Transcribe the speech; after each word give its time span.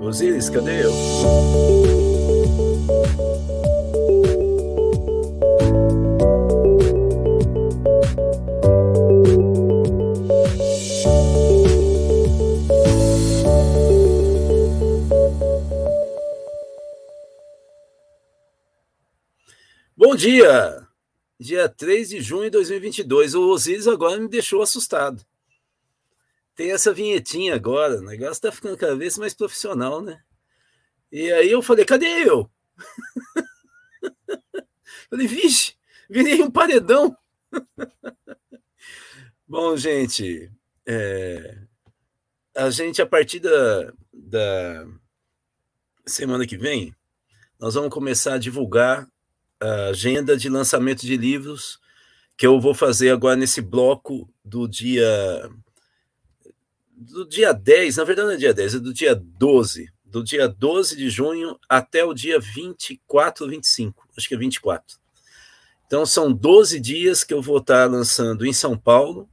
Osiris, 0.00 0.48
cadê 0.48 0.82
eu? 0.82 0.90
Bom 19.94 20.16
dia! 20.16 20.88
Dia 21.38 21.68
3 21.68 22.08
de 22.08 22.22
junho 22.22 22.44
de 22.44 22.50
2022. 22.50 23.34
O 23.34 23.50
Osiris 23.50 23.86
agora 23.86 24.18
me 24.18 24.28
deixou 24.28 24.62
assustado 24.62 25.22
tem 26.60 26.72
essa 26.72 26.92
vinhetinha 26.92 27.54
agora, 27.54 27.96
o 27.96 28.02
negócio 28.02 28.42
tá 28.42 28.52
ficando 28.52 28.76
cada 28.76 28.94
vez 28.94 29.16
mais 29.16 29.32
profissional, 29.32 30.02
né? 30.02 30.20
E 31.10 31.32
aí 31.32 31.50
eu 31.50 31.62
falei, 31.62 31.86
cadê 31.86 32.28
eu? 32.28 32.50
falei, 35.08 35.26
vixe, 35.26 35.72
virei 36.10 36.42
um 36.42 36.50
paredão. 36.50 37.16
Bom, 39.48 39.74
gente, 39.74 40.52
é, 40.84 41.62
a 42.54 42.68
gente, 42.68 43.00
a 43.00 43.06
partir 43.06 43.40
da, 43.40 43.94
da 44.12 44.86
semana 46.04 46.46
que 46.46 46.58
vem, 46.58 46.94
nós 47.58 47.72
vamos 47.72 47.88
começar 47.88 48.34
a 48.34 48.38
divulgar 48.38 49.08
a 49.58 49.86
agenda 49.86 50.36
de 50.36 50.50
lançamento 50.50 51.06
de 51.06 51.16
livros 51.16 51.80
que 52.36 52.46
eu 52.46 52.60
vou 52.60 52.74
fazer 52.74 53.08
agora 53.08 53.34
nesse 53.34 53.62
bloco 53.62 54.30
do 54.44 54.68
dia 54.68 55.50
do 57.00 57.26
dia 57.26 57.52
10, 57.54 57.96
na 57.96 58.04
verdade 58.04 58.28
não 58.28 58.34
é 58.34 58.38
dia 58.38 58.52
10, 58.52 58.74
é 58.74 58.78
do 58.78 58.92
dia 58.92 59.14
12, 59.14 59.90
do 60.04 60.22
dia 60.22 60.46
12 60.46 60.94
de 60.96 61.08
junho 61.08 61.58
até 61.66 62.04
o 62.04 62.12
dia 62.12 62.38
24 62.38 63.44
ou 63.44 63.50
25, 63.50 64.06
acho 64.14 64.28
que 64.28 64.34
é 64.34 64.38
24. 64.38 64.98
Então 65.86 66.04
são 66.04 66.30
12 66.30 66.78
dias 66.78 67.24
que 67.24 67.32
eu 67.32 67.40
vou 67.40 67.56
estar 67.56 67.90
lançando 67.90 68.44
em 68.44 68.52
São 68.52 68.76
Paulo, 68.76 69.28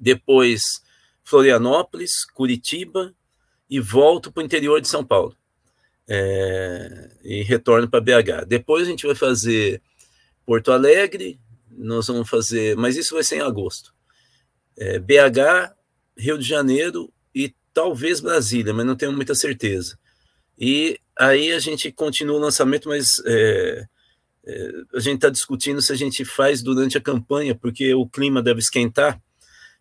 depois 0.00 0.82
Florianópolis, 1.24 2.24
Curitiba 2.26 3.12
e 3.68 3.80
volto 3.80 4.30
para 4.30 4.42
o 4.42 4.46
interior 4.46 4.80
de 4.80 4.86
São 4.86 5.04
Paulo. 5.04 5.36
É, 6.08 7.10
e 7.22 7.42
retorno 7.42 7.88
para 7.88 8.00
BH. 8.00 8.44
Depois 8.46 8.86
a 8.86 8.90
gente 8.90 9.06
vai 9.06 9.14
fazer 9.14 9.80
Porto 10.44 10.72
Alegre, 10.72 11.40
nós 11.70 12.06
vamos 12.06 12.28
fazer, 12.28 12.76
mas 12.76 12.96
isso 12.96 13.14
vai 13.14 13.24
ser 13.24 13.36
em 13.36 13.40
agosto. 13.40 13.94
É, 14.76 14.98
BH, 14.98 15.74
Rio 16.16 16.38
de 16.38 16.46
Janeiro 16.46 17.12
e 17.34 17.54
talvez 17.72 18.20
Brasília, 18.20 18.72
mas 18.72 18.86
não 18.86 18.96
tenho 18.96 19.12
muita 19.12 19.34
certeza. 19.34 19.98
E 20.58 20.98
aí 21.18 21.52
a 21.52 21.58
gente 21.58 21.90
continua 21.90 22.36
o 22.36 22.40
lançamento, 22.40 22.88
mas 22.88 23.22
é, 23.26 23.86
é, 24.44 24.70
a 24.94 25.00
gente 25.00 25.16
está 25.16 25.30
discutindo 25.30 25.80
se 25.80 25.92
a 25.92 25.96
gente 25.96 26.24
faz 26.24 26.62
durante 26.62 26.98
a 26.98 27.00
campanha, 27.00 27.54
porque 27.54 27.94
o 27.94 28.06
clima 28.06 28.42
deve 28.42 28.60
esquentar. 28.60 29.20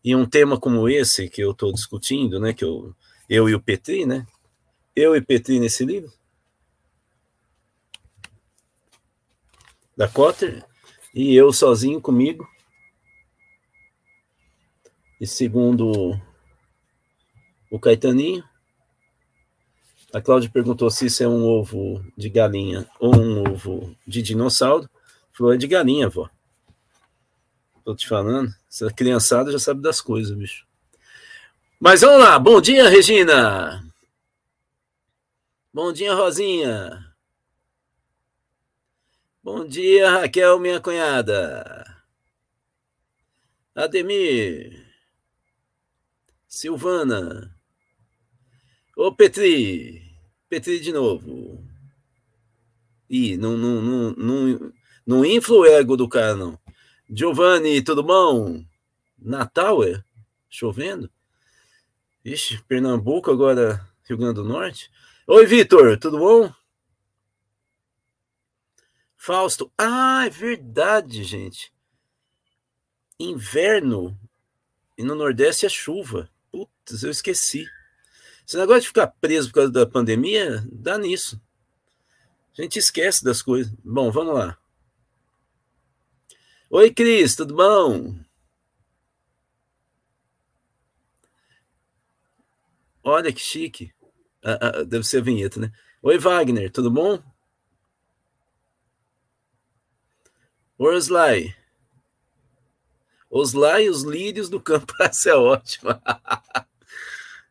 E 0.03 0.15
um 0.15 0.25
tema 0.25 0.59
como 0.59 0.89
esse 0.89 1.29
que 1.29 1.41
eu 1.41 1.51
estou 1.51 1.71
discutindo, 1.71 2.39
né, 2.39 2.53
que 2.53 2.63
eu, 2.63 2.95
eu 3.29 3.47
e 3.47 3.53
o 3.53 3.61
Petri, 3.61 4.05
né, 4.05 4.25
eu 4.95 5.15
e 5.15 5.21
Petri 5.21 5.59
nesse 5.59 5.85
livro, 5.85 6.11
da 9.95 10.07
Cotter, 10.07 10.65
e 11.13 11.35
eu 11.35 11.51
sozinho 11.53 12.01
comigo, 12.01 12.47
e 15.21 15.27
segundo 15.27 16.19
o 17.69 17.79
Caetaninho, 17.79 18.43
a 20.11 20.19
Cláudia 20.19 20.49
perguntou 20.49 20.89
se 20.89 21.05
isso 21.05 21.23
é 21.23 21.27
um 21.27 21.45
ovo 21.45 22.03
de 22.17 22.27
galinha 22.27 22.89
ou 22.99 23.15
um 23.15 23.47
ovo 23.47 23.95
de 24.05 24.23
dinossauro. 24.23 24.89
Falou, 25.31 25.53
é 25.53 25.57
de 25.57 25.67
galinha, 25.67 26.09
vó. 26.09 26.27
Tô 27.85 27.95
te 27.95 28.07
falando. 28.07 28.51
Essa 28.67 28.91
criançada 28.91 29.51
já 29.51 29.59
sabe 29.59 29.79
das 29.79 30.01
coisas, 30.01 30.35
bicho. 30.35 30.65
Mas 31.79 32.01
vamos 32.01 32.19
lá. 32.25 32.39
Bom 32.39 32.59
dia, 32.59 32.89
Regina. 32.89 33.85
Bom 35.71 35.93
dia, 35.93 36.15
Rosinha. 36.15 37.13
Bom 39.43 39.67
dia, 39.67 40.09
Raquel, 40.09 40.59
minha 40.59 40.81
cunhada. 40.81 42.03
Ademir. 43.75 44.90
Silvana. 46.51 47.57
Ô, 48.97 49.15
Petri. 49.15 50.01
Petri 50.49 50.81
de 50.81 50.91
novo. 50.91 51.65
Ih, 53.09 53.37
não, 53.37 53.55
não, 53.57 53.81
não, 53.81 54.11
não, 54.11 54.73
não 55.07 55.25
infla 55.25 55.55
o 55.55 55.65
ego 55.65 55.95
do 55.95 56.09
cara, 56.09 56.35
não. 56.35 56.59
Giovanni, 57.09 57.81
tudo 57.81 58.03
bom? 58.03 58.65
Natal, 59.17 59.81
é? 59.81 60.03
Chovendo? 60.49 61.09
Ixi, 62.25 62.61
Pernambuco, 62.63 63.31
agora 63.31 63.89
Rio 64.03 64.17
Grande 64.17 64.35
do 64.35 64.43
Norte. 64.43 64.91
Oi, 65.27 65.45
Vitor, 65.45 65.97
tudo 65.97 66.19
bom? 66.19 66.53
Fausto. 69.15 69.71
Ah, 69.77 70.25
é 70.25 70.29
verdade, 70.29 71.23
gente. 71.23 71.73
Inverno 73.17 74.19
e 74.97 75.03
no 75.03 75.15
Nordeste 75.15 75.65
é 75.65 75.69
chuva. 75.69 76.29
Eu 77.03 77.11
esqueci. 77.11 77.65
Esse 78.47 78.57
negócio 78.57 78.81
de 78.81 78.87
ficar 78.87 79.07
preso 79.07 79.47
por 79.49 79.55
causa 79.55 79.71
da 79.71 79.85
pandemia, 79.85 80.65
dá 80.71 80.97
nisso. 80.97 81.41
A 82.57 82.61
gente 82.61 82.79
esquece 82.79 83.23
das 83.23 83.41
coisas. 83.41 83.73
Bom, 83.83 84.11
vamos 84.11 84.33
lá. 84.33 84.57
Oi, 86.69 86.93
Cris, 86.93 87.35
tudo 87.35 87.55
bom? 87.55 88.15
Olha 93.03 93.31
que 93.33 93.39
chique. 93.39 93.93
Ah, 94.43 94.59
ah, 94.61 94.83
deve 94.83 95.03
ser 95.03 95.17
a 95.19 95.21
vinheta, 95.21 95.59
né? 95.59 95.71
Oi, 96.01 96.17
Wagner, 96.17 96.71
tudo 96.71 96.89
bom? 96.91 97.21
Orslai. 100.77 101.55
Oslai 103.29 103.85
e 103.85 103.89
os 103.89 104.03
lírios 104.03 104.49
do 104.49 104.59
campo. 104.59 104.93
Essa 104.99 105.29
é 105.29 105.35
ótima. 105.35 106.01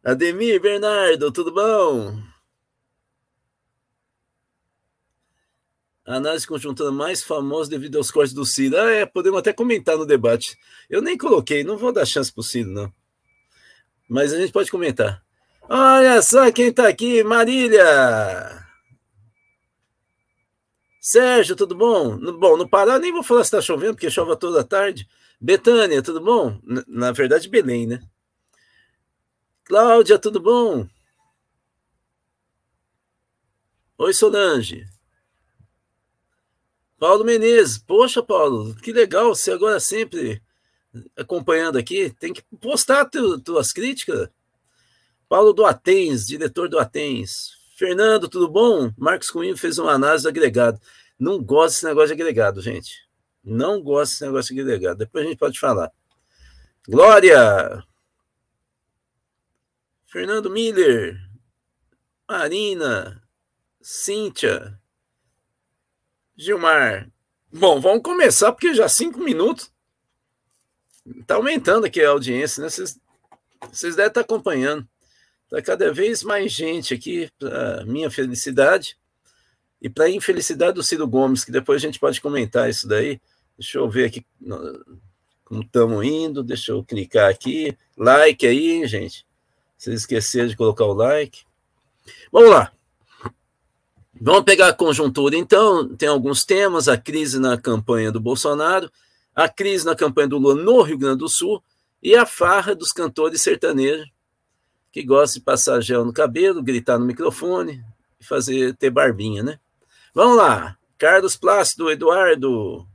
Ademir, 0.02 0.60
Bernardo, 0.60 1.30
tudo 1.30 1.52
bom? 1.52 2.18
A 6.06 6.14
análise 6.14 6.46
conjuntura 6.46 6.90
mais 6.90 7.22
famosa 7.22 7.70
devido 7.70 7.98
aos 7.98 8.10
cortes 8.10 8.32
do 8.32 8.44
Ciro. 8.46 8.78
Ah, 8.78 8.90
é, 8.90 9.06
podemos 9.06 9.38
até 9.38 9.52
comentar 9.52 9.96
no 9.98 10.06
debate. 10.06 10.58
Eu 10.88 11.02
nem 11.02 11.18
coloquei, 11.18 11.62
não 11.62 11.76
vou 11.76 11.92
dar 11.92 12.06
chance 12.06 12.32
para 12.32 12.40
o 12.40 12.44
Ciro, 12.44 12.70
não. 12.70 12.92
Mas 14.08 14.32
a 14.32 14.38
gente 14.40 14.52
pode 14.52 14.70
comentar. 14.70 15.22
Olha 15.68 16.20
só 16.22 16.50
quem 16.50 16.68
está 16.68 16.88
aqui, 16.88 17.22
Marília! 17.22 18.66
Sérgio, 21.00 21.54
tudo 21.54 21.74
bom? 21.74 22.18
Bom, 22.38 22.56
no 22.56 22.68
Pará 22.68 22.98
nem 22.98 23.12
vou 23.12 23.22
falar 23.22 23.44
se 23.44 23.48
está 23.48 23.60
chovendo, 23.60 23.94
porque 23.94 24.10
chove 24.10 24.34
toda 24.36 24.64
tarde. 24.64 25.06
Betânia, 25.40 26.02
tudo 26.02 26.20
bom? 26.20 26.58
Na 26.88 27.12
verdade, 27.12 27.48
Belém, 27.48 27.86
né? 27.86 28.00
Cláudia, 29.70 30.18
tudo 30.18 30.40
bom? 30.40 30.84
Oi, 33.98 34.12
Solange. 34.12 34.84
Paulo 36.98 37.24
Menezes. 37.24 37.78
Poxa, 37.78 38.20
Paulo, 38.20 38.74
que 38.74 38.92
legal. 38.92 39.32
Você 39.32 39.52
agora 39.52 39.78
sempre 39.78 40.42
acompanhando 41.16 41.78
aqui. 41.78 42.10
Tem 42.18 42.32
que 42.32 42.42
postar 42.60 43.04
tu, 43.04 43.38
tuas 43.38 43.72
críticas. 43.72 44.28
Paulo 45.28 45.52
do 45.52 45.64
Atens, 45.64 46.26
diretor 46.26 46.68
do 46.68 46.76
Atens. 46.76 47.52
Fernando, 47.76 48.28
tudo 48.28 48.48
bom? 48.48 48.92
Marcos 48.98 49.30
Cunha 49.30 49.56
fez 49.56 49.78
uma 49.78 49.92
análise 49.92 50.24
do 50.24 50.30
agregado. 50.30 50.80
Não 51.16 51.40
gosto 51.40 51.74
desse 51.74 51.84
negócio 51.84 52.08
de 52.08 52.20
agregado, 52.20 52.60
gente. 52.60 53.08
Não 53.44 53.80
gosto 53.80 54.14
desse 54.14 54.24
negócio 54.24 54.52
de 54.52 54.60
agregado. 54.62 54.98
Depois 54.98 55.24
a 55.24 55.28
gente 55.28 55.38
pode 55.38 55.60
falar. 55.60 55.92
Glória! 56.88 57.88
Fernando 60.10 60.50
Miller, 60.50 61.16
Marina, 62.28 63.22
Cíntia, 63.80 64.76
Gilmar. 66.36 67.08
Bom, 67.52 67.80
vamos 67.80 68.02
começar, 68.02 68.50
porque 68.50 68.74
já 68.74 68.88
cinco 68.88 69.20
minutos. 69.20 69.72
Está 71.06 71.36
aumentando 71.36 71.86
aqui 71.86 72.02
a 72.02 72.10
audiência, 72.10 72.60
né? 72.60 72.68
Vocês, 72.68 72.98
devem 73.94 74.08
estar 74.08 74.22
acompanhando. 74.22 74.84
Está 75.44 75.62
cada 75.62 75.92
vez 75.92 76.24
mais 76.24 76.50
gente 76.50 76.92
aqui, 76.92 77.30
para 77.38 77.84
minha 77.86 78.10
felicidade 78.10 78.98
e 79.80 79.88
para 79.88 80.06
a 80.06 80.10
infelicidade 80.10 80.74
do 80.74 80.82
Ciro 80.82 81.06
Gomes, 81.06 81.44
que 81.44 81.52
depois 81.52 81.80
a 81.80 81.86
gente 81.86 82.00
pode 82.00 82.20
comentar 82.20 82.68
isso 82.68 82.88
daí. 82.88 83.20
Deixa 83.56 83.78
eu 83.78 83.88
ver 83.88 84.06
aqui 84.06 84.26
como 85.44 85.62
estamos 85.62 86.04
indo. 86.04 86.42
Deixa 86.42 86.72
eu 86.72 86.82
clicar 86.82 87.30
aqui. 87.30 87.78
Like 87.96 88.44
aí, 88.44 88.84
gente. 88.88 89.29
Vocês 89.80 90.00
esqueceram 90.00 90.46
de 90.46 90.56
colocar 90.58 90.84
o 90.84 90.92
like. 90.92 91.40
Vamos 92.30 92.50
lá. 92.50 92.70
Vamos 94.20 94.44
pegar 94.44 94.68
a 94.68 94.74
conjuntura, 94.74 95.34
então. 95.34 95.96
Tem 95.96 96.06
alguns 96.06 96.44
temas: 96.44 96.86
a 96.86 96.98
crise 96.98 97.40
na 97.40 97.56
campanha 97.56 98.12
do 98.12 98.20
Bolsonaro, 98.20 98.92
a 99.34 99.48
crise 99.48 99.86
na 99.86 99.96
campanha 99.96 100.28
do 100.28 100.36
Lula 100.36 100.62
no 100.62 100.82
Rio 100.82 100.98
Grande 100.98 101.20
do 101.20 101.30
Sul 101.30 101.64
e 102.02 102.14
a 102.14 102.26
farra 102.26 102.74
dos 102.74 102.92
cantores 102.92 103.40
sertanejos 103.40 104.06
que 104.92 105.02
gostam 105.02 105.40
de 105.40 105.44
passar 105.46 105.80
gel 105.80 106.04
no 106.04 106.12
cabelo, 106.12 106.62
gritar 106.62 106.98
no 106.98 107.06
microfone 107.06 107.82
e 108.20 108.24
fazer 108.24 108.76
ter 108.76 108.90
barbinha, 108.90 109.42
né? 109.42 109.58
Vamos 110.14 110.36
lá. 110.36 110.76
Carlos 110.98 111.38
Plácido, 111.38 111.90
Eduardo. 111.90 112.86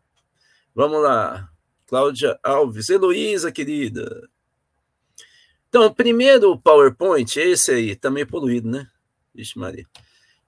Vamos 0.76 1.02
lá. 1.02 1.50
Cláudia 1.88 2.38
Alves, 2.44 2.90
Heloísa, 2.90 3.52
querida. 3.52 4.30
Então, 5.76 5.94
primeiro 5.94 6.58
PowerPoint, 6.58 7.38
esse 7.38 7.70
aí, 7.70 7.98
tá 7.98 8.10
meio 8.10 8.26
poluído, 8.26 8.70
né? 8.70 8.88
Vixe, 9.34 9.60
Maria. 9.60 9.86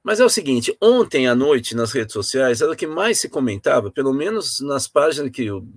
Mas 0.01 0.21
é 0.21 0.23
o 0.23 0.29
seguinte, 0.29 0.73
ontem 0.81 1.27
à 1.27 1.35
noite 1.35 1.75
nas 1.75 1.91
redes 1.91 2.13
sociais 2.13 2.61
era 2.61 2.71
o 2.71 2.75
que 2.77 2.87
mais 2.87 3.19
se 3.19 3.27
comentava, 3.27 3.91
pelo 3.91 4.13
menos 4.13 4.61
nas 4.61 4.87
páginas 4.87 5.29
que 5.29 5.43
eu, 5.43 5.67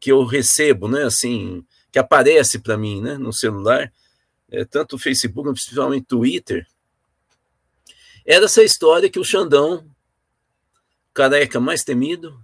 que 0.00 0.10
eu 0.10 0.24
recebo, 0.24 0.88
né, 0.88 1.02
assim, 1.02 1.62
que 1.92 1.98
aparece 1.98 2.60
para 2.60 2.78
mim, 2.78 3.02
né, 3.02 3.18
no 3.18 3.30
celular, 3.30 3.92
é, 4.50 4.64
tanto 4.64 4.96
o 4.96 4.98
Facebook, 4.98 5.52
principalmente 5.52 6.06
Twitter, 6.06 6.66
era 8.24 8.46
essa 8.46 8.62
história 8.62 9.10
que 9.10 9.20
o 9.20 9.24
Xandão, 9.24 9.84
careca 11.12 11.60
mais 11.60 11.84
temido, 11.84 12.40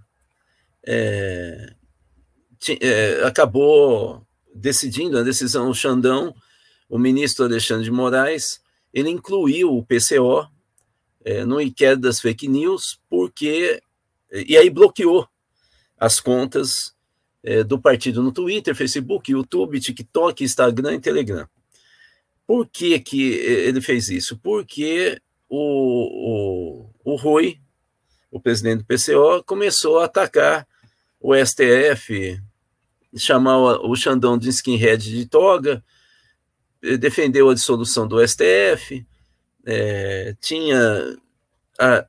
é, 0.85 1.73
é, 2.79 3.23
acabou 3.25 4.23
decidindo 4.53 5.17
a 5.17 5.23
decisão, 5.23 5.67
o 5.67 5.73
Xandão, 5.73 6.35
o 6.91 6.99
ministro 6.99 7.45
Alexandre 7.45 7.85
de 7.85 7.91
Moraes, 7.91 8.61
ele 8.93 9.09
incluiu 9.09 9.77
o 9.77 9.81
PCO 9.81 10.45
é, 11.23 11.45
no 11.45 11.61
inquérito 11.61 12.01
das 12.01 12.19
fake 12.19 12.49
news, 12.49 12.99
porque. 13.09 13.81
E 14.29 14.57
aí 14.57 14.69
bloqueou 14.69 15.27
as 15.97 16.19
contas 16.19 16.93
é, 17.43 17.63
do 17.63 17.79
partido 17.79 18.21
no 18.21 18.31
Twitter, 18.31 18.75
Facebook, 18.75 19.31
YouTube, 19.31 19.79
TikTok, 19.79 20.43
Instagram 20.43 20.95
e 20.95 20.99
Telegram. 20.99 21.47
Por 22.45 22.67
que, 22.67 22.99
que 22.99 23.33
ele 23.33 23.81
fez 23.81 24.09
isso? 24.09 24.37
Porque 24.37 25.21
o, 25.49 26.89
o, 27.05 27.13
o 27.13 27.15
Rui, 27.15 27.57
o 28.29 28.39
presidente 28.39 28.79
do 28.79 28.85
PCO, 28.85 29.43
começou 29.45 29.99
a 29.99 30.05
atacar 30.05 30.67
o 31.19 31.33
STF, 31.35 32.41
chamar 33.15 33.57
o 33.57 33.95
Xandão 33.95 34.37
de 34.37 34.49
skinhead 34.49 35.09
de 35.09 35.25
toga, 35.25 35.83
defendeu 36.99 37.49
a 37.49 37.53
dissolução 37.53 38.07
do 38.07 38.25
STF, 38.25 39.05
é, 39.65 40.35
tinha 40.41 41.17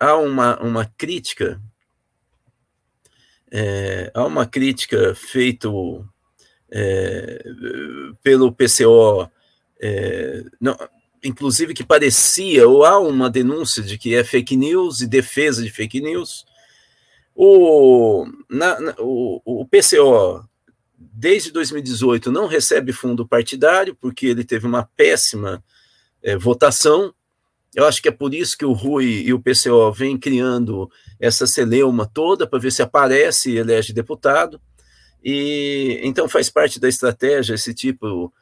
há, 0.00 0.16
uma, 0.16 0.58
uma 0.62 0.84
crítica 0.86 1.60
é, 3.50 4.10
há 4.14 4.24
uma 4.24 4.46
crítica 4.46 5.14
feita 5.14 5.68
é, 6.70 7.44
pelo 8.22 8.50
PCO, 8.50 9.30
não, 10.58 10.74
inclusive 11.22 11.74
que 11.74 11.84
parecia, 11.84 12.66
ou 12.66 12.84
há 12.84 12.98
uma 12.98 13.28
denúncia 13.28 13.82
de 13.82 13.98
que 13.98 14.14
é 14.14 14.24
fake 14.24 14.56
news 14.56 15.00
e 15.00 15.06
defesa 15.06 15.62
de 15.62 15.70
fake 15.70 16.00
news. 16.00 16.44
O, 17.34 18.26
na, 18.48 18.80
na, 18.80 18.94
o, 18.98 19.40
o 19.44 19.66
PCO, 19.66 20.48
desde 21.12 21.52
2018, 21.52 22.32
não 22.32 22.46
recebe 22.46 22.92
fundo 22.92 23.26
partidário, 23.26 23.94
porque 23.94 24.26
ele 24.26 24.44
teve 24.44 24.66
uma 24.66 24.88
péssima 24.96 25.62
é, 26.22 26.36
votação, 26.36 27.14
eu 27.74 27.86
acho 27.86 28.02
que 28.02 28.08
é 28.08 28.12
por 28.12 28.34
isso 28.34 28.56
que 28.56 28.64
o 28.64 28.72
Rui 28.72 29.22
e 29.24 29.32
o 29.32 29.40
PCO 29.40 29.90
vêm 29.92 30.18
criando 30.18 30.90
essa 31.18 31.46
celeuma 31.46 32.06
toda 32.06 32.46
para 32.46 32.58
ver 32.58 32.70
se 32.70 32.82
aparece 32.82 33.50
e 33.50 33.56
elege 33.56 33.94
deputado. 33.94 34.60
E 35.24 36.00
então 36.02 36.28
faz 36.28 36.50
parte 36.50 36.78
da 36.78 36.88
estratégia 36.88 37.54
esse 37.54 37.72
tipo 37.72 38.32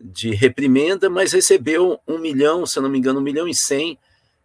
de 0.00 0.32
reprimenda, 0.34 1.10
mas 1.10 1.32
recebeu 1.32 1.98
um 2.06 2.18
milhão, 2.18 2.64
se 2.64 2.78
não 2.78 2.88
me 2.88 2.98
engano, 2.98 3.18
um 3.18 3.22
milhão 3.22 3.48
e 3.48 3.54
cem 3.54 3.98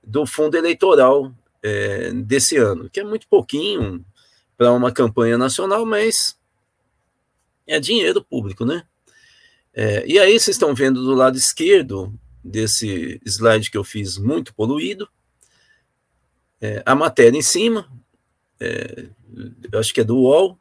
do 0.03 0.25
fundo 0.25 0.57
eleitoral 0.57 1.31
é, 1.61 2.11
desse 2.11 2.57
ano, 2.57 2.89
que 2.89 2.99
é 2.99 3.03
muito 3.03 3.27
pouquinho 3.27 4.03
para 4.57 4.71
uma 4.71 4.91
campanha 4.91 5.37
nacional, 5.37 5.85
mas 5.85 6.35
é 7.71 7.79
dinheiro 7.79 8.21
público, 8.23 8.65
né? 8.65 8.83
É, 9.73 10.05
e 10.05 10.19
aí 10.19 10.37
vocês 10.37 10.55
estão 10.55 10.75
vendo 10.75 11.01
do 11.01 11.15
lado 11.15 11.37
esquerdo 11.37 12.13
desse 12.43 13.21
slide 13.25 13.71
que 13.71 13.77
eu 13.77 13.83
fiz 13.83 14.17
muito 14.17 14.53
poluído. 14.53 15.07
É, 16.59 16.83
a 16.85 16.93
matéria 16.93 17.37
em 17.37 17.41
cima, 17.41 17.89
é, 18.59 19.07
eu 19.71 19.79
acho 19.79 19.93
que 19.93 20.01
é 20.01 20.03
do 20.03 20.17
UOL, 20.17 20.59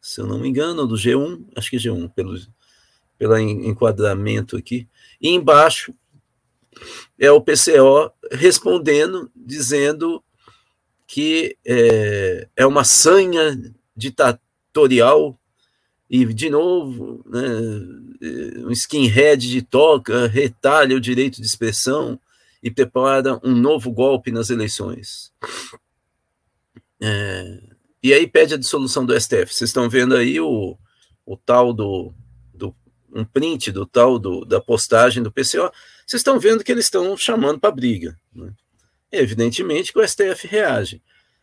se 0.00 0.20
eu 0.20 0.26
não 0.26 0.40
me 0.40 0.48
engano, 0.48 0.86
do 0.86 0.96
G1, 0.96 1.46
acho 1.54 1.70
que 1.70 1.76
é 1.76 1.78
G1, 1.78 2.12
pelo, 2.12 2.36
pelo 3.16 3.38
enquadramento 3.38 4.56
aqui. 4.56 4.88
E 5.20 5.28
embaixo 5.28 5.94
é 7.16 7.30
o 7.30 7.40
PCO 7.40 8.12
respondendo, 8.32 9.30
dizendo 9.36 10.22
que 11.06 11.56
é, 11.64 12.48
é 12.56 12.66
uma 12.66 12.82
sanha 12.82 13.56
ditatorial 13.96 15.39
e, 16.10 16.24
de 16.34 16.50
novo, 16.50 17.24
né, 17.24 17.40
um 18.66 18.72
skinhead 18.72 19.48
de 19.48 19.62
toca 19.62 20.26
retalha 20.26 20.96
o 20.96 21.00
direito 21.00 21.40
de 21.40 21.46
expressão 21.46 22.18
e 22.60 22.68
prepara 22.68 23.38
um 23.44 23.54
novo 23.54 23.92
golpe 23.92 24.32
nas 24.32 24.50
eleições. 24.50 25.32
É, 27.00 27.60
e 28.02 28.12
aí 28.12 28.26
pede 28.26 28.54
a 28.54 28.58
dissolução 28.58 29.06
do 29.06 29.18
STF. 29.18 29.54
Vocês 29.54 29.70
estão 29.70 29.88
vendo 29.88 30.16
aí 30.16 30.40
o, 30.40 30.76
o 31.24 31.36
tal 31.36 31.72
do, 31.72 32.12
do 32.52 32.74
um 33.14 33.24
print 33.24 33.70
do 33.70 33.86
tal 33.86 34.18
do, 34.18 34.44
da 34.44 34.60
postagem 34.60 35.22
do 35.22 35.30
PCO. 35.30 35.70
Vocês 36.04 36.20
estão 36.20 36.40
vendo 36.40 36.64
que 36.64 36.72
eles 36.72 36.86
estão 36.86 37.16
chamando 37.16 37.60
para 37.60 37.70
briga. 37.70 38.18
Né? 38.34 38.52
Evidentemente 39.12 39.92
que 39.92 39.98
o 40.00 40.06
STF 40.06 40.48
reage. 40.48 41.00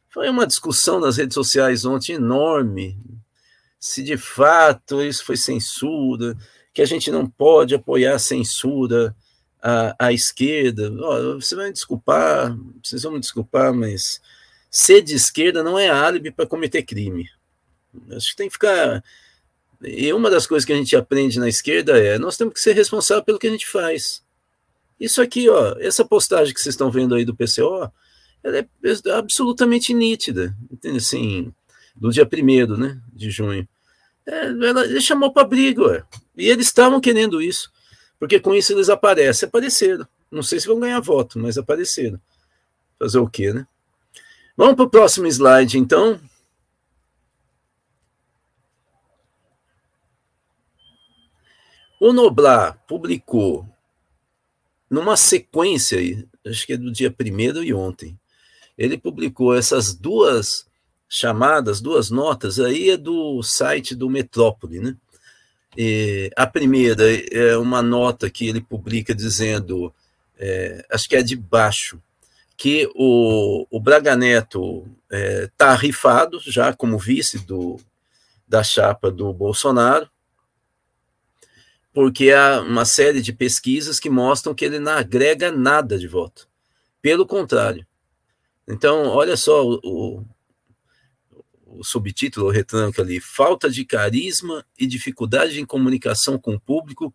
Foi 0.09 0.29
uma 0.29 0.45
discussão 0.45 0.99
nas 0.99 1.15
redes 1.15 1.35
sociais 1.35 1.85
ontem 1.85 2.13
enorme, 2.13 2.97
se 3.79 4.03
de 4.03 4.17
fato 4.17 5.01
isso 5.01 5.23
foi 5.25 5.37
censura, 5.37 6.35
que 6.73 6.81
a 6.81 6.85
gente 6.85 7.11
não 7.11 7.27
pode 7.27 7.75
apoiar 7.75 8.15
a 8.15 8.19
censura 8.19 9.15
à, 9.61 10.07
à 10.07 10.13
esquerda. 10.13 10.91
Oh, 10.91 11.39
você 11.39 11.55
vai 11.55 11.67
me 11.67 11.73
desculpar, 11.73 12.57
vocês 12.83 13.03
vão 13.03 13.13
me 13.13 13.19
desculpar, 13.19 13.73
mas 13.73 14.21
ser 14.69 15.01
de 15.01 15.15
esquerda 15.15 15.63
não 15.63 15.77
é 15.77 15.89
álibi 15.89 16.31
para 16.31 16.45
cometer 16.45 16.83
crime. 16.83 17.29
Acho 18.11 18.31
que 18.31 18.35
tem 18.35 18.47
que 18.47 18.53
ficar. 18.53 19.03
E 19.81 20.11
uma 20.13 20.29
das 20.29 20.47
coisas 20.47 20.65
que 20.65 20.73
a 20.73 20.75
gente 20.75 20.95
aprende 20.95 21.39
na 21.39 21.47
esquerda 21.47 21.97
é 21.97 22.17
nós 22.17 22.37
temos 22.37 22.53
que 22.53 22.59
ser 22.59 22.73
responsáveis 22.73 23.25
pelo 23.25 23.39
que 23.39 23.47
a 23.47 23.51
gente 23.51 23.67
faz. 23.67 24.23
Isso 24.99 25.21
aqui, 25.21 25.47
ó, 25.49 25.75
essa 25.79 26.03
postagem 26.03 26.53
que 26.53 26.59
vocês 26.59 26.73
estão 26.73 26.89
vendo 26.89 27.13
aí 27.13 27.23
do 27.23 27.35
PCO, 27.35 27.91
ela 28.43 28.57
é 28.57 28.67
absolutamente 29.13 29.93
nítida, 29.93 30.55
entende? 30.71 30.97
Assim, 30.97 31.53
do 31.95 32.11
dia 32.11 32.27
1 32.31 32.77
né, 32.77 32.99
de 33.13 33.29
junho. 33.29 33.67
É, 34.27 34.47
ela, 34.47 34.83
ele 34.83 34.99
chamou 34.99 35.31
para 35.31 35.47
briga, 35.47 35.81
ué. 35.83 36.05
e 36.35 36.49
eles 36.49 36.67
estavam 36.67 36.99
querendo 36.99 37.41
isso, 37.41 37.71
porque 38.19 38.39
com 38.39 38.53
isso 38.53 38.73
eles 38.73 38.89
aparecem. 38.89 39.47
Apareceram. 39.47 40.05
Não 40.29 40.43
sei 40.43 40.59
se 40.59 40.67
vão 40.67 40.79
ganhar 40.79 40.99
voto, 40.99 41.39
mas 41.39 41.57
apareceram. 41.57 42.19
Fazer 42.99 43.19
o 43.19 43.29
quê, 43.29 43.53
né? 43.53 43.65
Vamos 44.57 44.75
para 44.75 44.85
o 44.85 44.89
próximo 44.89 45.27
slide, 45.27 45.77
então. 45.77 46.19
O 51.99 52.11
Noblar 52.11 52.83
publicou 52.87 53.67
numa 54.89 55.15
sequência, 55.15 55.99
acho 56.45 56.65
que 56.65 56.73
é 56.73 56.77
do 56.77 56.91
dia 56.91 57.11
primeiro 57.11 57.63
e 57.63 57.73
ontem, 57.73 58.17
ele 58.77 58.97
publicou 58.97 59.55
essas 59.55 59.93
duas 59.93 60.66
chamadas, 61.09 61.81
duas 61.81 62.09
notas, 62.09 62.59
aí 62.59 62.89
é 62.89 62.97
do 62.97 63.41
site 63.41 63.95
do 63.95 64.09
Metrópole, 64.09 64.79
né? 64.79 64.95
E 65.77 66.31
a 66.35 66.47
primeira 66.47 67.03
é 67.31 67.55
uma 67.57 67.81
nota 67.81 68.29
que 68.29 68.47
ele 68.47 68.59
publica 68.59 69.13
dizendo, 69.13 69.93
é, 70.37 70.85
acho 70.91 71.07
que 71.07 71.15
é 71.15 71.21
de 71.21 71.35
baixo, 71.35 72.01
que 72.57 72.89
o, 72.95 73.67
o 73.69 73.79
Braga 73.79 74.15
Neto 74.15 74.87
está 75.03 75.15
é, 75.15 75.49
tá 75.55 75.75
rifado 75.75 76.39
já 76.43 76.73
como 76.73 76.97
vice 76.97 77.45
do, 77.45 77.79
da 78.47 78.63
chapa 78.63 79.11
do 79.11 79.31
Bolsonaro, 79.31 80.09
porque 81.93 82.31
há 82.31 82.61
uma 82.61 82.85
série 82.85 83.21
de 83.21 83.31
pesquisas 83.31 83.99
que 83.99 84.09
mostram 84.09 84.55
que 84.55 84.65
ele 84.65 84.79
não 84.79 84.93
agrega 84.93 85.51
nada 85.51 85.97
de 85.97 86.07
voto. 86.07 86.47
Pelo 87.01 87.25
contrário. 87.25 87.85
Então, 88.67 89.07
olha 89.07 89.37
só 89.37 89.65
o, 89.65 90.23
o 91.69 91.83
subtítulo, 91.83 92.51
o 92.51 93.01
ali, 93.01 93.19
falta 93.19 93.69
de 93.69 93.85
carisma 93.85 94.65
e 94.77 94.87
dificuldade 94.87 95.59
em 95.59 95.65
comunicação 95.65 96.37
com 96.37 96.55
o 96.55 96.59
público 96.59 97.13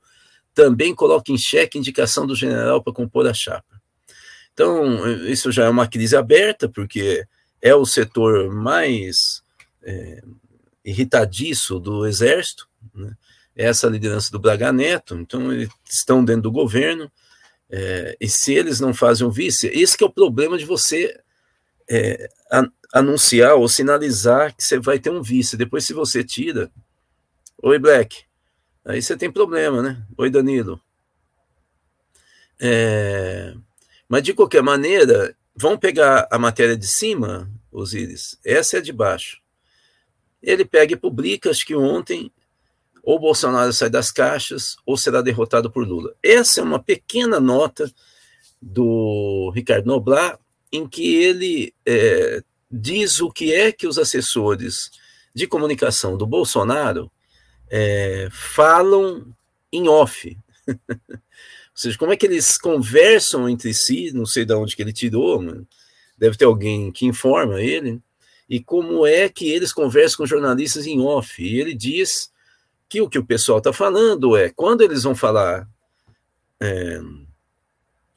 também 0.55 0.95
coloca 0.95 1.33
em 1.33 1.39
xeque 1.39 1.79
a 1.79 1.81
indicação 1.81 2.27
do 2.27 2.37
general 2.37 2.83
para 2.83 2.93
compor 2.93 3.27
a 3.27 3.33
chapa. 3.33 3.81
Então, 4.53 5.09
isso 5.27 5.51
já 5.51 5.65
é 5.65 5.69
uma 5.69 5.89
crise 5.89 6.15
aberta, 6.15 6.69
porque 6.69 7.27
é 7.61 7.75
o 7.75 7.87
setor 7.87 8.53
mais 8.53 9.43
é, 9.83 10.23
irritadiço 10.85 11.81
do 11.81 12.07
Exército, 12.07 12.69
né? 12.95 13.15
essa 13.55 13.87
liderança 13.89 14.31
do 14.31 14.39
Braga 14.39 14.73
Neto, 14.73 15.15
então 15.17 15.53
eles 15.53 15.69
estão 15.89 16.25
dentro 16.25 16.43
do 16.43 16.53
governo, 16.53 17.11
é, 17.71 18.17
e 18.21 18.29
se 18.29 18.53
eles 18.53 18.81
não 18.81 18.93
fazem 18.93 19.27
o 19.27 19.31
vice, 19.31 19.69
esse 19.69 19.97
que 19.97 20.05
é 20.05 20.07
o 20.07 20.13
problema 20.13 20.59
de 20.59 20.65
você 20.65 21.19
é, 21.89 22.29
anunciar 22.93 23.55
ou 23.55 23.69
sinalizar 23.69 24.55
que 24.55 24.63
você 24.63 24.79
vai 24.79 24.99
ter 24.99 25.11
um 25.11 25.23
vice, 25.23 25.57
depois 25.57 25.85
se 25.85 25.95
você 25.95 26.23
tira, 26.23 26.71
oi 27.63 27.79
Black, 27.79 28.25
aí 28.85 29.01
você 29.01 29.17
tem 29.17 29.33
problema, 29.33 29.83
né? 29.83 30.07
Oi 30.19 30.29
Danilo. 30.29 30.81
É, 32.61 33.55
mas 34.07 34.23
de 34.23 34.35
qualquer 34.35 34.63
maneira, 34.63 35.35
vão 35.57 35.79
pegar 35.79 36.29
a 36.31 36.39
matéria 36.39 36.77
de 36.77 36.87
cima, 36.87 37.51
Osíris, 37.71 38.39
essa 38.45 38.77
é 38.77 38.81
de 38.81 38.93
baixo. 38.93 39.41
Ele 40.43 40.65
pega 40.65 40.93
e 40.93 40.97
publica, 40.97 41.51
acho 41.51 41.65
que 41.65 41.75
ontem, 41.75 42.31
ou 43.03 43.19
Bolsonaro 43.19 43.73
sai 43.73 43.89
das 43.89 44.11
caixas, 44.11 44.77
ou 44.85 44.97
será 44.97 45.23
derrotado 45.23 45.71
por 45.71 45.87
Lula. 45.87 46.15
Essa 46.23 46.61
é 46.61 46.65
uma 46.65 46.83
pequena 46.83 47.41
nota 47.41 47.91
do 48.61 49.51
Ricardo 49.55 49.87
Noblat, 49.87 50.39
em 50.71 50.87
que 50.87 51.17
ele 51.17 51.75
é, 51.87 52.43
diz 52.73 53.21
o 53.21 53.31
que 53.31 53.53
é 53.53 53.71
que 53.71 53.87
os 53.87 53.99
assessores 53.99 54.91
de 55.35 55.47
comunicação 55.47 56.17
do 56.17 56.27
Bolsonaro 56.27 57.11
é, 57.71 58.29
falam 58.31 59.27
em 59.71 59.89
off. 59.89 60.37
Ou 60.69 61.79
seja, 61.79 61.99
como 61.99 62.13
é 62.13 62.17
que 62.17 62.27
eles 62.27 62.57
conversam 62.59 63.49
entre 63.49 63.73
si, 63.75 64.13
não 64.13 64.27
sei 64.27 64.45
de 64.45 64.55
onde 64.55 64.77
que 64.77 64.83
ele 64.83 64.93
tirou, 64.93 65.43
deve 66.17 66.37
ter 66.37 66.45
alguém 66.45 66.93
que 66.93 67.07
informa 67.07 67.61
ele, 67.61 68.01
e 68.49 68.61
como 68.61 69.07
é 69.07 69.29
que 69.29 69.49
eles 69.49 69.73
conversam 69.73 70.19
com 70.19 70.27
jornalistas 70.27 70.87
em 70.87 71.01
off. 71.01 71.43
E 71.43 71.59
ele 71.59 71.75
diz 71.75 72.31
que 72.89 73.01
o 73.01 73.09
que 73.09 73.19
o 73.19 73.25
pessoal 73.25 73.59
está 73.59 73.73
falando 73.73 74.37
é 74.37 74.51
quando 74.51 74.83
eles 74.83 75.03
vão 75.03 75.15
falar 75.15 75.67
é, 76.61 77.01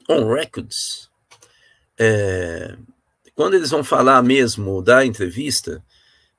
on 0.08 0.32
records, 0.32 1.10
é, 1.98 2.76
quando 3.36 3.54
eles 3.54 3.70
vão 3.70 3.84
falar 3.84 4.20
mesmo 4.22 4.82
da 4.82 5.06
entrevista, 5.06 5.80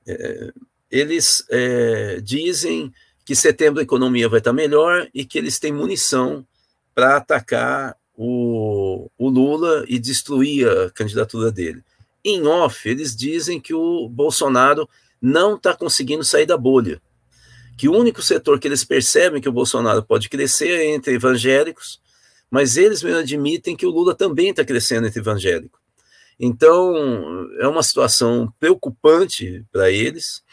é, 0.06 0.52
eles 0.92 1.46
é, 1.50 2.20
dizem 2.22 2.92
que 3.24 3.34
setembro 3.34 3.80
a 3.80 3.84
economia 3.84 4.28
vai 4.28 4.40
estar 4.40 4.52
melhor 4.52 5.08
e 5.14 5.24
que 5.24 5.38
eles 5.38 5.60
têm 5.60 5.72
munição 5.72 6.46
para 6.94 7.16
atacar 7.16 7.96
o, 8.14 9.10
o 9.18 9.30
Lula 9.30 9.86
e 9.88 9.98
destruir 9.98 10.68
a 10.68 10.90
candidatura 10.90 11.52
dele. 11.52 11.82
Em 12.26 12.46
off, 12.46 12.90
eles 12.90 13.16
dizem 13.16 13.62
que 13.62 13.74
o 13.74 14.10
Bolsonaro 14.10 14.90
não 15.22 15.56
está 15.56 15.74
conseguindo 15.74 16.26
sair 16.26 16.46
da 16.46 16.58
bolha 16.58 17.02
que 17.78 17.88
o 17.88 17.96
único 17.96 18.24
setor 18.24 18.60
que 18.60 18.68
eles 18.68 18.84
percebem 18.84 19.40
que 19.40 19.48
o 19.48 19.52
Bolsonaro 19.52 20.02
pode 20.02 20.28
crescer 20.28 20.80
é 20.80 20.96
entre 20.96 21.14
evangélicos, 21.14 22.02
mas 22.50 22.76
eles 22.76 23.04
mesmo 23.04 23.20
admitem 23.20 23.76
que 23.76 23.86
o 23.86 23.92
Lula 23.92 24.16
também 24.16 24.50
está 24.50 24.66
crescendo 24.66 25.06
entre 25.06 25.20
evangélicos. 25.20 25.80
Então, 26.40 27.50
é 27.60 27.68
uma 27.68 27.82
situação 27.82 28.54
preocupante 28.60 29.66
para 29.72 29.90
eles, 29.90 30.44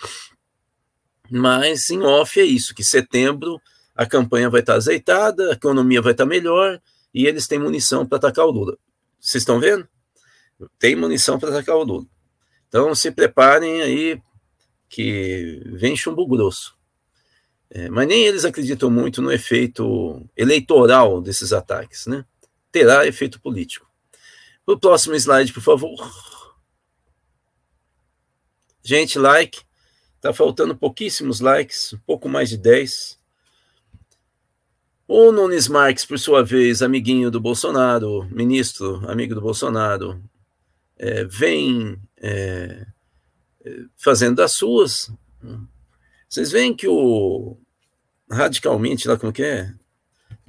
mas 1.31 1.91
em 1.91 2.03
off 2.03 2.41
é 2.41 2.45
isso, 2.45 2.75
que 2.75 2.83
setembro 2.83 3.61
a 3.95 4.07
campanha 4.07 4.51
vai 4.51 4.61
estar 4.61 4.73
tá 4.73 4.79
azeitada, 4.79 5.51
a 5.51 5.55
economia 5.55 6.01
vai 6.01 6.13
estar 6.13 6.25
tá 6.25 6.29
melhor 6.29 6.81
e 7.13 7.27
eles 7.27 7.47
têm 7.47 7.59
munição 7.59 8.07
para 8.07 8.19
atacar 8.19 8.47
o 8.47 8.51
Lula. 8.51 8.77
Vocês 9.21 9.43
estão 9.43 9.61
vendo? 9.61 9.87
Tem 10.79 10.97
munição 10.97 11.39
para 11.39 11.51
atacar 11.51 11.77
o 11.77 11.85
Lula. 11.85 12.07
Então, 12.69 12.95
se 12.95 13.11
preparem 13.11 13.83
aí 13.83 14.21
que 14.89 15.63
vem 15.75 15.97
chumbo 15.97 16.27
grosso. 16.27 16.77
É, 17.71 17.89
mas 17.89 18.07
nem 18.07 18.25
eles 18.25 18.45
acreditam 18.45 18.91
muito 18.91 19.21
no 19.21 19.33
efeito 19.33 20.25
eleitoral 20.37 21.21
desses 21.21 21.53
ataques, 21.53 22.07
né? 22.07 22.25
Terá 22.71 23.07
efeito 23.07 23.41
político. 23.41 23.84
O 24.67 24.79
próximo 24.79 25.15
slide, 25.15 25.53
por 25.53 25.63
favor. 25.63 25.97
Gente, 28.83 29.19
like. 29.19 29.63
Tá 30.21 30.33
faltando 30.33 30.75
pouquíssimos 30.75 31.41
likes, 31.41 31.93
um 31.93 31.99
pouco 31.99 32.31
mais 32.31 32.49
de 32.49 32.57
10. 32.57 33.19
O 35.07 35.31
Nunes 35.31 35.69
Marques, 35.69 36.07
por 36.07 36.19
sua 36.19 36.43
vez, 36.43 36.81
amiguinho 36.81 37.31
do 37.31 37.39
Bolsonaro, 37.39 38.27
ministro, 38.31 39.07
amigo 39.07 39.35
do 39.35 39.43
Bolsonaro, 39.43 40.23
é, 40.97 41.25
vem 41.25 42.01
é, 42.17 42.87
fazendo 43.99 44.37
das 44.37 44.53
suas. 44.53 45.13
Vocês 46.27 46.51
veem 46.51 46.75
que 46.75 46.89
o 46.89 47.59
radicalmente, 48.31 49.07
lá 49.07 49.19
como 49.19 49.33
que 49.33 49.43
é? 49.43 49.75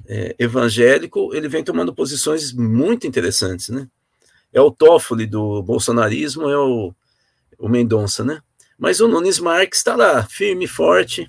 é? 0.06 0.34
evangélico, 0.38 1.34
ele 1.34 1.48
vem 1.48 1.62
tomando 1.62 1.94
posições 1.94 2.50
muito 2.50 3.06
interessantes, 3.06 3.68
né? 3.68 3.86
É 4.56 4.60
o 4.62 4.70
Toffoli 4.70 5.26
do 5.26 5.62
bolsonarismo, 5.62 6.48
é 6.48 6.56
o, 6.56 6.94
o 7.58 7.68
Mendonça, 7.68 8.24
né? 8.24 8.40
Mas 8.78 9.00
o 9.00 9.06
Nunes 9.06 9.38
Marques 9.38 9.80
está 9.80 9.94
lá, 9.94 10.22
firme 10.22 10.66
forte, 10.66 11.28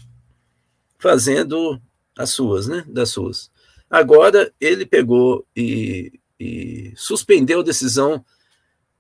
fazendo 0.98 1.78
as 2.18 2.30
suas, 2.30 2.70
né? 2.70 2.86
Das 2.88 3.10
suas. 3.10 3.52
Agora 3.90 4.50
ele 4.62 4.86
pegou 4.86 5.46
e, 5.54 6.22
e 6.40 6.94
suspendeu 6.96 7.60
a 7.60 7.64
decisão 7.64 8.24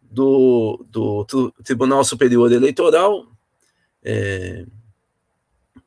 do, 0.01 0.85
do, 0.89 1.25
Tribunal 1.63 2.03
Superior 2.03 2.51
Eleitoral, 2.51 3.31
é, 4.03 4.65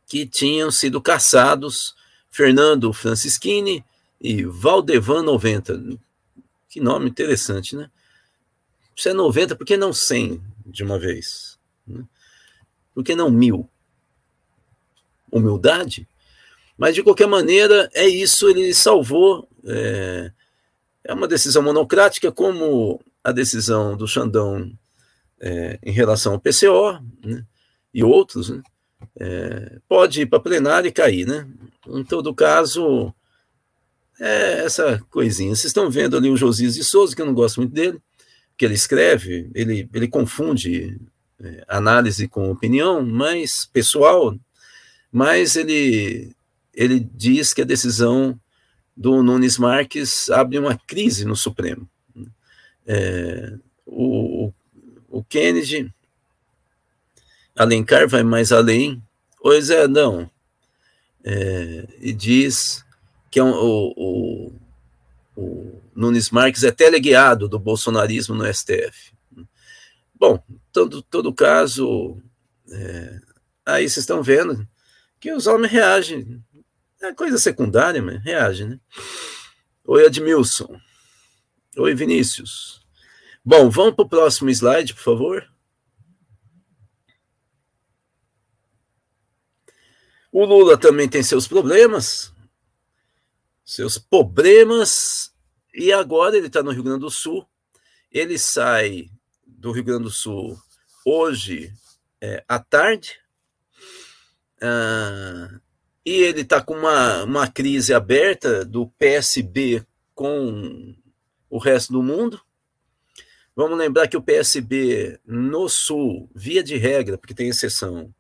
que 0.06 0.25
tinham 0.25 0.70
sido 0.70 0.99
caçados 0.99 1.94
Fernando 2.30 2.90
Francischini 2.90 3.85
e 4.18 4.44
Valdevan 4.47 5.25
90. 5.25 5.99
Que 6.70 6.80
nome 6.80 7.11
interessante, 7.11 7.76
né? 7.76 7.90
Se 9.00 9.09
é 9.09 9.14
90, 9.14 9.57
por 9.57 9.64
que 9.64 9.78
não 9.78 9.95
100 9.95 10.42
de 10.66 10.85
uma 10.85 10.99
vez? 10.99 11.59
Né? 11.87 12.04
Por 12.95 13.02
que 13.02 13.16
não 13.16 13.30
mil? 13.30 13.66
Humildade? 15.33 16.07
Mas, 16.76 16.95
de 16.95 17.02
qualquer 17.02 17.26
maneira, 17.26 17.88
é 17.95 18.07
isso, 18.07 18.47
ele 18.47 18.75
salvou. 18.75 19.49
É, 19.64 20.30
é 21.02 21.14
uma 21.14 21.26
decisão 21.26 21.62
monocrática, 21.62 22.30
como 22.30 23.00
a 23.25 23.33
decisão 23.33 23.97
do 23.97 24.07
Xandão 24.07 24.71
é, 25.40 25.78
em 25.83 25.92
relação 25.92 26.35
ao 26.35 26.38
PCO 26.40 27.02
né, 27.25 27.42
e 27.95 28.04
outros, 28.04 28.50
né, 28.50 28.62
é, 29.19 29.78
pode 29.88 30.21
ir 30.21 30.26
para 30.26 30.40
plenário 30.40 30.88
e 30.88 30.92
cair, 30.92 31.26
né? 31.26 31.49
Em 31.88 32.04
todo 32.04 32.35
caso, 32.35 33.14
é 34.21 34.62
essa 34.62 35.02
coisinha. 35.09 35.57
Vocês 35.57 35.71
estão 35.71 35.90
vendo 35.90 36.19
ali 36.19 36.28
o 36.28 36.37
Josias 36.37 36.75
de 36.75 36.85
Souza, 36.85 37.16
que 37.16 37.23
eu 37.23 37.26
não 37.26 37.33
gosto 37.33 37.62
muito 37.62 37.73
dele, 37.73 37.99
que 38.61 38.67
ele 38.67 38.75
escreve, 38.75 39.50
ele, 39.55 39.88
ele 39.95 40.07
confunde 40.07 41.00
é, 41.43 41.64
análise 41.67 42.29
com 42.29 42.50
opinião, 42.50 43.02
mas 43.02 43.64
pessoal, 43.64 44.37
mas 45.11 45.57
ele, 45.57 46.37
ele 46.75 47.00
diz 47.00 47.55
que 47.55 47.62
a 47.62 47.64
decisão 47.64 48.38
do 48.95 49.23
Nunes 49.23 49.57
Marques 49.57 50.29
abre 50.29 50.59
uma 50.59 50.76
crise 50.76 51.25
no 51.25 51.35
Supremo. 51.35 51.88
É, 52.87 53.55
o, 53.87 54.52
o 55.09 55.25
Kennedy 55.25 55.90
Alencar 57.57 58.07
vai 58.07 58.23
mais 58.23 58.52
além. 58.52 59.02
Pois 59.40 59.71
é, 59.71 59.88
não. 59.88 60.31
É, 61.25 61.88
e 61.99 62.12
diz 62.12 62.85
que 63.31 63.40
é 63.40 63.43
um, 63.43 63.55
o, 63.55 64.52
o, 65.40 65.82
Nunes 65.94 66.30
Marques 66.30 66.64
é 66.64 66.70
teleguiado 66.70 67.49
do 67.49 67.59
bolsonarismo 67.59 68.35
no 68.35 68.52
STF. 68.52 69.12
Bom, 70.14 70.42
todo, 70.73 71.02
todo 71.02 71.35
caso, 71.35 72.20
é, 72.70 73.20
aí 73.64 73.82
vocês 73.88 73.99
estão 73.99 74.23
vendo 74.23 74.68
que 75.18 75.32
os 75.32 75.47
homens 75.47 75.73
reagem. 75.73 76.42
É 77.02 77.14
coisa 77.14 77.38
secundária, 77.38 78.02
mas 78.02 78.23
reagem, 78.23 78.68
né? 78.68 78.80
Oi, 79.85 80.04
Edmilson. 80.04 80.78
Oi, 81.78 81.94
Vinícius. 81.94 82.82
Bom, 83.42 83.70
vamos 83.70 83.94
para 83.94 84.04
o 84.04 84.09
próximo 84.09 84.50
slide, 84.50 84.94
por 84.94 85.02
favor. 85.02 85.50
O 90.30 90.44
Lula 90.44 90.78
também 90.78 91.09
tem 91.09 91.23
seus 91.23 91.49
problemas, 91.49 92.32
seus 93.64 93.99
problemas, 93.99 95.30
e 95.75 95.93
agora 95.93 96.37
ele 96.37 96.49
está 96.49 96.62
no 96.62 96.71
Rio 96.71 96.83
Grande 96.83 97.00
do 97.00 97.11
Sul. 97.11 97.47
Ele 98.11 98.39
sai 98.39 99.11
do 99.47 99.73
Rio 99.73 99.85
Grande 99.85 100.05
do 100.05 100.11
Sul 100.11 100.59
hoje 101.05 101.73
é, 102.21 102.45
à 102.47 102.59
tarde, 102.59 103.19
ah, 104.61 105.61
e 106.05 106.12
ele 106.12 106.43
está 106.43 106.61
com 106.61 106.75
uma, 106.75 107.25
uma 107.25 107.49
crise 107.49 107.95
aberta 107.95 108.65
do 108.65 108.87
PSB 108.87 109.85
com 110.15 110.95
o 111.49 111.59
resto 111.59 111.93
do 111.93 112.03
mundo. 112.03 112.41
Vamos 113.55 113.79
lembrar 113.79 114.09
que 114.09 114.17
o 114.17 114.23
PSB 114.23 115.19
no 115.25 115.69
Sul, 115.69 116.31
via 116.35 116.62
de 116.62 116.77
regra, 116.77 117.19
porque 117.19 117.35
tem 117.35 117.49
exceção, 117.49 118.15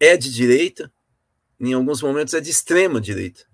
é 0.00 0.16
de 0.16 0.32
direita, 0.32 0.92
em 1.60 1.72
alguns 1.72 2.02
momentos 2.02 2.34
é 2.34 2.40
de 2.40 2.50
extrema 2.50 3.00
direita. 3.00 3.44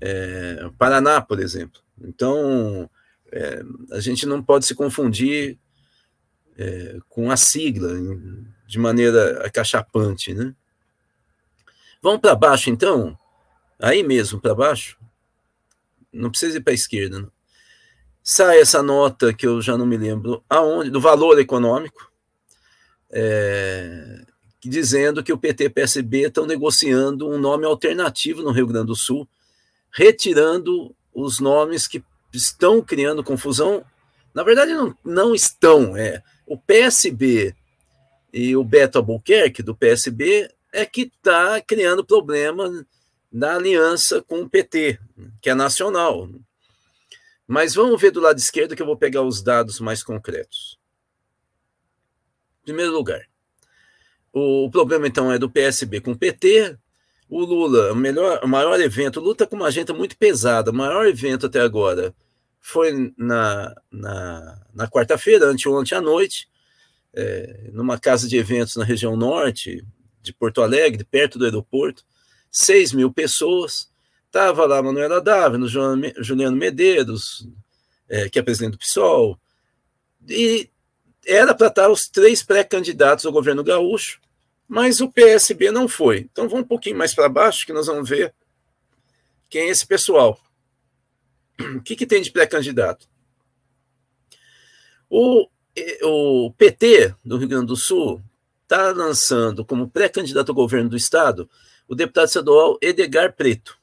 É, 0.00 0.68
Paraná, 0.78 1.20
por 1.20 1.38
exemplo. 1.38 1.81
Então, 2.00 2.88
é, 3.30 3.62
a 3.92 4.00
gente 4.00 4.26
não 4.26 4.42
pode 4.42 4.66
se 4.66 4.74
confundir 4.74 5.58
é, 6.56 6.98
com 7.08 7.30
a 7.30 7.36
sigla 7.36 7.90
de 8.66 8.78
maneira 8.78 9.46
acachapante, 9.46 10.34
né? 10.34 10.54
Vamos 12.02 12.20
para 12.20 12.34
baixo, 12.34 12.68
então? 12.68 13.16
Aí 13.78 14.02
mesmo, 14.02 14.40
para 14.40 14.54
baixo? 14.54 14.98
Não 16.12 16.30
precisa 16.30 16.58
ir 16.58 16.60
para 16.60 16.72
a 16.72 16.74
esquerda. 16.74 17.20
Não. 17.20 17.32
Sai 18.22 18.60
essa 18.60 18.82
nota 18.82 19.32
que 19.32 19.46
eu 19.46 19.60
já 19.60 19.76
não 19.76 19.86
me 19.86 19.96
lembro 19.96 20.44
aonde, 20.48 20.90
do 20.90 21.00
valor 21.00 21.38
econômico, 21.38 22.12
é, 23.10 24.24
dizendo 24.64 25.22
que 25.22 25.32
o 25.32 25.38
PT 25.38 25.64
e 25.64 25.66
o 25.66 25.70
PSB 25.70 26.26
estão 26.26 26.46
negociando 26.46 27.28
um 27.28 27.38
nome 27.38 27.66
alternativo 27.66 28.42
no 28.42 28.52
Rio 28.52 28.66
Grande 28.66 28.86
do 28.86 28.96
Sul, 28.96 29.28
retirando 29.92 30.94
os 31.14 31.40
nomes 31.40 31.86
que 31.86 32.02
estão 32.32 32.80
criando 32.80 33.24
confusão. 33.24 33.84
Na 34.34 34.42
verdade, 34.42 34.72
não, 34.72 34.96
não 35.04 35.34
estão. 35.34 35.96
É, 35.96 36.22
o 36.46 36.56
PSB 36.56 37.54
e 38.32 38.56
o 38.56 38.64
Beto 38.64 38.98
Albuquerque, 38.98 39.62
do 39.62 39.76
PSB, 39.76 40.50
é 40.72 40.86
que 40.86 41.02
está 41.02 41.60
criando 41.60 42.04
problema 42.04 42.86
na 43.30 43.56
aliança 43.56 44.22
com 44.22 44.42
o 44.42 44.48
PT, 44.48 44.98
que 45.40 45.50
é 45.50 45.54
nacional. 45.54 46.28
Mas 47.46 47.74
vamos 47.74 48.00
ver 48.00 48.10
do 48.10 48.20
lado 48.20 48.38
esquerdo 48.38 48.74
que 48.74 48.82
eu 48.82 48.86
vou 48.86 48.96
pegar 48.96 49.22
os 49.22 49.42
dados 49.42 49.80
mais 49.80 50.02
concretos. 50.02 50.78
Em 52.62 52.66
primeiro 52.66 52.92
lugar, 52.92 53.26
o, 54.32 54.70
problema, 54.70 55.06
então, 55.06 55.30
é 55.30 55.38
do 55.38 55.50
PSB 55.50 56.00
com 56.00 56.12
o 56.12 56.18
PT. 56.18 56.78
O 57.34 57.46
Lula, 57.46 57.94
o, 57.94 57.96
melhor, 57.96 58.40
o 58.44 58.46
maior 58.46 58.78
evento, 58.78 59.16
o 59.16 59.20
Lula 59.22 59.32
está 59.32 59.46
com 59.46 59.56
uma 59.56 59.68
agenda 59.68 59.94
muito 59.94 60.18
pesada. 60.18 60.70
O 60.70 60.74
maior 60.74 61.06
evento 61.06 61.46
até 61.46 61.60
agora 61.60 62.14
foi 62.60 63.10
na, 63.16 63.74
na, 63.90 64.60
na 64.74 64.86
quarta-feira, 64.86 65.46
anteontem 65.46 65.96
à 65.96 66.00
noite, 66.02 66.46
é, 67.14 67.70
numa 67.72 67.98
casa 67.98 68.28
de 68.28 68.36
eventos 68.36 68.76
na 68.76 68.84
região 68.84 69.16
norte 69.16 69.82
de 70.20 70.30
Porto 70.34 70.60
Alegre, 70.60 71.04
perto 71.04 71.38
do 71.38 71.46
aeroporto. 71.46 72.04
6 72.50 72.92
mil 72.92 73.10
pessoas. 73.10 73.90
Estava 74.26 74.66
lá 74.66 74.82
Manuela 74.82 75.18
Dávila, 75.18 75.66
Juliano 76.18 76.54
Medeiros, 76.54 77.48
é, 78.10 78.28
que 78.28 78.38
é 78.38 78.42
presidente 78.42 78.72
do 78.72 78.78
PSOL, 78.78 79.40
e 80.28 80.68
era 81.26 81.54
para 81.54 81.68
estar 81.68 81.88
os 81.88 82.02
três 82.02 82.42
pré-candidatos 82.42 83.24
ao 83.24 83.32
governo 83.32 83.64
gaúcho, 83.64 84.20
mas 84.72 85.02
o 85.02 85.12
PSB 85.12 85.70
não 85.70 85.86
foi. 85.86 86.20
Então 86.32 86.48
vamos 86.48 86.64
um 86.64 86.66
pouquinho 86.66 86.96
mais 86.96 87.14
para 87.14 87.28
baixo 87.28 87.66
que 87.66 87.74
nós 87.74 87.88
vamos 87.88 88.08
ver 88.08 88.34
quem 89.50 89.64
é 89.64 89.68
esse 89.68 89.86
pessoal. 89.86 90.40
O 91.76 91.82
que, 91.82 91.94
que 91.94 92.06
tem 92.06 92.22
de 92.22 92.32
pré-candidato? 92.32 93.06
O, 95.10 95.46
o 96.02 96.50
PT 96.54 97.14
do 97.22 97.36
Rio 97.36 97.48
Grande 97.48 97.66
do 97.66 97.76
Sul 97.76 98.22
está 98.62 98.92
lançando 98.92 99.62
como 99.62 99.90
pré-candidato 99.90 100.48
ao 100.48 100.54
governo 100.54 100.88
do 100.88 100.96
estado 100.96 101.50
o 101.86 101.94
deputado 101.94 102.28
estadual 102.28 102.78
Edgar 102.80 103.36
Preto. 103.36 103.78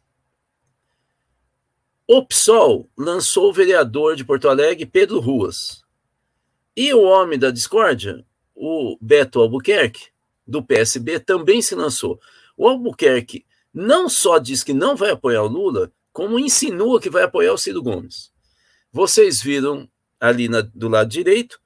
O 2.07 2.25
PSOL 2.25 2.89
lançou 2.97 3.51
o 3.51 3.53
vereador 3.53 4.15
de 4.15 4.25
Porto 4.25 4.49
Alegre, 4.49 4.87
Pedro 4.87 5.19
Ruas. 5.19 5.83
E 6.75 6.91
o 6.95 7.03
homem 7.03 7.37
da 7.37 7.51
discórdia, 7.51 8.25
o 8.55 8.97
Beto 8.99 9.39
Albuquerque, 9.39 10.08
do 10.49 10.63
PSB, 10.63 11.19
também 11.19 11.61
se 11.61 11.75
lançou. 11.75 12.19
O 12.57 12.67
Albuquerque 12.67 13.45
não 13.73 14.09
só 14.09 14.39
diz 14.39 14.63
que 14.63 14.73
não 14.73 14.95
vai 14.95 15.11
apoiar 15.11 15.43
o 15.43 15.47
Lula, 15.47 15.91
como 16.11 16.39
insinua 16.39 16.99
que 16.99 17.09
vai 17.09 17.23
apoiar 17.23 17.53
o 17.53 17.57
Ciro 17.57 17.83
Gomes. 17.83 18.31
Vocês 18.91 19.41
viram 19.41 19.87
ali 20.19 20.49
na, 20.49 20.61
do 20.61 20.89
lado 20.89 21.09
direito 21.09 21.59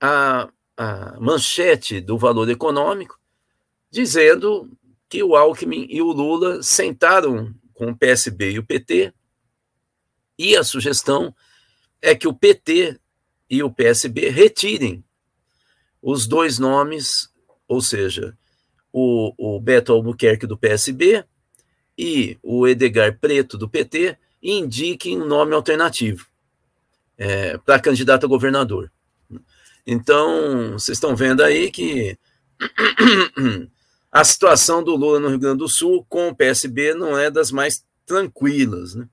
a, 0.00 0.48
a 0.76 1.20
manchete 1.20 2.00
do 2.00 2.16
valor 2.16 2.48
econômico, 2.48 3.18
dizendo 3.90 4.70
que 5.08 5.22
o 5.22 5.34
Alckmin 5.34 5.86
e 5.90 6.00
o 6.00 6.12
Lula 6.12 6.62
sentaram 6.62 7.52
com 7.74 7.90
o 7.90 7.96
PSB 7.96 8.52
e 8.52 8.58
o 8.58 8.64
PT, 8.64 9.12
e 10.38 10.56
a 10.56 10.62
sugestão 10.62 11.34
é 12.00 12.14
que 12.14 12.28
o 12.28 12.34
PT 12.34 12.98
e 13.50 13.62
o 13.62 13.70
PSB 13.70 14.28
retirem 14.28 15.04
os 16.00 16.26
dois 16.26 16.58
nomes, 16.58 17.28
ou 17.68 17.80
seja, 17.80 18.36
o, 18.92 19.34
o 19.36 19.60
Beto 19.60 19.92
Albuquerque 19.92 20.46
do 20.46 20.58
PSB 20.58 21.24
e 21.98 22.38
o 22.42 22.66
Edgar 22.66 23.18
Preto 23.18 23.58
do 23.58 23.68
PT, 23.68 24.16
indiquem 24.40 25.20
um 25.20 25.26
nome 25.26 25.52
alternativo 25.52 26.26
é, 27.18 27.58
para 27.58 27.80
candidato 27.80 28.24
a 28.24 28.28
governador. 28.28 28.90
Então, 29.84 30.72
vocês 30.72 30.96
estão 30.96 31.16
vendo 31.16 31.42
aí 31.42 31.70
que 31.70 32.16
a 34.12 34.22
situação 34.22 34.82
do 34.82 34.94
Lula 34.94 35.18
no 35.18 35.28
Rio 35.28 35.40
Grande 35.40 35.58
do 35.58 35.68
Sul 35.68 36.06
com 36.08 36.28
o 36.28 36.34
PSB 36.34 36.94
não 36.94 37.18
é 37.18 37.30
das 37.30 37.50
mais 37.50 37.84
tranquilas. 38.06 38.94
Né? 38.94 39.08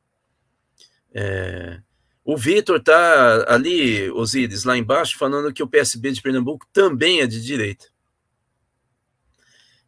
É, 1.13 1.79
o 2.23 2.37
Vitor 2.37 2.77
está 2.77 3.45
ali, 3.47 4.11
Osíris, 4.11 4.63
lá 4.63 4.77
embaixo, 4.77 5.17
falando 5.17 5.53
que 5.53 5.63
o 5.63 5.67
PSB 5.67 6.11
de 6.11 6.21
Pernambuco 6.21 6.67
também 6.71 7.21
é 7.21 7.27
de 7.27 7.41
direita. 7.41 7.87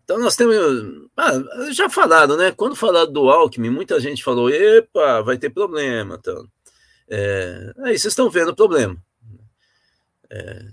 Então 0.07 0.17
nós 0.19 0.37
temos. 0.37 0.55
Ah, 1.17 1.33
já 1.73 1.89
falado, 1.89 2.37
né? 2.37 2.53
Quando 2.53 2.77
falaram 2.77 3.11
do 3.11 3.29
Alckmin, 3.29 3.69
muita 3.69 3.99
gente 3.99 4.23
falou: 4.23 4.49
epa, 4.49 5.21
vai 5.21 5.37
ter 5.37 5.49
problema. 5.49 6.15
Então. 6.17 6.47
É, 7.09 7.73
aí 7.79 7.99
vocês 7.99 8.05
estão 8.05 8.29
vendo 8.29 8.51
o 8.51 8.55
problema. 8.55 8.95
É, 10.29 10.65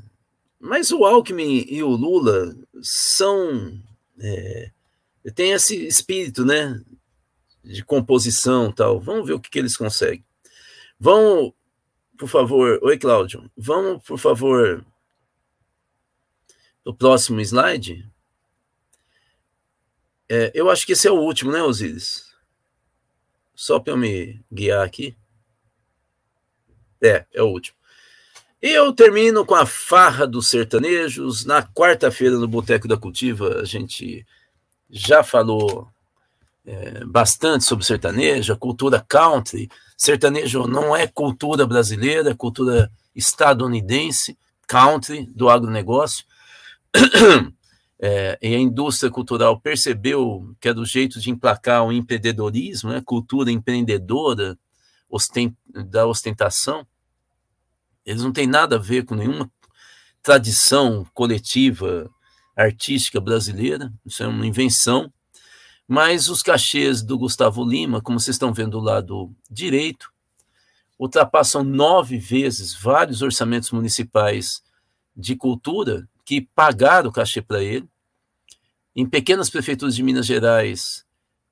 mas 0.60 0.92
o 0.92 1.04
Alckmin 1.04 1.66
e 1.68 1.82
o 1.82 1.88
Lula 1.88 2.56
são 2.80 3.76
é, 4.20 4.70
tem 5.34 5.50
esse 5.50 5.84
espírito, 5.84 6.44
né, 6.44 6.80
de 7.64 7.84
composição 7.84 8.70
tal. 8.70 9.00
Vamos 9.00 9.26
ver 9.26 9.32
o 9.32 9.40
que, 9.40 9.50
que 9.50 9.58
eles 9.58 9.76
conseguem. 9.76 10.24
Vão, 10.96 11.52
por 12.16 12.28
favor, 12.28 12.78
oi 12.82 12.96
Cláudio, 12.96 13.50
vamos, 13.56 14.00
por 14.04 14.16
favor, 14.16 14.86
o 16.84 16.94
próximo 16.94 17.40
slide. 17.40 18.08
É, 20.28 20.50
eu 20.54 20.70
acho 20.70 20.86
que 20.86 20.92
esse 20.92 21.06
é 21.06 21.10
o 21.10 21.20
último, 21.20 21.52
né, 21.52 21.62
Osíris? 21.62 22.32
Só 23.54 23.78
para 23.78 23.92
eu 23.92 23.96
me 23.96 24.40
guiar 24.52 24.84
aqui. 24.84 25.16
É, 27.02 27.24
é 27.32 27.42
o 27.42 27.48
último. 27.48 27.76
E 28.62 28.70
eu 28.70 28.92
termino 28.94 29.44
com 29.44 29.54
a 29.54 29.66
farra 29.66 30.26
dos 30.26 30.48
sertanejos. 30.48 31.44
Na 31.44 31.62
quarta-feira, 31.62 32.38
no 32.38 32.48
Boteco 32.48 32.88
da 32.88 32.96
Cultiva, 32.96 33.60
a 33.60 33.64
gente 33.64 34.26
já 34.90 35.22
falou 35.22 35.88
é, 36.64 37.04
bastante 37.04 37.64
sobre 37.64 37.84
sertanejo, 37.84 38.52
a 38.52 38.56
cultura 38.56 39.04
country. 39.06 39.68
Sertanejo 39.96 40.66
não 40.66 40.96
é 40.96 41.06
cultura 41.06 41.66
brasileira, 41.66 42.30
é 42.30 42.34
cultura 42.34 42.90
estadunidense, 43.14 44.36
country, 44.66 45.26
do 45.34 45.50
agronegócio. 45.50 46.24
É, 48.00 48.38
e 48.42 48.54
a 48.54 48.58
indústria 48.58 49.10
cultural 49.10 49.60
percebeu 49.60 50.54
que 50.60 50.68
é 50.68 50.74
do 50.74 50.84
jeito 50.84 51.20
de 51.20 51.30
emplacar 51.30 51.84
o 51.84 51.92
empreendedorismo, 51.92 52.90
né, 52.90 53.00
cultura 53.04 53.50
empreendedora 53.50 54.58
ostent, 55.08 55.54
da 55.66 56.06
ostentação. 56.06 56.86
Eles 58.04 58.22
não 58.22 58.32
têm 58.32 58.46
nada 58.46 58.76
a 58.76 58.80
ver 58.80 59.04
com 59.04 59.14
nenhuma 59.14 59.50
tradição 60.22 61.06
coletiva 61.14 62.10
artística 62.56 63.20
brasileira, 63.20 63.92
isso 64.04 64.22
é 64.22 64.26
uma 64.26 64.46
invenção. 64.46 65.12
Mas 65.86 66.28
os 66.28 66.42
cachês 66.42 67.02
do 67.02 67.18
Gustavo 67.18 67.64
Lima, 67.64 68.00
como 68.00 68.18
vocês 68.18 68.34
estão 68.34 68.52
vendo 68.52 68.72
do 68.72 68.80
lado 68.80 69.34
direito, 69.50 70.10
ultrapassam 70.98 71.62
nove 71.62 72.16
vezes 72.16 72.74
vários 72.74 73.20
orçamentos 73.20 73.70
municipais 73.70 74.62
de 75.16 75.36
cultura 75.36 76.08
que 76.24 76.40
pagaram 76.54 77.10
o 77.10 77.12
cachê 77.12 77.42
para 77.42 77.62
ele. 77.62 77.88
Em 78.96 79.06
pequenas 79.06 79.50
prefeituras 79.50 79.94
de 79.94 80.02
Minas 80.02 80.26
Gerais, 80.26 81.04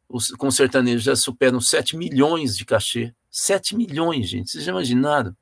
os, 0.08 0.30
com 0.30 0.50
sertanejos 0.50 1.02
já 1.02 1.16
superam 1.16 1.60
7 1.60 1.96
milhões 1.96 2.56
de 2.56 2.64
cachê. 2.64 3.12
7 3.30 3.76
milhões, 3.76 4.28
gente. 4.28 4.50
Vocês 4.50 4.64
já 4.64 4.72
imaginaram? 4.72 5.34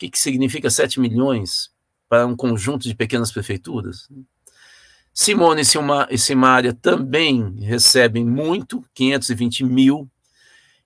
que, 0.00 0.08
que 0.08 0.18
significa 0.18 0.70
7 0.70 0.98
milhões 0.98 1.70
para 2.08 2.26
um 2.26 2.34
conjunto 2.34 2.88
de 2.88 2.94
pequenas 2.94 3.30
prefeituras? 3.30 4.08
Simone 5.12 5.62
e 6.10 6.18
Simária 6.18 6.72
também 6.72 7.60
recebem 7.60 8.24
muito, 8.24 8.82
520 8.94 9.64
mil, 9.64 10.10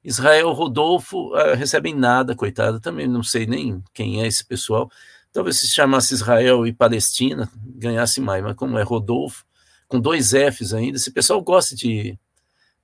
Israel 0.03 0.53
Rodolfo 0.53 1.33
uh, 1.33 1.55
recebem 1.55 1.95
nada, 1.95 2.35
coitado. 2.35 2.81
Também 2.81 3.07
não 3.07 3.23
sei 3.23 3.47
nem 3.47 3.83
quem 3.95 4.21
é 4.21 4.27
esse 4.27 4.45
pessoal. 4.45 4.91
Talvez 5.35 5.59
se 5.59 5.67
chamasse 5.67 6.15
Israel 6.15 6.65
e 6.65 6.73
Palestina, 6.73 7.51
ganhasse 7.57 8.21
mais, 8.21 8.41
mas 8.41 8.55
como 8.55 8.79
é 8.79 8.85
Rodolfo, 8.85 9.45
com 9.89 9.99
dois 9.99 10.31
Fs 10.31 10.73
ainda, 10.73 10.97
esse 10.97 11.11
pessoal 11.11 11.43
gosta 11.43 11.75
de, 11.75 12.17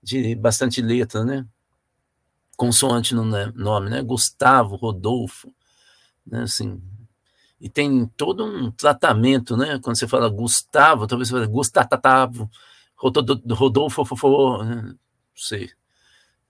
de 0.03 0.35
bastante 0.35 0.83
letra, 0.83 1.25
né? 1.25 1.47
Consoante 2.57 3.15
no 3.15 3.25
nome, 3.25 3.89
né? 3.89 4.03
Gustavo, 4.03 4.75
Rodolfo, 4.75 5.55
né? 6.27 6.43
Assim, 6.43 6.83
e 7.61 7.69
tem 7.71 8.05
todo 8.17 8.45
um 8.45 8.73
tratamento, 8.73 9.57
né? 9.57 9.79
Quando 9.79 9.97
você 9.97 10.09
fala 10.09 10.29
Gustavo, 10.29 11.07
talvez 11.07 11.29
você 11.29 11.35
fale 11.35 11.47
Gustatavo, 11.47 12.51
Rodolfo, 12.97 14.05
fofo, 14.05 14.65
né? 14.65 14.83
não 14.83 14.99
sei. 15.37 15.71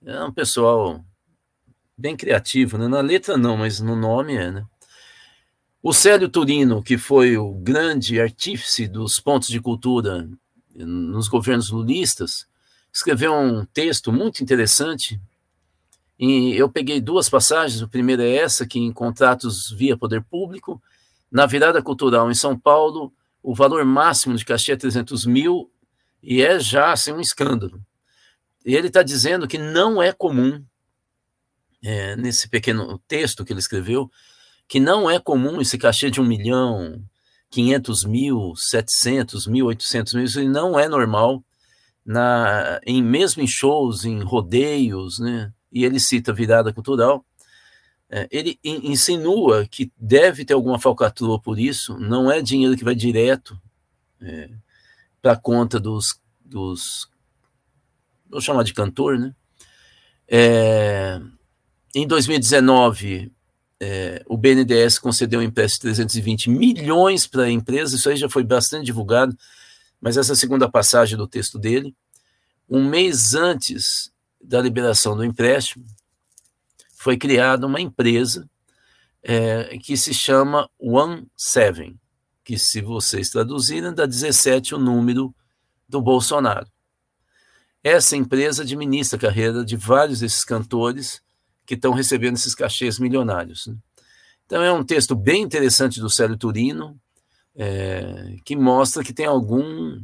É 0.03 0.23
um 0.23 0.33
pessoal 0.33 1.05
bem 1.95 2.17
criativo, 2.17 2.79
né? 2.79 2.87
Na 2.87 3.01
letra 3.01 3.37
não, 3.37 3.55
mas 3.55 3.79
no 3.79 3.95
nome 3.95 4.35
é, 4.35 4.51
né? 4.51 4.65
O 5.83 5.93
Célio 5.93 6.29
Turino, 6.29 6.83
que 6.83 6.95
foi 6.95 7.37
o 7.37 7.53
grande 7.53 8.21
artífice 8.21 8.87
dos 8.87 9.19
pontos 9.19 9.49
de 9.49 9.59
cultura 9.59 10.29
nos 10.75 11.27
governos 11.27 11.71
lulistas, 11.71 12.45
escreveu 12.93 13.33
um 13.33 13.65
texto 13.65 14.11
muito 14.11 14.43
interessante. 14.43 15.19
E 16.19 16.55
eu 16.55 16.69
peguei 16.69 17.01
duas 17.01 17.27
passagens. 17.27 17.81
A 17.81 17.87
primeira 17.87 18.23
é 18.23 18.35
essa, 18.35 18.63
que 18.67 18.77
em 18.77 18.93
contratos 18.93 19.71
via 19.71 19.97
poder 19.97 20.23
público, 20.23 20.79
na 21.31 21.47
virada 21.47 21.81
cultural 21.81 22.29
em 22.29 22.35
São 22.35 22.55
Paulo, 22.55 23.11
o 23.41 23.55
valor 23.55 23.83
máximo 23.83 24.35
de 24.35 24.45
cachê 24.45 24.73
é 24.73 24.77
300 24.77 25.25
mil 25.25 25.71
e 26.21 26.43
é 26.43 26.59
já 26.59 26.91
assim, 26.91 27.11
um 27.11 27.19
escândalo. 27.19 27.83
E 28.63 28.75
ele 28.75 28.87
está 28.87 29.01
dizendo 29.01 29.47
que 29.47 29.57
não 29.57 29.99
é 29.99 30.13
comum, 30.13 30.63
é, 31.83 32.15
nesse 32.15 32.47
pequeno 32.47 32.99
texto 33.07 33.43
que 33.43 33.51
ele 33.51 33.59
escreveu, 33.59 34.11
que 34.71 34.79
não 34.79 35.11
é 35.11 35.19
comum 35.19 35.59
esse 35.59 35.77
cachê 35.77 36.09
de 36.09 36.21
um 36.21 36.25
milhão, 36.25 37.03
500 37.49 38.05
mil, 38.05 38.53
700 38.55 39.45
mil, 39.45 39.65
800 39.65 40.13
mil, 40.13 40.23
isso 40.23 40.41
não 40.45 40.79
é 40.79 40.87
normal, 40.87 41.43
na, 42.05 42.79
em, 42.87 43.03
mesmo 43.03 43.43
em 43.43 43.47
shows, 43.47 44.05
em 44.05 44.21
rodeios, 44.21 45.19
né? 45.19 45.51
e 45.73 45.83
ele 45.83 45.99
cita 45.99 46.31
virada 46.31 46.71
cultural, 46.71 47.25
é, 48.09 48.29
ele 48.31 48.57
insinua 48.63 49.67
que 49.69 49.91
deve 49.97 50.45
ter 50.45 50.53
alguma 50.53 50.79
falcatrua 50.79 51.37
por 51.37 51.59
isso, 51.59 51.97
não 51.97 52.31
é 52.31 52.41
dinheiro 52.41 52.77
que 52.77 52.85
vai 52.85 52.95
direto 52.95 53.59
é, 54.21 54.51
para 55.21 55.33
a 55.33 55.37
conta 55.37 55.81
dos, 55.81 56.17
dos, 56.45 57.09
vou 58.29 58.39
chamar 58.39 58.63
de 58.63 58.73
cantor, 58.73 59.19
né? 59.19 59.35
É, 60.29 61.19
em 61.93 62.07
2019, 62.07 63.33
é, 63.83 64.23
o 64.27 64.37
BNDES 64.37 64.99
concedeu 64.99 65.39
um 65.39 65.43
empréstimo 65.43 65.89
de 65.89 65.95
320 65.95 66.51
milhões 66.51 67.25
para 67.25 67.45
a 67.45 67.51
empresa, 67.51 67.95
isso 67.95 68.07
aí 68.07 68.15
já 68.15 68.29
foi 68.29 68.43
bastante 68.43 68.85
divulgado, 68.85 69.35
mas 69.99 70.17
essa 70.17 70.35
segunda 70.35 70.69
passagem 70.69 71.17
do 71.17 71.27
texto 71.27 71.57
dele, 71.57 71.95
um 72.69 72.87
mês 72.87 73.33
antes 73.33 74.11
da 74.39 74.61
liberação 74.61 75.17
do 75.17 75.25
empréstimo, 75.25 75.83
foi 76.95 77.17
criada 77.17 77.65
uma 77.65 77.81
empresa 77.81 78.47
é, 79.23 79.75
que 79.79 79.97
se 79.97 80.13
chama 80.13 80.69
One 80.77 81.27
Seven, 81.35 81.99
que 82.43 82.59
se 82.59 82.81
vocês 82.81 83.31
traduzirem, 83.31 83.95
dá 83.95 84.05
17 84.05 84.75
o 84.75 84.77
número 84.77 85.33
do 85.89 85.99
Bolsonaro. 85.99 86.67
Essa 87.83 88.15
empresa 88.15 88.61
administra 88.61 89.17
a 89.17 89.21
carreira 89.21 89.65
de 89.65 89.75
vários 89.75 90.19
desses 90.19 90.43
cantores 90.45 91.19
que 91.71 91.75
estão 91.75 91.93
recebendo 91.93 92.35
esses 92.35 92.53
cachês 92.53 92.99
milionários. 92.99 93.67
Né? 93.67 93.77
Então 94.45 94.61
é 94.61 94.73
um 94.73 94.83
texto 94.83 95.15
bem 95.15 95.41
interessante 95.41 96.01
do 96.01 96.09
Célio 96.09 96.37
Turino, 96.37 96.99
é, 97.55 98.35
que 98.43 98.57
mostra 98.57 99.05
que 99.05 99.13
tem 99.13 99.25
algum 99.25 100.03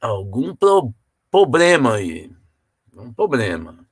algum 0.00 0.56
pro, 0.56 0.92
problema 1.30 1.94
aí, 1.94 2.32
um 2.92 3.12
problema. 3.12 3.86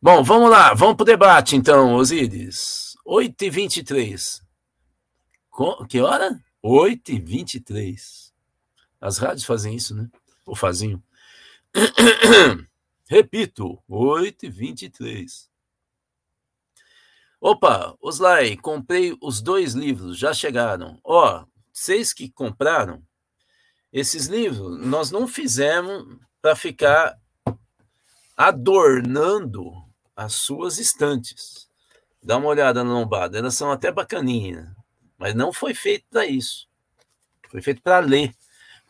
Bom, 0.00 0.22
vamos 0.22 0.48
lá, 0.48 0.72
vamos 0.74 0.94
para 0.94 1.02
o 1.02 1.06
debate 1.06 1.56
então, 1.56 1.96
Osíris. 1.96 2.96
8h23. 3.04 4.42
Que 5.88 6.00
hora? 6.00 6.40
8h23. 6.64 8.30
As 9.00 9.18
rádios 9.18 9.44
fazem 9.44 9.74
isso, 9.74 9.92
né? 9.92 10.08
Ou 10.44 10.54
faziam. 10.54 11.02
Repito, 13.08 13.80
8 13.88 14.46
e 14.46 14.50
23. 14.50 15.48
Opa, 17.40 17.96
Oslai, 18.00 18.56
comprei 18.56 19.16
os 19.22 19.40
dois 19.40 19.74
livros, 19.74 20.18
já 20.18 20.34
chegaram. 20.34 20.98
Ó, 21.04 21.44
vocês 21.72 22.12
que 22.12 22.28
compraram, 22.28 23.00
esses 23.92 24.26
livros 24.26 24.84
nós 24.84 25.12
não 25.12 25.28
fizemos 25.28 26.18
para 26.42 26.56
ficar 26.56 27.16
adornando 28.36 29.72
as 30.16 30.34
suas 30.34 30.78
estantes. 30.78 31.68
Dá 32.20 32.38
uma 32.38 32.48
olhada 32.48 32.82
na 32.82 32.92
lombada, 32.92 33.38
elas 33.38 33.54
são 33.54 33.70
até 33.70 33.92
bacaninhas, 33.92 34.68
mas 35.16 35.32
não 35.32 35.52
foi 35.52 35.74
feito 35.74 36.06
para 36.10 36.26
isso. 36.26 36.66
Foi 37.48 37.62
feito 37.62 37.80
para 37.82 38.00
ler. 38.00 38.34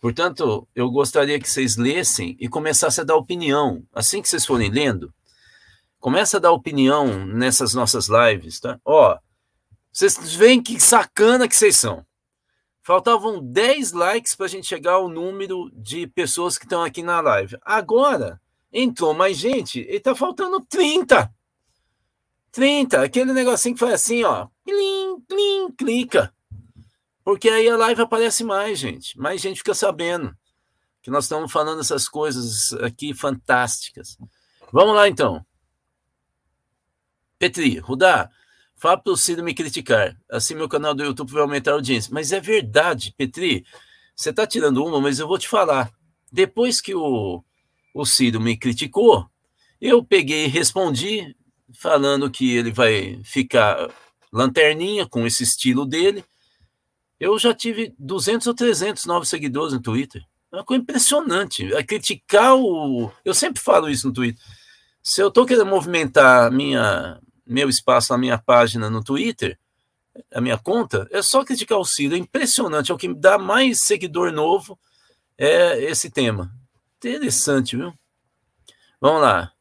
Portanto, 0.06 0.68
eu 0.72 0.88
gostaria 0.88 1.40
que 1.40 1.50
vocês 1.50 1.76
lessem 1.76 2.36
e 2.38 2.48
começassem 2.48 3.02
a 3.02 3.04
dar 3.04 3.16
opinião. 3.16 3.82
Assim 3.92 4.22
que 4.22 4.28
vocês 4.28 4.46
forem 4.46 4.70
lendo, 4.70 5.12
começa 5.98 6.36
a 6.36 6.40
dar 6.40 6.52
opinião 6.52 7.26
nessas 7.26 7.74
nossas 7.74 8.06
lives, 8.06 8.60
tá? 8.60 8.78
Ó, 8.84 9.18
vocês 9.92 10.32
veem 10.36 10.62
que 10.62 10.78
sacana 10.78 11.48
que 11.48 11.56
vocês 11.56 11.76
são. 11.76 12.06
Faltavam 12.84 13.42
10 13.42 13.94
likes 13.94 14.36
para 14.36 14.46
a 14.46 14.48
gente 14.48 14.68
chegar 14.68 14.92
ao 14.92 15.08
número 15.08 15.72
de 15.74 16.06
pessoas 16.06 16.56
que 16.56 16.66
estão 16.66 16.84
aqui 16.84 17.02
na 17.02 17.20
live. 17.20 17.58
Agora, 17.62 18.40
entrou 18.72 19.12
mais 19.12 19.36
gente 19.36 19.80
e 19.80 19.98
tá 19.98 20.14
faltando 20.14 20.64
30. 20.68 21.28
30, 22.52 23.02
aquele 23.02 23.32
negocinho 23.32 23.74
que 23.74 23.80
foi 23.80 23.92
assim, 23.92 24.22
ó. 24.22 24.46
Plim, 24.64 25.20
plim, 25.26 25.72
clica. 25.76 26.32
Porque 27.26 27.48
aí 27.48 27.68
a 27.68 27.76
live 27.76 28.02
aparece 28.02 28.44
mais, 28.44 28.78
gente. 28.78 29.18
Mais 29.18 29.40
gente 29.40 29.56
fica 29.56 29.74
sabendo 29.74 30.32
que 31.02 31.10
nós 31.10 31.24
estamos 31.24 31.50
falando 31.50 31.80
essas 31.80 32.08
coisas 32.08 32.72
aqui 32.74 33.12
fantásticas. 33.12 34.16
Vamos 34.72 34.94
lá, 34.94 35.08
então. 35.08 35.44
Petri, 37.36 37.80
Rudá, 37.80 38.30
fala 38.76 38.96
para 38.96 39.12
o 39.12 39.16
Ciro 39.16 39.42
me 39.42 39.54
criticar. 39.54 40.16
Assim 40.30 40.54
meu 40.54 40.68
canal 40.68 40.94
do 40.94 41.02
YouTube 41.02 41.32
vai 41.32 41.42
aumentar 41.42 41.72
a 41.72 41.74
audiência. 41.74 42.14
Mas 42.14 42.30
é 42.30 42.38
verdade, 42.38 43.12
Petri. 43.18 43.66
Você 44.14 44.30
está 44.30 44.46
tirando 44.46 44.86
uma, 44.86 45.00
mas 45.00 45.18
eu 45.18 45.26
vou 45.26 45.36
te 45.36 45.48
falar. 45.48 45.90
Depois 46.30 46.80
que 46.80 46.94
o, 46.94 47.42
o 47.92 48.06
Ciro 48.06 48.40
me 48.40 48.56
criticou, 48.56 49.28
eu 49.80 50.00
peguei 50.04 50.44
e 50.44 50.48
respondi 50.48 51.34
falando 51.74 52.30
que 52.30 52.56
ele 52.56 52.70
vai 52.70 53.20
ficar 53.24 53.92
lanterninha 54.32 55.08
com 55.08 55.26
esse 55.26 55.42
estilo 55.42 55.84
dele 55.84 56.24
eu 57.18 57.38
já 57.38 57.54
tive 57.54 57.94
200 57.98 58.46
ou 58.46 58.54
300 58.54 59.04
novos 59.06 59.28
seguidores 59.28 59.72
no 59.72 59.80
Twitter. 59.80 60.22
É 60.52 60.56
uma 60.56 60.64
coisa 60.64 60.82
impressionante. 60.82 61.74
A 61.74 61.84
criticar 61.84 62.54
o. 62.56 63.10
Eu 63.24 63.34
sempre 63.34 63.62
falo 63.62 63.88
isso 63.88 64.06
no 64.08 64.12
Twitter. 64.12 64.42
Se 65.02 65.20
eu 65.20 65.28
estou 65.28 65.46
querendo 65.46 65.66
movimentar 65.66 66.50
minha, 66.50 67.20
meu 67.46 67.68
espaço 67.68 68.12
na 68.12 68.18
minha 68.18 68.38
página 68.38 68.90
no 68.90 69.02
Twitter, 69.02 69.58
a 70.32 70.40
minha 70.40 70.58
conta, 70.58 71.06
é 71.10 71.22
só 71.22 71.44
criticar 71.44 71.78
o 71.78 71.84
Ciro. 71.84 72.14
É 72.14 72.18
impressionante. 72.18 72.90
É 72.90 72.94
o 72.94 72.98
que 72.98 73.12
dá 73.14 73.38
mais 73.38 73.80
seguidor 73.80 74.32
novo 74.32 74.78
é 75.38 75.82
esse 75.84 76.10
tema. 76.10 76.50
Interessante, 76.96 77.76
viu? 77.76 77.92
Vamos 79.00 79.20
lá. 79.20 79.52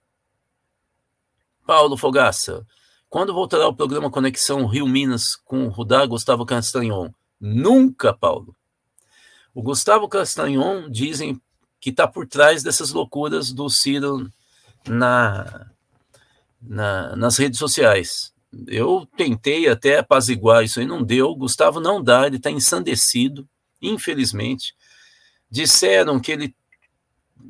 Paulo 1.65 1.97
Fogaça. 1.97 2.65
Quando 3.09 3.33
voltará 3.33 3.67
o 3.67 3.75
programa 3.75 4.09
Conexão 4.09 4.65
Rio 4.65 4.87
Minas 4.87 5.35
com 5.35 5.67
Rudá 5.67 6.05
Gustavo 6.05 6.45
Castanhon? 6.45 7.09
Nunca, 7.39 8.13
Paulo. 8.13 8.56
O 9.54 9.62
Gustavo 9.62 10.08
Castanhon 10.10 10.89
dizem 10.89 11.39
que 11.80 11.89
está 11.89 12.08
por 12.08 12.28
trás 12.28 12.63
dessas 12.63 12.91
loucuras 12.91 13.52
do 13.52 13.69
Ciro 13.69 14.30
na, 14.88 15.69
na, 16.62 17.15
nas 17.15 17.38
redes 17.38 17.60
sociais. 17.60 18.34
Eu 18.67 19.08
tentei 19.17 19.67
até 19.67 20.00
apaziguar 20.00 20.63
isso 20.63 20.80
aí, 20.80 20.86
não 20.86 21.04
deu. 21.04 21.28
O 21.28 21.36
Gustavo 21.36 21.80
não 21.80 22.02
dá, 22.02 22.26
ele 22.26 22.38
está 22.38 22.50
ensandecido, 22.50 23.48
infelizmente. 23.82 24.74
Disseram 25.50 26.19
que 26.19 26.32
ele. 26.32 26.56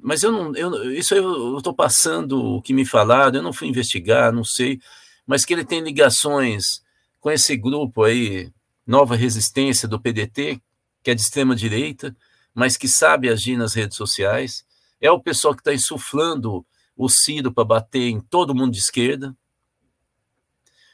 Mas 0.02 0.24
eu 0.24 0.32
não. 0.32 0.56
Eu, 0.56 0.91
isso 0.93 1.13
eu 1.13 1.58
estou 1.58 1.74
passando 1.74 2.58
o 2.58 2.62
que 2.62 2.74
me 2.74 2.86
falaram, 2.86 3.38
eu 3.38 3.43
não 3.43 3.54
fui 3.54 3.67
investigar, 3.67 4.34
não 4.34 4.43
sei. 4.43 4.80
Mas 5.26 5.45
que 5.45 5.54
ele 5.54 5.65
tem 5.65 5.82
ligações 5.82 6.84
com 7.19 7.32
esse 7.32 7.56
grupo 7.56 8.04
aí, 8.04 8.52
nova 8.86 9.15
resistência 9.15 9.88
do 9.88 10.00
PDT, 10.00 10.62
que 11.04 11.12
é 11.12 11.15
de 11.15 11.21
extrema 11.21 11.56
direita, 11.56 12.15
mas 12.54 12.78
que 12.78 12.88
sabe 12.88 13.30
agir 13.30 13.58
nas 13.58 13.74
redes 13.74 13.98
sociais. 13.98 14.65
É 15.02 15.12
o 15.12 15.19
pessoal 15.19 15.54
que 15.54 15.62
está 15.62 15.74
insuflando 15.74 16.65
o 16.95 17.10
Ciro 17.10 17.52
para 17.52 17.65
bater 17.65 18.10
em 18.10 18.19
todo 18.19 18.56
mundo 18.56 18.71
de 18.71 18.80
esquerda. 18.80 19.36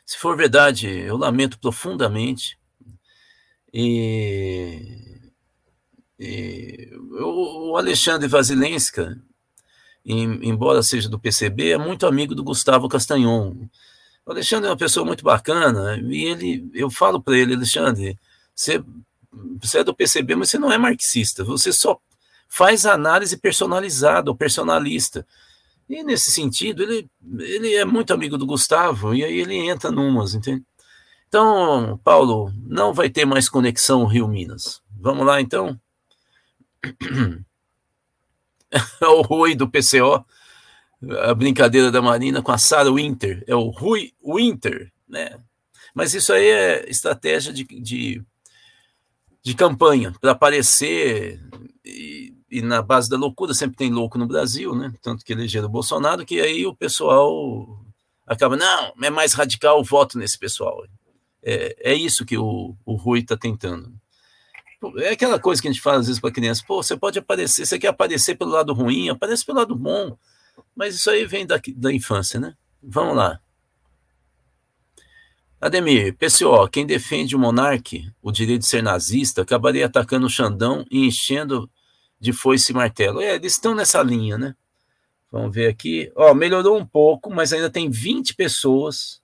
Se 0.06 0.18
for 0.18 0.36
verdade, 0.36 0.90
eu 0.90 1.18
lamento 1.18 1.60
profundamente. 1.60 2.58
E, 3.74 5.32
e 6.20 6.90
o 6.94 7.78
Alexandre 7.78 8.28
Vasilenska, 8.28 9.22
embora 10.04 10.84
seja 10.84 11.08
do 11.08 11.20
PCB, 11.20 11.72
é 11.72 11.78
muito 11.78 12.06
amigo 12.06 12.36
do 12.36 12.44
Gustavo 12.44 12.90
Castanhon. 12.90 13.70
O 14.26 14.32
Alexandre 14.32 14.68
é 14.68 14.72
uma 14.72 14.78
pessoa 14.78 15.06
muito 15.06 15.24
bacana 15.24 15.98
e 15.98 16.26
ele, 16.26 16.70
eu 16.74 16.90
falo 16.90 17.22
para 17.22 17.38
ele, 17.38 17.56
Alexandre, 17.56 18.18
você, 18.54 18.84
você 19.60 19.80
é 19.80 19.84
do 19.84 19.96
PCB, 19.96 20.36
mas 20.36 20.50
você 20.50 20.60
não 20.60 20.72
é 20.72 20.78
marxista. 20.78 21.44
Você 21.44 21.74
só 21.74 22.00
faz 22.48 22.86
análise 22.86 23.38
personalizada 23.38 24.30
ou 24.30 24.36
personalista. 24.36 25.26
E 25.90 26.04
nesse 26.04 26.32
sentido, 26.32 26.84
ele, 26.84 27.10
ele 27.40 27.76
é 27.76 27.84
muito 27.84 28.14
amigo 28.14 28.38
do 28.38 28.46
Gustavo, 28.46 29.14
e 29.14 29.24
aí 29.24 29.40
ele 29.40 29.56
entra 29.56 29.92
numas, 29.92 30.34
entende? 30.34 30.64
Então, 31.28 32.00
Paulo, 32.04 32.52
não 32.66 32.94
vai 32.94 33.10
ter 33.10 33.26
mais 33.26 33.50
conexão 33.50 34.06
Rio-Minas. 34.06 34.82
Vamos 35.00 35.26
lá, 35.26 35.42
então? 35.42 35.80
o 39.02 39.22
Rui 39.22 39.56
do 39.56 39.70
PCO, 39.70 40.26
a 41.24 41.34
brincadeira 41.34 41.92
da 41.92 42.02
Marina 42.02 42.42
com 42.42 42.52
a 42.52 42.58
Sarah 42.58 42.92
Winter, 42.92 43.44
é 43.48 43.56
o 43.56 43.70
Rui 43.70 44.14
Winter, 44.24 44.92
né? 45.08 45.40
Mas 45.94 46.14
isso 46.14 46.32
aí 46.32 46.46
é 46.46 46.90
estratégia 46.90 47.52
de, 47.52 47.64
de, 47.64 48.24
de 49.44 49.56
campanha, 49.56 50.14
para 50.22 50.32
aparecer 50.32 51.42
e, 51.84 52.34
e, 52.50 52.62
na 52.62 52.82
base 52.82 53.10
da 53.10 53.18
loucura, 53.18 53.54
sempre 53.54 53.76
tem 53.76 53.92
louco 53.92 54.18
no 54.18 54.28
Brasil, 54.28 54.76
né? 54.76 54.94
Tanto 55.02 55.26
que 55.26 55.34
elegeram 55.34 55.68
o 55.68 55.72
Bolsonaro, 55.72 56.26
que 56.26 56.40
aí 56.40 56.66
o 56.66 56.76
pessoal 56.76 57.84
acaba, 58.26 58.56
não, 58.56 58.94
é 59.02 59.10
mais 59.10 59.34
radical 59.34 59.80
o 59.80 59.84
voto 59.84 60.18
nesse 60.18 60.38
pessoal. 60.38 60.86
É, 61.44 61.92
é 61.92 61.94
isso 61.94 62.26
que 62.26 62.38
o, 62.38 62.76
o 62.86 62.96
Rui 62.96 63.20
está 63.20 63.36
tentando. 63.36 63.92
É 64.98 65.10
aquela 65.10 65.40
coisa 65.40 65.62
que 65.62 65.68
a 65.68 65.72
gente 65.72 65.82
fala 65.82 66.00
às 66.00 66.08
vezes 66.08 66.22
para 66.22 66.32
criança, 66.32 66.64
pô, 66.66 66.82
você 66.82 66.96
pode 66.96 67.20
aparecer, 67.20 67.66
você 67.66 67.78
quer 67.78 67.90
aparecer 67.90 68.36
pelo 68.36 68.52
lado 68.52 68.74
ruim, 68.74 69.10
aparece 69.10 69.46
pelo 69.46 69.60
lado 69.60 69.76
bom, 69.76 70.18
mas 70.76 70.96
isso 70.96 71.10
aí 71.10 71.26
vem 71.26 71.46
da, 71.46 71.60
da 71.76 71.94
infância, 71.94 72.40
né? 72.40 72.56
Vamos 72.82 73.16
lá. 73.16 73.40
Ademir, 75.60 76.16
PCO, 76.18 76.68
quem 76.70 76.88
defende 76.88 77.36
o 77.36 77.40
monarque, 77.40 78.12
o 78.22 78.32
direito 78.32 78.62
de 78.62 78.68
ser 78.68 78.82
nazista, 78.82 79.44
acabaria 79.44 79.86
atacando 79.86 80.26
o 80.26 80.30
Xandão 80.30 80.84
e 80.90 81.06
enchendo 81.06 81.70
de 82.20 82.34
foice 82.34 82.72
e 82.72 82.76
martelo. 82.76 83.22
É, 83.22 83.36
eles 83.36 83.54
estão 83.54 83.76
nessa 83.76 84.02
linha, 84.02 84.38
né? 84.38 84.56
Vamos 85.32 85.54
ver 85.54 85.68
aqui. 85.68 86.12
Ó, 86.16 86.34
melhorou 86.34 86.78
um 86.78 86.86
pouco, 86.86 87.30
mas 87.30 87.54
ainda 87.54 87.70
tem 87.70 87.90
20 87.90 88.36
pessoas 88.36 89.22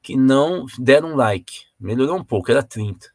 que 0.00 0.16
não 0.16 0.64
deram 0.78 1.16
like. 1.16 1.64
Melhorou 1.78 2.16
um 2.16 2.24
pouco, 2.24 2.50
era 2.50 2.62
30. 2.62 3.12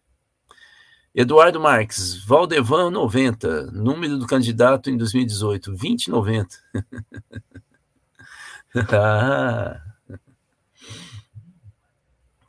Eduardo 1.17 1.61
Marques, 1.61 2.13
Valdevan 2.25 2.91
90, 2.91 3.71
número 3.71 4.17
do 4.17 4.27
candidato 4.27 4.89
em 4.89 4.97
2018, 4.97 5.71
2090. 5.71 6.57
ah. 8.91 9.81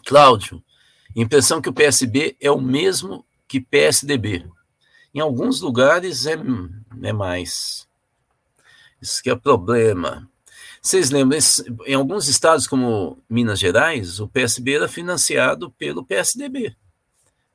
Cláudio, 0.04 0.60
impressão 1.14 1.62
que 1.62 1.68
o 1.68 1.72
PSB 1.72 2.36
é 2.40 2.50
o 2.50 2.60
mesmo 2.60 3.24
que 3.46 3.60
PSDB. 3.60 4.44
Em 5.14 5.20
alguns 5.20 5.60
lugares 5.60 6.26
é, 6.26 6.36
é 7.04 7.12
mais. 7.12 7.86
Isso 9.00 9.22
que 9.22 9.30
é 9.30 9.36
problema. 9.36 10.28
Vocês 10.82 11.10
lembram, 11.10 11.38
em 11.86 11.94
alguns 11.94 12.26
estados 12.26 12.66
como 12.66 13.22
Minas 13.30 13.60
Gerais, 13.60 14.18
o 14.18 14.26
PSB 14.26 14.74
era 14.74 14.88
financiado 14.88 15.70
pelo 15.70 16.04
PSDB 16.04 16.74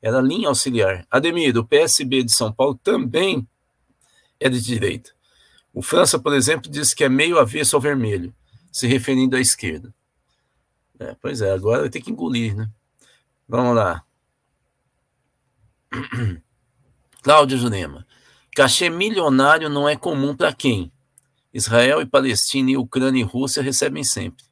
era 0.02 0.20
linha 0.20 0.48
auxiliar. 0.48 1.06
Ademir, 1.08 1.56
o 1.56 1.64
PSB 1.64 2.24
de 2.24 2.34
São 2.34 2.52
Paulo 2.52 2.74
também 2.82 3.46
é 4.40 4.48
de 4.48 4.60
direita. 4.60 5.12
O 5.72 5.80
França, 5.80 6.18
por 6.18 6.34
exemplo, 6.34 6.70
diz 6.70 6.92
que 6.92 7.04
é 7.04 7.08
meio 7.08 7.38
avesso 7.38 7.76
ao 7.76 7.80
vermelho, 7.80 8.34
se 8.70 8.86
referindo 8.86 9.36
à 9.36 9.40
esquerda. 9.40 9.94
É, 10.98 11.16
pois 11.20 11.40
é, 11.40 11.52
agora 11.52 11.82
vai 11.82 11.90
ter 11.90 12.00
que 12.00 12.10
engolir, 12.10 12.54
né? 12.54 12.68
Vamos 13.48 13.76
lá. 13.76 14.04
Cláudio 17.22 17.56
Jurema. 17.56 18.06
Cachê 18.54 18.90
milionário 18.90 19.70
não 19.70 19.88
é 19.88 19.96
comum 19.96 20.36
para 20.36 20.52
quem? 20.52 20.92
Israel 21.54 22.02
e 22.02 22.06
Palestina 22.06 22.70
e 22.72 22.76
Ucrânia 22.76 23.20
e 23.20 23.24
Rússia 23.24 23.62
recebem 23.62 24.04
sempre. 24.04 24.44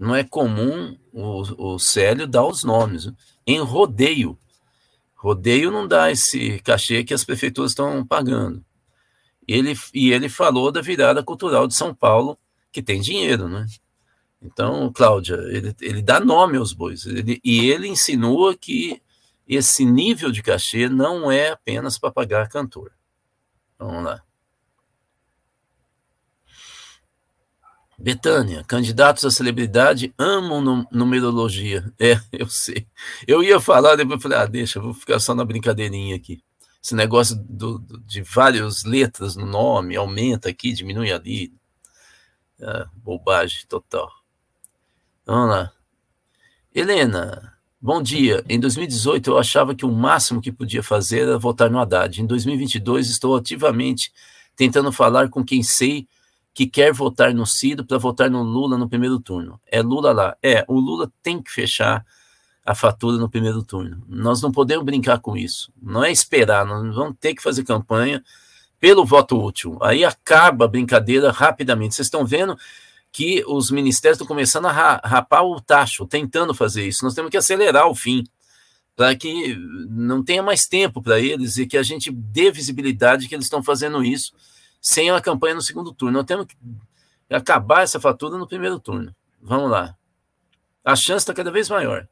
Não 0.00 0.16
é 0.16 0.24
comum 0.24 0.96
o, 1.12 1.74
o 1.74 1.78
Célio 1.78 2.26
dar 2.26 2.46
os 2.46 2.64
nomes. 2.64 3.12
Em 3.46 3.60
rodeio. 3.60 4.38
Rodeio 5.14 5.70
não 5.70 5.86
dá 5.86 6.10
esse 6.10 6.58
cachê 6.60 7.04
que 7.04 7.12
as 7.12 7.22
prefeituras 7.22 7.72
estão 7.72 8.04
pagando. 8.06 8.64
Ele, 9.46 9.74
e 9.92 10.10
ele 10.10 10.30
falou 10.30 10.72
da 10.72 10.80
virada 10.80 11.22
cultural 11.22 11.68
de 11.68 11.74
São 11.74 11.94
Paulo, 11.94 12.38
que 12.72 12.82
tem 12.82 12.98
dinheiro, 12.98 13.46
né? 13.46 13.66
Então, 14.40 14.90
Cláudia, 14.90 15.34
ele, 15.48 15.76
ele 15.82 16.00
dá 16.00 16.18
nome 16.18 16.56
aos 16.56 16.72
bois. 16.72 17.04
Ele, 17.04 17.38
e 17.44 17.68
ele 17.68 17.86
insinua 17.86 18.56
que 18.56 19.02
esse 19.46 19.84
nível 19.84 20.32
de 20.32 20.42
cachê 20.42 20.88
não 20.88 21.30
é 21.30 21.50
apenas 21.50 21.98
para 21.98 22.10
pagar 22.10 22.48
cantor. 22.48 22.90
Vamos 23.78 24.02
lá. 24.02 24.22
Betânia, 28.00 28.64
candidatos 28.64 29.26
à 29.26 29.30
celebridade 29.30 30.14
amam 30.16 30.86
numerologia. 30.90 31.92
É, 32.00 32.18
eu 32.32 32.48
sei. 32.48 32.86
Eu 33.26 33.42
ia 33.42 33.60
falar, 33.60 33.94
depois 33.94 34.22
falei, 34.22 34.38
ah, 34.38 34.46
deixa, 34.46 34.80
vou 34.80 34.94
ficar 34.94 35.20
só 35.20 35.34
na 35.34 35.44
brincadeirinha 35.44 36.16
aqui. 36.16 36.42
Esse 36.82 36.94
negócio 36.94 37.36
do, 37.36 37.78
do, 37.78 37.98
de 38.00 38.22
várias 38.22 38.84
letras 38.84 39.36
no 39.36 39.44
nome, 39.44 39.96
aumenta 39.96 40.48
aqui, 40.48 40.72
diminui 40.72 41.12
ali. 41.12 41.52
Ah, 42.62 42.88
bobagem 42.94 43.66
total. 43.68 44.10
Vamos 45.26 45.50
lá. 45.50 45.72
Helena, 46.74 47.52
bom 47.78 48.02
dia. 48.02 48.42
Em 48.48 48.58
2018 48.58 49.30
eu 49.30 49.38
achava 49.38 49.74
que 49.74 49.84
o 49.84 49.92
máximo 49.92 50.40
que 50.40 50.50
podia 50.50 50.82
fazer 50.82 51.20
era 51.20 51.38
votar 51.38 51.70
no 51.70 51.78
Haddad. 51.78 52.22
Em 52.22 52.26
2022 52.26 53.10
estou 53.10 53.36
ativamente 53.36 54.10
tentando 54.56 54.90
falar 54.90 55.28
com 55.28 55.44
quem 55.44 55.62
sei 55.62 56.08
que 56.52 56.66
quer 56.66 56.92
votar 56.92 57.32
no 57.32 57.46
Ciro 57.46 57.84
para 57.84 57.98
votar 57.98 58.30
no 58.30 58.42
Lula 58.42 58.76
no 58.76 58.88
primeiro 58.88 59.20
turno. 59.20 59.60
É 59.66 59.80
Lula 59.82 60.12
lá. 60.12 60.36
É, 60.42 60.64
o 60.68 60.78
Lula 60.78 61.10
tem 61.22 61.40
que 61.42 61.50
fechar 61.50 62.04
a 62.64 62.74
fatura 62.74 63.16
no 63.16 63.28
primeiro 63.28 63.62
turno. 63.62 64.02
Nós 64.08 64.42
não 64.42 64.52
podemos 64.52 64.84
brincar 64.84 65.20
com 65.20 65.36
isso. 65.36 65.72
Não 65.80 66.04
é 66.04 66.10
esperar, 66.10 66.66
nós 66.66 66.94
vamos 66.94 67.16
ter 67.18 67.34
que 67.34 67.42
fazer 67.42 67.64
campanha 67.64 68.22
pelo 68.78 69.04
voto 69.04 69.42
útil. 69.42 69.78
Aí 69.80 70.04
acaba 70.04 70.64
a 70.64 70.68
brincadeira 70.68 71.30
rapidamente. 71.30 71.94
Vocês 71.94 72.06
estão 72.06 72.24
vendo 72.24 72.56
que 73.12 73.44
os 73.46 73.70
ministérios 73.70 74.16
estão 74.16 74.26
começando 74.26 74.66
a 74.66 75.00
rapar 75.04 75.44
o 75.44 75.60
tacho, 75.60 76.06
tentando 76.06 76.54
fazer 76.54 76.86
isso. 76.86 77.04
Nós 77.04 77.14
temos 77.14 77.30
que 77.30 77.36
acelerar 77.36 77.88
o 77.88 77.94
fim 77.94 78.24
para 78.94 79.14
que 79.16 79.56
não 79.88 80.22
tenha 80.22 80.42
mais 80.42 80.66
tempo 80.66 81.02
para 81.02 81.18
eles 81.18 81.56
e 81.56 81.66
que 81.66 81.76
a 81.76 81.82
gente 81.82 82.10
dê 82.10 82.50
visibilidade 82.50 83.28
que 83.28 83.34
eles 83.34 83.46
estão 83.46 83.62
fazendo 83.62 84.04
isso 84.04 84.32
sem 84.80 85.10
a 85.10 85.20
campanha 85.20 85.54
no 85.54 85.62
segundo 85.62 85.92
turno. 85.92 86.18
Nós 86.18 86.26
temos 86.26 86.46
que 86.46 86.56
acabar 87.28 87.82
essa 87.82 88.00
fatura 88.00 88.38
no 88.38 88.46
primeiro 88.46 88.80
turno. 88.80 89.14
Vamos 89.40 89.70
lá. 89.70 89.96
A 90.84 90.96
chance 90.96 91.22
está 91.22 91.34
cada 91.34 91.50
vez 91.50 91.68
maior. 91.68 92.08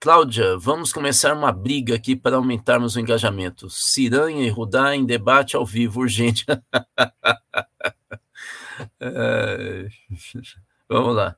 Cláudia, 0.00 0.56
vamos 0.56 0.92
começar 0.92 1.34
uma 1.34 1.50
briga 1.50 1.96
aqui 1.96 2.14
para 2.14 2.36
aumentarmos 2.36 2.94
o 2.94 3.00
engajamento. 3.00 3.68
Ciranha 3.68 4.46
e 4.46 4.48
Rudá 4.48 4.94
em 4.94 5.04
debate 5.04 5.56
ao 5.56 5.66
vivo, 5.66 6.00
urgente. 6.00 6.46
é... 9.00 9.88
Vamos 10.88 11.16
lá. 11.16 11.36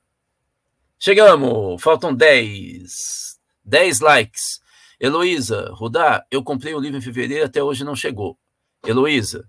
Chegamos, 0.98 1.82
faltam 1.82 2.14
10. 2.14 3.40
10 3.64 4.00
likes. 4.00 4.60
Heloísa, 5.00 5.70
Rudá, 5.72 6.24
eu 6.30 6.42
comprei 6.42 6.74
o 6.74 6.80
livro 6.80 6.98
em 6.98 7.02
fevereiro, 7.02 7.46
até 7.46 7.62
hoje 7.62 7.84
não 7.84 7.96
chegou. 7.96 8.38
Heloísa, 8.86 9.48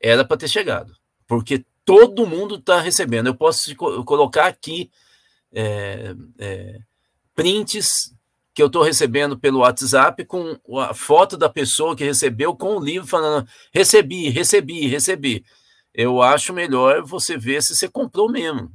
era 0.00 0.24
para 0.24 0.36
ter 0.36 0.48
chegado, 0.48 0.94
porque 1.26 1.64
todo 1.84 2.26
mundo 2.26 2.56
está 2.56 2.80
recebendo. 2.80 3.26
Eu 3.26 3.34
posso 3.34 3.74
colocar 4.04 4.46
aqui 4.46 4.90
é, 5.52 6.14
é, 6.38 6.78
prints 7.34 8.14
que 8.54 8.62
eu 8.62 8.68
estou 8.68 8.82
recebendo 8.82 9.36
pelo 9.36 9.58
WhatsApp 9.60 10.24
com 10.24 10.56
a 10.78 10.94
foto 10.94 11.36
da 11.36 11.48
pessoa 11.48 11.96
que 11.96 12.04
recebeu 12.04 12.54
com 12.54 12.76
o 12.76 12.84
livro 12.84 13.08
falando 13.08 13.48
recebi, 13.72 14.28
recebi, 14.28 14.86
recebi. 14.86 15.44
Eu 15.92 16.22
acho 16.22 16.52
melhor 16.52 17.02
você 17.02 17.36
ver 17.36 17.62
se 17.62 17.74
você 17.74 17.88
comprou 17.88 18.30
mesmo, 18.30 18.70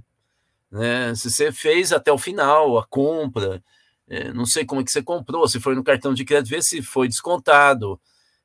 né? 0.69 1.15
Se 1.15 1.31
você 1.31 1.51
fez 1.51 1.93
até 1.93 2.11
o 2.11 2.17
final 2.17 2.77
a 2.77 2.85
compra, 2.85 3.63
é, 4.09 4.33
não 4.33 4.45
sei 4.45 4.65
como 4.65 4.81
é 4.81 4.83
que 4.83 4.91
você 4.91 5.03
comprou, 5.03 5.47
se 5.47 5.59
foi 5.59 5.75
no 5.75 5.83
cartão 5.83 6.13
de 6.13 6.25
crédito, 6.25 6.49
vê 6.49 6.61
se 6.61 6.81
foi 6.81 7.07
descontado. 7.07 7.99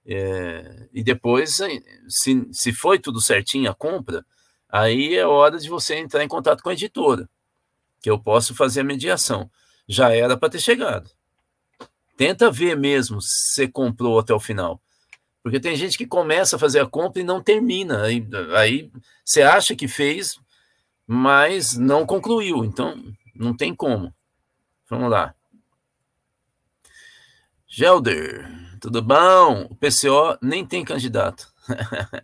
É, 0.07 0.89
e 0.93 1.03
depois, 1.03 1.59
se, 2.07 2.49
se 2.53 2.73
foi 2.73 2.99
tudo 2.99 3.21
certinho 3.21 3.71
a 3.71 3.75
compra, 3.75 4.25
aí 4.69 5.15
é 5.15 5.27
hora 5.27 5.59
de 5.59 5.69
você 5.69 5.97
entrar 5.97 6.23
em 6.23 6.29
contato 6.29 6.63
com 6.63 6.69
a 6.69 6.75
editora, 6.75 7.29
que 8.03 8.11
eu 8.11 8.19
posso 8.19 8.55
fazer 8.55 8.81
a 8.81 8.85
mediação. 8.85 9.51
Já 9.89 10.15
era 10.15 10.37
para 10.37 10.51
ter 10.51 10.61
chegado. 10.61 11.11
Tenta 12.17 12.51
ver 12.51 12.77
mesmo 12.77 13.21
se 13.21 13.55
você 13.55 13.69
comprou 13.69 14.19
até 14.19 14.35
o 14.35 14.41
final. 14.41 14.81
Porque 15.43 15.61
tem 15.61 15.77
gente 15.77 15.99
que 15.99 16.07
começa 16.07 16.57
a 16.57 16.59
fazer 16.59 16.81
a 16.81 16.87
compra 16.87 17.21
e 17.21 17.25
não 17.25 17.43
termina. 17.43 18.03
Aí, 18.03 18.27
aí 18.57 18.91
você 19.25 19.43
acha 19.43 19.75
que 19.75 19.89
fez, 19.89 20.39
mas 21.07 21.77
não 21.77 22.07
concluiu. 22.07 22.65
Então, 22.65 23.03
não 23.35 23.55
tem 23.55 23.75
como. 23.75 24.15
Vamos 24.89 25.11
lá. 25.11 25.35
Gelder, 27.77 28.49
tudo 28.81 29.03
bom? 29.03 29.65
O 29.69 29.75
PCO 29.75 30.39
nem 30.41 30.65
tem 30.65 30.85
candidato. 30.85 31.53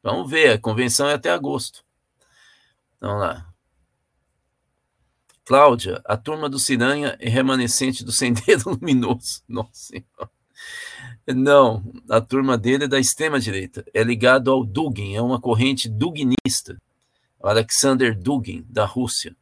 Vamos 0.00 0.30
ver, 0.30 0.52
a 0.52 0.58
convenção 0.60 1.08
é 1.08 1.14
até 1.14 1.30
agosto. 1.32 1.84
Vamos 3.00 3.22
lá. 3.22 3.52
Cláudia, 5.44 6.00
a 6.04 6.16
turma 6.16 6.48
do 6.48 6.60
Ciranha 6.60 7.16
é 7.18 7.28
remanescente 7.28 8.04
do 8.04 8.12
Sendeiro 8.12 8.70
Luminoso. 8.70 9.42
Nossa 9.48 9.72
Senhora. 9.74 10.30
Não, 11.26 11.82
a 12.08 12.20
turma 12.20 12.56
dele 12.56 12.84
é 12.84 12.88
da 12.88 13.00
extrema-direita. 13.00 13.84
É 13.92 14.04
ligado 14.04 14.48
ao 14.48 14.64
Dugin, 14.64 15.16
é 15.16 15.20
uma 15.20 15.40
corrente 15.40 15.88
duginista. 15.88 16.80
Alexander 17.42 18.16
Dugin, 18.16 18.64
da 18.68 18.84
Rússia, 18.84 19.34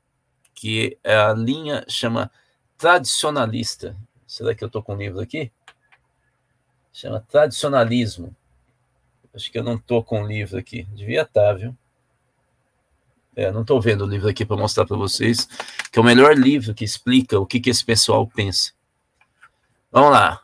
que 0.55 0.99
é 1.05 1.15
a 1.15 1.35
linha 1.35 1.85
chama 1.91 2.31
tradicionalista. 2.79 3.95
Será 4.27 4.55
que 4.55 4.65
eu 4.65 4.67
estou 4.67 4.83
com 4.83 4.97
livro 4.97 5.21
aqui? 5.21 5.53
Chama 6.93 7.21
Tradicionalismo. 7.21 8.35
Acho 9.35 9.53
que 9.53 9.59
eu 9.59 9.63
não 9.63 9.75
estou 9.75 10.03
com 10.03 10.27
livro 10.27 10.59
aqui. 10.59 10.85
Devia 10.95 11.23
estar, 11.23 11.53
tá, 11.53 11.53
viu? 11.53 11.77
É, 13.37 13.53
não 13.53 13.61
estou 13.61 13.79
vendo 13.81 14.05
o 14.05 14.09
livro 14.09 14.29
aqui 14.29 14.47
para 14.47 14.57
mostrar 14.57 14.87
para 14.87 14.97
vocês, 14.97 15.47
que 15.93 15.99
é 15.99 16.03
o 16.03 16.05
melhor 16.05 16.35
livro 16.35 16.75
que 16.75 16.85
explica 16.85 17.39
o 17.39 17.45
que, 17.45 17.61
que 17.61 17.69
esse 17.69 17.85
pessoal 17.85 18.27
pensa. 18.27 18.73
Vamos 19.93 20.11
lá. 20.11 20.41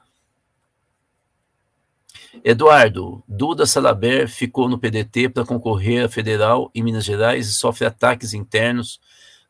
Eduardo, 2.45 3.23
Duda 3.27 3.64
Salaber 3.64 4.29
ficou 4.29 4.68
no 4.68 4.79
PDT 4.79 5.31
para 5.31 5.47
concorrer 5.47 6.05
a 6.05 6.09
federal 6.09 6.71
em 6.75 6.83
Minas 6.83 7.05
Gerais 7.05 7.49
e 7.49 7.55
sofre 7.55 7.87
ataques 7.87 8.35
internos 8.35 9.01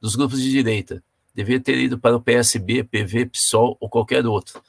dos 0.01 0.14
grupos 0.14 0.40
de 0.40 0.51
direita. 0.51 1.03
Devia 1.35 1.61
ter 1.61 1.79
ido 1.79 1.99
para 1.99 2.16
o 2.16 2.21
PSB, 2.21 2.85
PV, 2.85 3.27
PSOL 3.27 3.77
ou 3.81 3.88
qualquer 3.88 4.27
outro. 4.27 4.62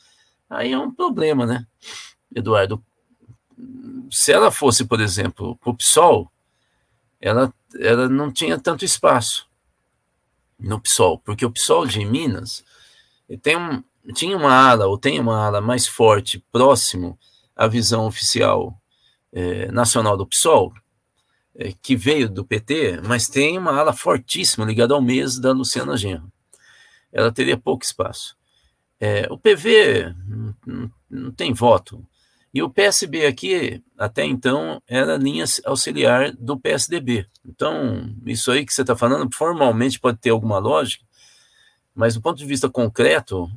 Aí 0.50 0.72
é 0.72 0.80
um 0.80 0.94
problema, 0.94 1.46
né, 1.46 1.66
Eduardo? 2.34 2.84
Se 4.10 4.32
ela 4.32 4.52
fosse, 4.52 4.86
por 4.86 5.02
exemplo, 5.02 5.58
o 5.66 5.74
PSOL, 5.74 6.32
ela, 7.20 7.54
ela 7.80 8.08
não 8.08 8.32
tinha 8.32 8.60
tanto 8.60 8.86
espaço 8.86 9.48
no 10.60 10.80
PSOL, 10.80 11.20
porque 11.20 11.46
o 11.46 11.52
PSOL 11.52 11.86
de 11.86 12.06
Minas 12.06 12.64
tem 13.42 13.58
um, 13.58 13.84
tinha 14.14 14.38
uma 14.38 14.54
ala, 14.54 14.88
ou 14.88 14.98
tem 14.98 15.20
uma 15.20 15.46
ala 15.46 15.60
mais 15.60 15.88
forte, 15.88 16.44
próximo 16.52 17.18
à 17.56 17.68
visão 17.68 18.06
oficial 18.06 18.78
é, 19.32 19.72
nacional 19.72 20.16
do 20.16 20.28
PSOL, 20.28 20.74
é, 21.56 21.74
que 21.82 21.96
veio 21.96 22.30
do 22.30 22.46
PT, 22.46 23.02
mas 23.04 23.28
tem 23.28 23.58
uma 23.58 23.78
ala 23.78 23.94
fortíssima 23.94 24.66
ligada 24.66 24.94
ao 24.94 25.02
mês 25.02 25.40
da 25.40 25.52
Luciana 25.52 25.98
Genro 25.98 26.33
ela 27.14 27.32
teria 27.32 27.56
pouco 27.56 27.86
espaço. 27.86 28.36
É, 29.00 29.28
o 29.30 29.38
PV 29.38 30.14
não, 31.10 31.32
tem 31.32 31.54
voto. 31.54 32.06
E 32.54 32.62
o 32.62 32.70
PSB 32.70 33.26
aqui, 33.26 33.84
até 33.98 34.26
então, 34.26 34.82
era 34.88 35.18
linha 35.18 35.46
auxiliar 35.66 36.32
do 36.34 36.60
PSDB. 36.60 37.28
Então, 37.46 38.16
isso 38.26 38.52
aí 38.52 38.66
que 38.66 38.74
você 38.74 38.82
está 38.82 38.96
falando, 38.96 39.34
formalmente 39.34 40.00
pode 40.00 40.20
ter 40.20 40.30
alguma 40.30 40.60
lógica, 40.60 41.04
mas 41.96 42.16
do 42.16 42.22
ponto 42.22 42.38
de 42.38 42.46
vista 42.46 42.70
concreto, 42.70 43.50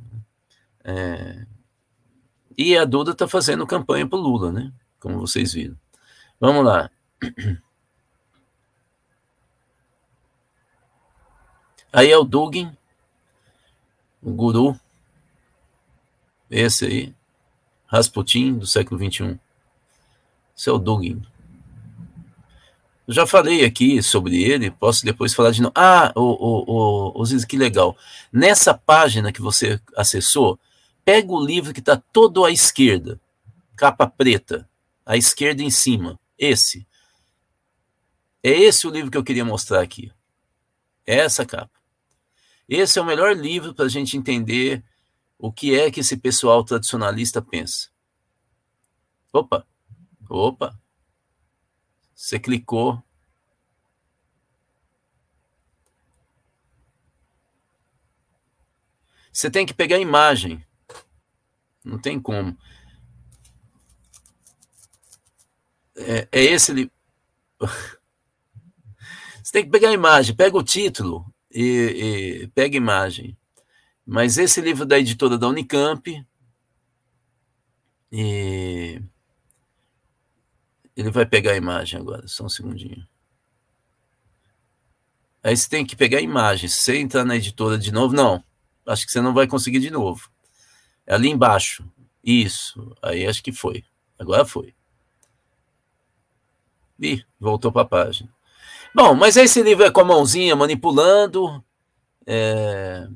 é... 0.84 1.46
e 2.56 2.76
a 2.76 2.84
Duda 2.84 3.12
está 3.12 3.28
fazendo 3.28 3.66
campanha 3.66 4.06
para 4.06 4.18
o 4.18 4.22
Lula, 4.22 4.52
né? 4.52 4.72
Como 4.98 5.20
vocês 5.20 5.52
viram. 5.52 5.76
Vamos 6.40 6.64
lá. 6.64 6.90
Aí 11.92 12.10
é 12.10 12.18
o 12.18 12.24
Dugin, 12.24 12.75
o 14.26 14.32
guru, 14.32 14.78
esse 16.50 16.84
aí, 16.84 17.14
Rasputin 17.86 18.54
do 18.58 18.66
século 18.66 18.98
XXI. 18.98 19.38
Esse 20.56 20.68
é 20.68 20.72
o 20.72 20.78
Dugin. 20.78 21.22
Eu 23.06 23.14
já 23.14 23.24
falei 23.24 23.64
aqui 23.64 24.02
sobre 24.02 24.42
ele, 24.42 24.68
posso 24.68 25.04
depois 25.04 25.32
falar 25.32 25.52
de 25.52 25.62
novo. 25.62 25.72
Ah, 25.76 26.12
o, 26.16 26.20
o, 26.20 27.12
o, 27.14 27.22
o 27.22 27.46
que 27.46 27.56
legal. 27.56 27.96
Nessa 28.32 28.74
página 28.74 29.30
que 29.30 29.40
você 29.40 29.80
acessou, 29.96 30.58
pega 31.04 31.30
o 31.30 31.40
livro 31.40 31.72
que 31.72 31.78
está 31.78 31.96
todo 31.96 32.44
à 32.44 32.50
esquerda, 32.50 33.20
capa 33.76 34.08
preta, 34.08 34.68
à 35.04 35.16
esquerda 35.16 35.62
em 35.62 35.70
cima. 35.70 36.18
Esse. 36.36 36.84
É 38.42 38.50
esse 38.50 38.88
o 38.88 38.90
livro 38.90 39.08
que 39.08 39.16
eu 39.16 39.24
queria 39.24 39.44
mostrar 39.44 39.82
aqui. 39.82 40.10
É 41.06 41.18
essa 41.18 41.46
capa. 41.46 41.75
Esse 42.68 42.98
é 42.98 43.02
o 43.02 43.06
melhor 43.06 43.36
livro 43.36 43.74
para 43.74 43.84
a 43.84 43.88
gente 43.88 44.16
entender 44.16 44.84
o 45.38 45.52
que 45.52 45.78
é 45.78 45.90
que 45.90 46.00
esse 46.00 46.16
pessoal 46.16 46.64
tradicionalista 46.64 47.40
pensa. 47.40 47.88
Opa, 49.32 49.66
opa, 50.28 50.78
você 52.14 52.40
clicou. 52.40 53.02
Você 59.32 59.50
tem 59.50 59.66
que 59.66 59.74
pegar 59.74 59.96
a 59.96 60.00
imagem. 60.00 60.64
Não 61.84 61.98
tem 61.98 62.18
como. 62.18 62.56
É, 65.94 66.26
é 66.32 66.42
esse 66.42 66.72
livro. 66.72 66.92
Você 69.42 69.52
tem 69.52 69.64
que 69.64 69.70
pegar 69.70 69.90
a 69.90 69.92
imagem, 69.92 70.34
pega 70.34 70.56
o 70.56 70.62
título 70.62 71.32
e, 71.56 72.42
e 72.42 72.48
pega 72.48 72.76
imagem. 72.76 73.36
Mas 74.04 74.36
esse 74.36 74.60
livro 74.60 74.84
da 74.84 74.98
editora 74.98 75.38
da 75.38 75.48
Unicamp, 75.48 76.24
e 78.12 79.02
ele 80.94 81.10
vai 81.10 81.24
pegar 81.24 81.52
a 81.52 81.56
imagem 81.56 81.98
agora, 81.98 82.28
só 82.28 82.44
um 82.44 82.48
segundinho. 82.48 83.06
Aí 85.42 85.56
você 85.56 85.68
tem 85.68 85.86
que 85.86 85.96
pegar 85.96 86.18
a 86.18 86.22
imagem. 86.22 86.68
Se 86.68 86.82
você 86.82 86.98
entrar 86.98 87.24
na 87.24 87.36
editora 87.36 87.78
de 87.78 87.92
novo, 87.92 88.14
não. 88.14 88.42
Acho 88.84 89.06
que 89.06 89.12
você 89.12 89.20
não 89.20 89.32
vai 89.32 89.46
conseguir 89.46 89.78
de 89.78 89.90
novo. 89.90 90.28
É 91.06 91.14
ali 91.14 91.28
embaixo. 91.28 91.88
Isso. 92.22 92.96
Aí 93.00 93.26
acho 93.26 93.42
que 93.42 93.52
foi. 93.52 93.84
Agora 94.18 94.44
foi. 94.44 94.74
Ih, 96.98 97.24
voltou 97.38 97.70
para 97.70 97.82
a 97.82 97.86
página. 97.86 98.35
Bom, 98.96 99.14
mas 99.14 99.36
esse 99.36 99.62
livro 99.62 99.84
é 99.84 99.90
com 99.90 100.00
a 100.00 100.04
mãozinha 100.04 100.56
manipulando. 100.56 101.62
É, 102.26 103.06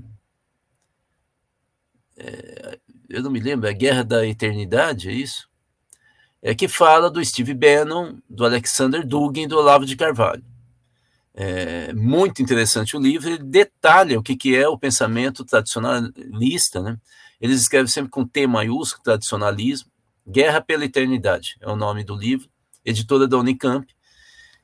é, 2.19 2.79
eu 3.09 3.23
não 3.23 3.31
me 3.31 3.41
lembro, 3.41 3.67
é 3.67 3.73
Guerra 3.73 4.05
da 4.05 4.27
Eternidade, 4.27 5.09
é 5.09 5.13
isso? 5.13 5.49
É 6.43 6.55
que 6.55 6.69
fala 6.69 7.11
do 7.11 7.25
Steve 7.25 7.55
Bannon, 7.55 8.19
do 8.29 8.45
Alexander 8.45 9.07
Dugin 9.07 9.45
e 9.45 9.47
do 9.47 9.57
Olavo 9.57 9.87
de 9.87 9.97
Carvalho. 9.97 10.45
É 11.33 11.95
muito 11.95 12.43
interessante 12.43 12.95
o 12.95 13.01
livro, 13.01 13.31
ele 13.31 13.43
detalha 13.43 14.19
o 14.19 14.23
que, 14.23 14.37
que 14.37 14.55
é 14.55 14.69
o 14.69 14.79
pensamento 14.79 15.47
tradicionalista, 15.47 16.83
né? 16.83 16.99
Eles 17.41 17.59
escrevem 17.59 17.89
sempre 17.89 18.11
com 18.11 18.27
T 18.27 18.47
maiúsculo, 18.47 19.03
tradicionalismo. 19.03 19.91
Guerra 20.29 20.61
pela 20.61 20.85
Eternidade 20.85 21.57
é 21.59 21.71
o 21.71 21.75
nome 21.75 22.05
do 22.05 22.15
livro, 22.15 22.51
editora 22.85 23.27
da 23.27 23.39
Unicamp. 23.39 23.91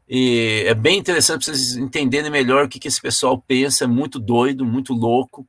E 0.09 0.65
é 0.67 0.75
bem 0.75 0.99
interessante 0.99 1.45
para 1.45 1.55
vocês 1.55 1.77
entenderem 1.77 2.31
melhor 2.31 2.65
o 2.65 2.69
que, 2.69 2.79
que 2.79 2.87
esse 2.87 3.01
pessoal 3.01 3.41
pensa, 3.41 3.85
é 3.85 3.87
muito 3.87 4.21
doido, 4.21 4.65
muito 4.65 4.93
louco. 4.93 5.47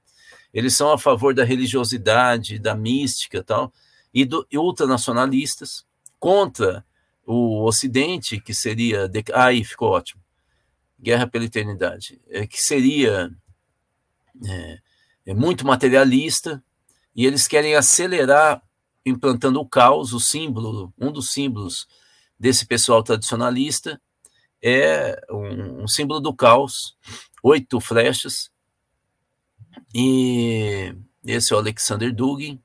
Eles 0.54 0.76
são 0.76 0.92
a 0.92 0.98
favor 0.98 1.34
da 1.34 1.44
religiosidade, 1.44 2.58
da 2.58 2.76
mística 2.76 3.44
tal, 3.44 3.72
e, 4.14 4.26
do, 4.26 4.48
e 4.50 4.58
ultranacionalistas, 4.58 5.86
contra 6.20 6.84
o 7.26 7.64
Ocidente, 7.66 8.40
que 8.40 8.54
seria. 8.54 9.08
De, 9.08 9.24
aí 9.34 9.64
ficou 9.64 9.90
ótimo. 9.90 10.22
Guerra 11.00 11.28
pela 11.28 11.46
Eternidade, 11.46 12.20
é, 12.28 12.48
que 12.48 12.60
seria 12.60 13.30
é, 14.44 14.80
é 15.28 15.34
muito 15.36 15.68
materialista, 15.68 16.64
e 17.16 17.26
eles 17.26 17.48
querem 17.48 17.76
acelerar 17.76 18.64
implantando 19.06 19.60
o 19.60 19.68
caos, 19.68 20.12
o 20.14 20.20
símbolo, 20.20 20.92
um 20.98 21.12
dos 21.12 21.32
símbolos 21.32 21.88
desse 22.40 22.66
pessoal 22.66 23.04
tradicionalista, 23.04 24.02
é 24.62 25.20
um, 25.30 25.84
um 25.84 25.88
símbolo 25.88 26.20
do 26.20 26.34
caos, 26.34 26.98
oito 27.44 27.80
flechas, 27.80 28.52
e 29.94 30.94
esse 31.26 31.54
é 31.54 31.56
o 31.56 31.60
Alexander 31.60 32.14
Dugin, 32.14 32.62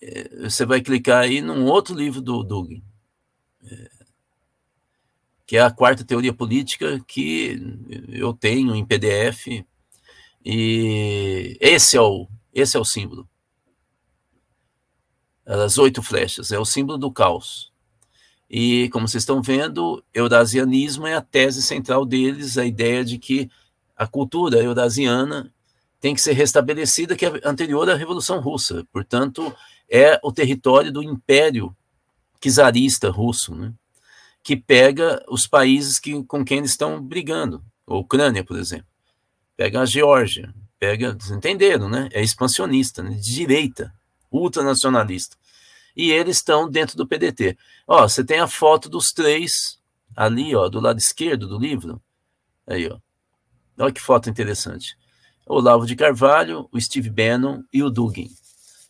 é, 0.00 0.48
você 0.48 0.64
vai 0.64 0.80
clicar 0.80 1.22
aí 1.24 1.40
num 1.40 1.66
outro 1.66 1.94
livro 1.94 2.20
do 2.20 2.42
Dugin, 2.42 2.82
é, 3.64 3.90
que 5.46 5.56
é 5.56 5.60
a 5.60 5.70
quarta 5.70 6.04
teoria 6.04 6.32
política 6.32 7.00
que 7.06 7.60
eu 8.08 8.32
tenho 8.32 8.74
em 8.74 8.86
PDF, 8.86 9.64
e 10.44 11.58
esse 11.60 11.96
é 11.96 12.00
o, 12.00 12.28
esse 12.52 12.76
é 12.76 12.80
o 12.80 12.84
símbolo. 12.84 13.28
As 15.44 15.78
oito 15.78 16.02
flechas, 16.02 16.52
é 16.52 16.58
o 16.58 16.64
símbolo 16.64 16.96
do 16.96 17.12
caos. 17.12 17.69
E, 18.50 18.88
como 18.88 19.06
vocês 19.06 19.22
estão 19.22 19.40
vendo, 19.40 20.02
eurasianismo 20.12 21.06
é 21.06 21.14
a 21.14 21.20
tese 21.20 21.62
central 21.62 22.04
deles, 22.04 22.58
a 22.58 22.66
ideia 22.66 23.04
de 23.04 23.16
que 23.16 23.48
a 23.96 24.08
cultura 24.08 24.58
eurasiana 24.58 25.52
tem 26.00 26.14
que 26.14 26.20
ser 26.20 26.32
restabelecida, 26.32 27.14
que 27.14 27.24
é 27.24 27.40
anterior 27.44 27.88
à 27.88 27.94
Revolução 27.94 28.40
Russa. 28.40 28.84
Portanto, 28.92 29.54
é 29.88 30.18
o 30.24 30.32
território 30.32 30.90
do 30.90 31.02
Império 31.02 31.76
czarista 32.40 33.10
russo, 33.10 33.54
né? 33.54 33.72
que 34.42 34.56
pega 34.56 35.22
os 35.28 35.46
países 35.46 36.00
que, 36.00 36.24
com 36.24 36.44
quem 36.44 36.58
eles 36.58 36.70
estão 36.70 37.00
brigando. 37.00 37.62
A 37.86 37.94
Ucrânia, 37.96 38.42
por 38.42 38.58
exemplo. 38.58 38.86
Pega 39.56 39.80
a 39.80 39.86
Geórgia. 39.86 40.52
Pega, 40.78 41.12
vocês 41.12 41.36
entenderam, 41.36 41.88
né? 41.88 42.08
É 42.10 42.22
expansionista, 42.22 43.02
né? 43.02 43.10
de 43.10 43.34
direita, 43.34 43.92
ultranacionalista. 44.32 45.36
E 46.00 46.10
eles 46.12 46.38
estão 46.38 46.66
dentro 46.66 46.96
do 46.96 47.06
PDT. 47.06 47.58
Ó, 47.86 48.08
você 48.08 48.24
tem 48.24 48.40
a 48.40 48.48
foto 48.48 48.88
dos 48.88 49.12
três 49.12 49.78
ali, 50.16 50.56
ó, 50.56 50.66
do 50.66 50.80
lado 50.80 50.98
esquerdo 50.98 51.46
do 51.46 51.58
livro. 51.58 52.00
Aí, 52.66 52.88
ó. 52.90 52.98
Olha 53.78 53.92
que 53.92 54.00
foto 54.00 54.30
interessante. 54.30 54.96
O 55.46 55.56
Olavo 55.56 55.84
de 55.84 55.94
Carvalho, 55.94 56.66
o 56.72 56.80
Steve 56.80 57.10
Bannon 57.10 57.62
e 57.70 57.82
o 57.82 57.90
Dugin, 57.90 58.30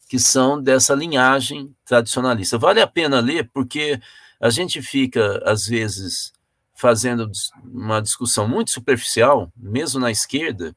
que 0.08 0.20
são 0.20 0.62
dessa 0.62 0.94
linhagem 0.94 1.74
tradicionalista. 1.84 2.56
Vale 2.58 2.80
a 2.80 2.86
pena 2.86 3.18
ler 3.18 3.50
porque 3.52 4.00
a 4.38 4.48
gente 4.48 4.80
fica, 4.80 5.42
às 5.44 5.66
vezes, 5.66 6.32
fazendo 6.76 7.28
uma 7.64 8.00
discussão 8.00 8.46
muito 8.46 8.70
superficial, 8.70 9.52
mesmo 9.56 9.98
na 9.98 10.12
esquerda, 10.12 10.76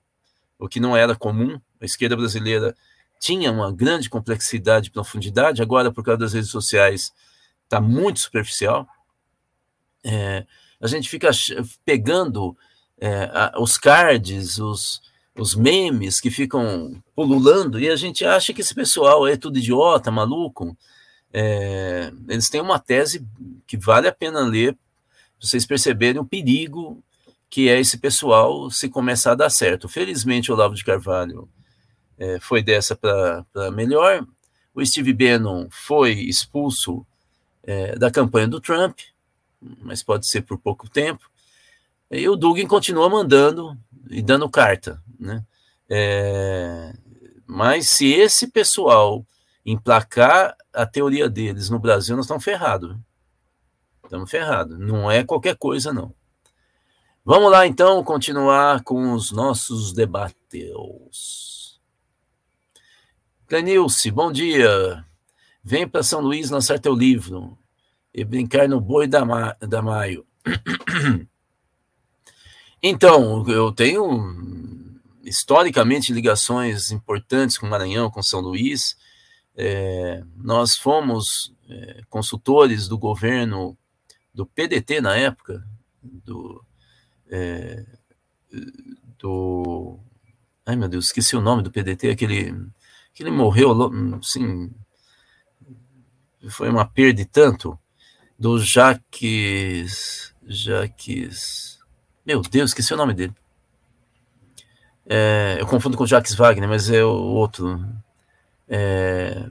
o 0.58 0.68
que 0.68 0.80
não 0.80 0.98
era 0.98 1.16
comum. 1.16 1.62
A 1.80 1.86
esquerda 1.86 2.16
brasileira 2.16 2.76
tinha 3.24 3.54
uma 3.54 3.72
grande 3.72 4.10
complexidade 4.10 4.90
e 4.90 4.92
profundidade, 4.92 5.62
agora, 5.62 5.90
por 5.94 6.04
causa 6.04 6.20
das 6.20 6.34
redes 6.34 6.50
sociais, 6.50 7.14
está 7.64 7.80
muito 7.80 8.20
superficial. 8.20 8.86
É, 10.04 10.46
a 10.82 10.88
gente 10.88 11.10
fica 11.10 11.32
pegando 11.86 12.54
é, 13.00 13.32
os 13.58 13.78
cards, 13.78 14.60
os, 14.60 15.02
os 15.38 15.56
memes 15.56 16.20
que 16.20 16.30
ficam 16.30 17.02
pululando, 17.16 17.80
e 17.80 17.90
a 17.90 17.96
gente 17.96 18.26
acha 18.26 18.52
que 18.52 18.60
esse 18.60 18.76
pessoal 18.76 19.26
é 19.26 19.38
tudo 19.38 19.58
idiota, 19.58 20.12
maluco. 20.12 20.78
É, 21.32 22.12
eles 22.28 22.50
têm 22.50 22.60
uma 22.60 22.78
tese 22.78 23.26
que 23.66 23.78
vale 23.78 24.10
a 24.10 24.14
pena 24.14 24.42
ler, 24.42 24.78
vocês 25.40 25.66
perceberem 25.66 26.20
o 26.20 26.26
perigo 26.26 27.02
que 27.50 27.70
é 27.70 27.80
esse 27.80 27.98
pessoal 27.98 28.70
se 28.70 28.90
começar 28.90 29.32
a 29.32 29.36
dar 29.36 29.50
certo. 29.50 29.88
Felizmente, 29.88 30.52
Olavo 30.52 30.76
de 30.76 30.84
Carvalho 30.84 31.48
é, 32.24 32.40
foi 32.40 32.64
dessa 32.64 32.96
para 32.96 33.46
melhor. 33.72 34.26
O 34.74 34.84
Steve 34.86 35.14
Bannon 35.14 35.68
foi 35.70 36.14
expulso 36.14 37.06
é, 37.62 37.98
da 37.98 38.10
campanha 38.10 38.48
do 38.48 38.62
Trump, 38.62 39.00
mas 39.82 40.02
pode 40.02 40.26
ser 40.26 40.42
por 40.42 40.58
pouco 40.58 40.90
tempo. 40.90 41.30
E 42.10 42.28
o 42.30 42.36
Dugin 42.36 42.68
continua 42.68 43.10
mandando 43.10 43.78
e 44.10 44.22
dando 44.22 44.50
carta. 44.50 45.02
Né? 45.20 45.44
É, 45.90 46.94
mas 47.46 47.90
se 47.90 48.12
esse 48.12 48.48
pessoal 48.48 49.26
emplacar 49.66 50.56
a 50.74 50.86
teoria 50.86 51.30
deles 51.30 51.70
no 51.70 51.80
Brasil, 51.80 52.16
nós 52.16 52.26
estamos 52.26 52.44
ferrados. 52.44 52.96
Estamos 54.04 54.30
ferrados. 54.30 54.80
Não 54.80 55.10
é 55.12 55.24
qualquer 55.24 55.58
coisa, 55.58 55.92
não. 55.92 56.14
Vamos 57.26 57.52
lá, 57.52 57.66
então, 57.66 58.04
continuar 58.04 58.84
com 58.84 59.14
os 59.14 59.32
nossos 59.32 59.94
debates. 59.94 60.34
Clenilce, 63.54 64.10
bom 64.10 64.32
dia. 64.32 65.06
Vem 65.64 65.88
para 65.88 66.02
São 66.02 66.22
Luís 66.22 66.50
lançar 66.50 66.80
teu 66.80 66.96
livro 66.96 67.56
e 68.12 68.26
brincar 68.26 68.68
no 68.68 68.82
boi 68.82 69.06
da, 69.06 69.24
ma 69.24 69.56
da 69.60 69.80
maio. 69.80 70.26
Então, 72.82 73.48
eu 73.48 73.72
tenho 73.72 75.00
historicamente 75.24 76.12
ligações 76.12 76.92
importantes 76.92 77.58
com 77.58 77.68
Maranhão, 77.68 78.10
com 78.10 78.22
São 78.22 78.42
Luís. 78.42 78.98
É, 79.56 80.22
nós 80.36 80.76
fomos 80.76 81.54
é, 81.70 82.02
consultores 82.10 82.88
do 82.88 82.98
governo 82.98 83.78
do 84.34 84.48
PDT 84.48 85.00
na 85.00 85.16
época, 85.16 85.64
do, 86.02 86.62
é, 87.30 87.86
do 89.18 89.98
ai 90.66 90.76
meu 90.76 90.90
Deus, 90.90 91.06
esqueci 91.06 91.38
o 91.38 91.42
nome 91.42 91.62
do 91.64 91.72
PDT, 91.72 92.10
aquele 92.10 92.52
que 93.14 93.24
ele 93.24 93.32
morreu, 93.32 93.72
assim, 94.20 94.72
foi 96.50 96.70
uma 96.70 96.86
perda 96.86 97.22
e 97.22 97.26
tanto, 97.26 97.78
do 98.38 98.60
Jaques, 98.60 100.34
Jaques, 100.46 101.80
meu 102.26 102.42
Deus, 102.42 102.72
esqueci 102.72 102.94
o 102.94 102.98
nome 102.98 103.14
dele. 103.14 103.34
É, 105.06 105.58
eu 105.60 105.68
confundo 105.68 105.98
com 105.98 106.06
Jacques 106.06 106.34
Wagner, 106.34 106.68
mas 106.68 106.90
é 106.90 107.04
o 107.04 107.10
outro. 107.10 107.86
É, 108.68 109.46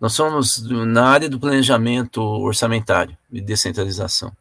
nós 0.00 0.12
somos 0.12 0.62
na 0.86 1.06
área 1.06 1.28
do 1.28 1.38
planejamento 1.38 2.22
orçamentário 2.22 3.16
e 3.30 3.40
descentralização. 3.40 4.34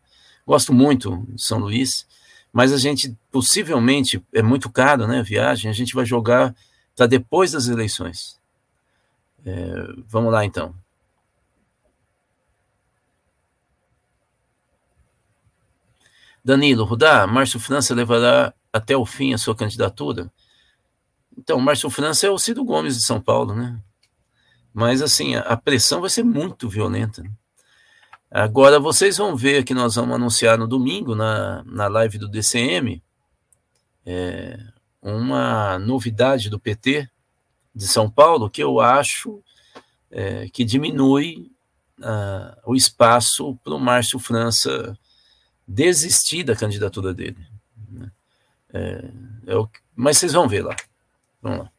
Gosto 0.48 0.74
muito 0.74 1.26
de 1.30 1.44
São 1.44 1.60
Luís, 1.60 2.08
mas 2.54 2.72
a 2.72 2.78
gente 2.78 3.16
possivelmente 3.32 4.24
é 4.34 4.42
muito 4.42 4.70
caro, 4.70 5.06
né? 5.06 5.22
Viagem, 5.22 5.70
a 5.70 5.74
gente 5.74 5.94
vai 5.94 6.06
jogar 6.06 6.56
para 7.00 7.08
depois 7.08 7.54
das 7.54 7.70
eleições. 7.70 8.38
É, 9.45 9.74
vamos 10.06 10.34
lá 10.34 10.43
então. 10.43 10.76
Danilo 16.43 16.84
Rudá, 16.84 17.26
Márcio 17.26 17.58
França 17.58 17.95
levará 17.95 18.54
até 18.74 18.97
o 18.97 19.06
fim 19.06 19.34
a 19.34 19.38
sua 19.38 19.56
candidatura? 19.56 20.30
Então, 21.38 21.58
Márcio 21.62 21.89
França 21.89 22.28
é 22.28 22.30
o 22.30 22.38
Ciro 22.38 22.66
Gomes 22.66 22.97
de 22.97 23.04
São 23.04 23.22
Paulo, 23.22 23.56
né? 23.56 23.82
Mas, 24.74 25.02
assim, 25.02 25.36
a 25.36 25.56
pressão 25.56 26.02
vai 26.02 26.10
ser 26.10 26.24
muito 26.24 26.68
violenta. 26.68 27.24
Né? 27.24 27.32
Agora, 28.30 28.78
vocês 28.78 29.16
vão 29.16 29.38
ver 29.38 29.64
que 29.64 29.74
nós 29.74 29.95
vamos 29.95 30.16
anunciar 30.16 30.58
no 30.58 30.68
domingo, 30.68 31.16
na, 31.16 31.64
na 31.64 31.88
live 31.88 32.18
do 32.18 32.28
DCM, 32.28 33.02
é, 34.06 34.60
uma 35.02 35.80
novidade 35.80 36.50
do 36.50 36.60
PT 36.60 37.10
de 37.74 37.88
São 37.88 38.10
Paulo 38.10 38.50
que 38.50 38.62
eu 38.62 38.80
acho 38.80 39.41
é, 40.12 40.50
que 40.50 40.66
diminui 40.66 41.52
uh, 42.00 42.60
o 42.66 42.76
espaço 42.76 43.56
para 43.64 43.76
o 43.76 43.80
Márcio 43.80 44.20
França 44.20 44.97
desistir 45.68 46.43
da 46.43 46.56
candidatura 46.56 47.14
dele. 47.14 47.38
Né? 47.89 48.12
É, 48.74 49.12
é 49.47 49.56
o, 49.56 49.70
mas 49.95 50.18
vocês 50.18 50.34
vão 50.34 50.47
ver 50.47 50.64
lá. 50.64 50.76
Vamos 51.41 51.60
lá. 51.60 51.72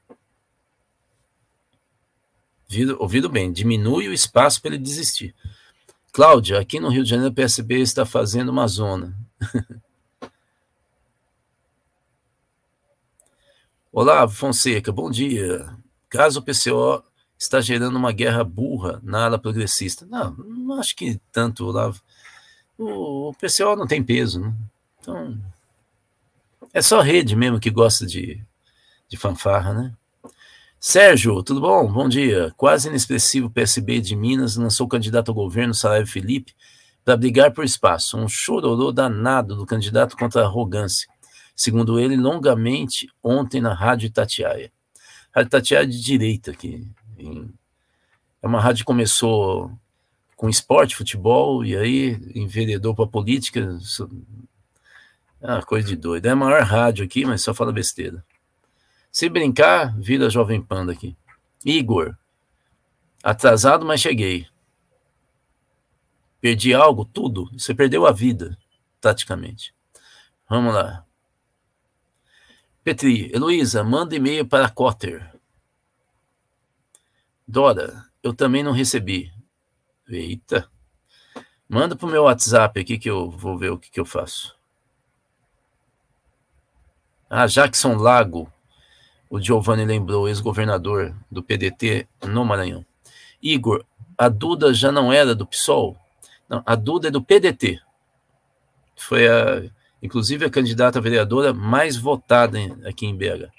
Ouvido, 2.70 2.96
ouvido 3.00 3.28
bem, 3.28 3.52
diminui 3.52 4.08
o 4.08 4.12
espaço 4.12 4.62
para 4.62 4.74
ele 4.74 4.84
desistir. 4.84 5.34
Cláudia, 6.12 6.60
aqui 6.60 6.78
no 6.78 6.88
Rio 6.88 7.02
de 7.02 7.10
Janeiro, 7.10 7.32
o 7.32 7.34
PSB 7.34 7.80
está 7.80 8.06
fazendo 8.06 8.50
uma 8.50 8.66
zona. 8.68 9.16
Olá, 13.92 14.28
Fonseca, 14.28 14.92
bom 14.92 15.10
dia. 15.10 15.76
Caso 16.08 16.38
o 16.38 16.42
PCO 16.42 17.02
está 17.36 17.60
gerando 17.60 17.96
uma 17.96 18.12
guerra 18.12 18.44
burra 18.44 19.00
na 19.02 19.24
ala 19.24 19.36
progressista. 19.36 20.06
Não, 20.06 20.30
não 20.32 20.78
acho 20.78 20.94
que 20.94 21.20
tanto, 21.32 21.66
Olavo 21.66 22.00
o, 22.78 23.34
pessoal 23.34 23.76
não 23.76 23.88
tem 23.88 24.00
peso, 24.00 24.40
né? 24.40 24.54
Então, 25.00 25.36
é 26.72 26.80
só 26.80 27.00
rede 27.00 27.34
mesmo 27.34 27.58
que 27.58 27.68
gosta 27.68 28.06
de, 28.06 28.40
de 29.08 29.16
fanfarra, 29.16 29.74
né? 29.74 29.92
Sérgio, 30.78 31.42
tudo 31.42 31.60
bom? 31.60 31.92
Bom 31.92 32.08
dia. 32.08 32.54
Quase 32.56 32.88
inexpressivo 32.88 33.50
PSB 33.50 34.00
de 34.00 34.14
Minas 34.14 34.54
lançou 34.54 34.86
candidato 34.86 35.30
ao 35.30 35.34
governo, 35.34 35.74
Saraiva 35.74 36.06
Felipe, 36.06 36.54
para 37.04 37.16
brigar 37.16 37.52
por 37.52 37.64
espaço. 37.64 38.16
Um 38.16 38.28
chororô 38.28 38.92
danado 38.92 39.56
do 39.56 39.66
candidato 39.66 40.16
contra 40.16 40.42
a 40.42 40.44
arrogância. 40.44 41.08
Segundo 41.60 42.00
ele, 42.00 42.16
longamente 42.16 43.06
ontem 43.22 43.60
na 43.60 43.74
Rádio 43.74 44.06
Itatiaia. 44.06 44.72
Rádio 45.30 45.48
Itatiaia 45.48 45.86
de 45.86 46.02
direita 46.02 46.52
aqui. 46.52 46.90
É 48.40 48.46
uma 48.46 48.58
rádio 48.58 48.78
que 48.78 48.86
começou 48.86 49.70
com 50.34 50.48
esporte, 50.48 50.96
futebol, 50.96 51.62
e 51.62 51.76
aí 51.76 52.18
enveredou 52.34 52.94
para 52.94 53.06
política. 53.06 53.78
É 55.38 55.46
uma 55.48 55.62
coisa 55.62 55.86
de 55.86 55.96
doido. 55.96 56.24
É 56.24 56.30
a 56.30 56.34
maior 56.34 56.62
rádio 56.62 57.04
aqui, 57.04 57.26
mas 57.26 57.42
só 57.42 57.52
fala 57.52 57.74
besteira. 57.74 58.24
Se 59.12 59.28
brincar, 59.28 59.94
vira 60.00 60.30
Jovem 60.30 60.62
Panda 60.62 60.92
aqui. 60.92 61.14
Igor. 61.62 62.16
Atrasado, 63.22 63.84
mas 63.84 64.00
cheguei. 64.00 64.46
Perdi 66.40 66.72
algo? 66.72 67.04
Tudo. 67.04 67.50
Você 67.52 67.74
perdeu 67.74 68.06
a 68.06 68.12
vida, 68.12 68.56
praticamente. 68.98 69.74
Vamos 70.48 70.72
lá. 70.72 71.04
Petri, 72.82 73.30
Heloísa, 73.34 73.84
manda 73.84 74.16
e-mail 74.16 74.46
para 74.46 74.68
Cotter. 74.68 75.30
Dora, 77.46 78.06
eu 78.22 78.32
também 78.32 78.62
não 78.62 78.72
recebi. 78.72 79.32
Eita. 80.08 80.70
Manda 81.68 81.94
para 81.94 82.06
o 82.06 82.10
meu 82.10 82.22
WhatsApp 82.24 82.80
aqui 82.80 82.98
que 82.98 83.10
eu 83.10 83.30
vou 83.30 83.58
ver 83.58 83.70
o 83.70 83.78
que, 83.78 83.90
que 83.90 84.00
eu 84.00 84.04
faço. 84.04 84.56
Ah, 87.28 87.46
Jackson 87.46 87.94
Lago, 87.94 88.50
o 89.28 89.40
Giovanni 89.40 89.84
lembrou, 89.84 90.28
ex-governador 90.28 91.14
do 91.30 91.42
PDT 91.42 92.08
no 92.22 92.44
Maranhão. 92.44 92.84
Igor, 93.42 93.84
a 94.16 94.28
Duda 94.28 94.74
já 94.74 94.90
não 94.90 95.12
era 95.12 95.34
do 95.34 95.46
PSOL? 95.46 95.96
Não, 96.48 96.62
a 96.66 96.74
Duda 96.74 97.08
é 97.08 97.10
do 97.10 97.22
PDT. 97.22 97.80
Foi 98.96 99.28
a, 99.28 99.70
inclusive 100.02 100.44
a 100.44 100.50
candidata 100.50 101.00
vereadora 101.00 101.52
mais 101.52 101.96
votada 101.96 102.58
em, 102.58 102.76
aqui 102.84 103.06
em 103.06 103.16
BH. 103.16 103.50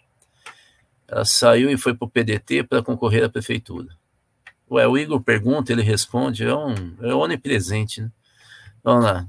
Ela 1.07 1.25
saiu 1.25 1.69
e 1.69 1.77
foi 1.77 1.93
para 1.93 2.05
o 2.05 2.09
PDT 2.09 2.63
para 2.63 2.81
concorrer 2.81 3.23
à 3.23 3.29
prefeitura. 3.29 3.89
Ué, 4.69 4.87
o 4.87 4.97
Igor 4.97 5.21
pergunta, 5.21 5.73
ele 5.73 5.81
responde, 5.81 6.45
é, 6.45 6.55
um, 6.55 6.95
é 7.01 7.13
onipresente, 7.13 8.01
né? 8.01 8.11
Vamos 8.83 9.03
lá. 9.03 9.27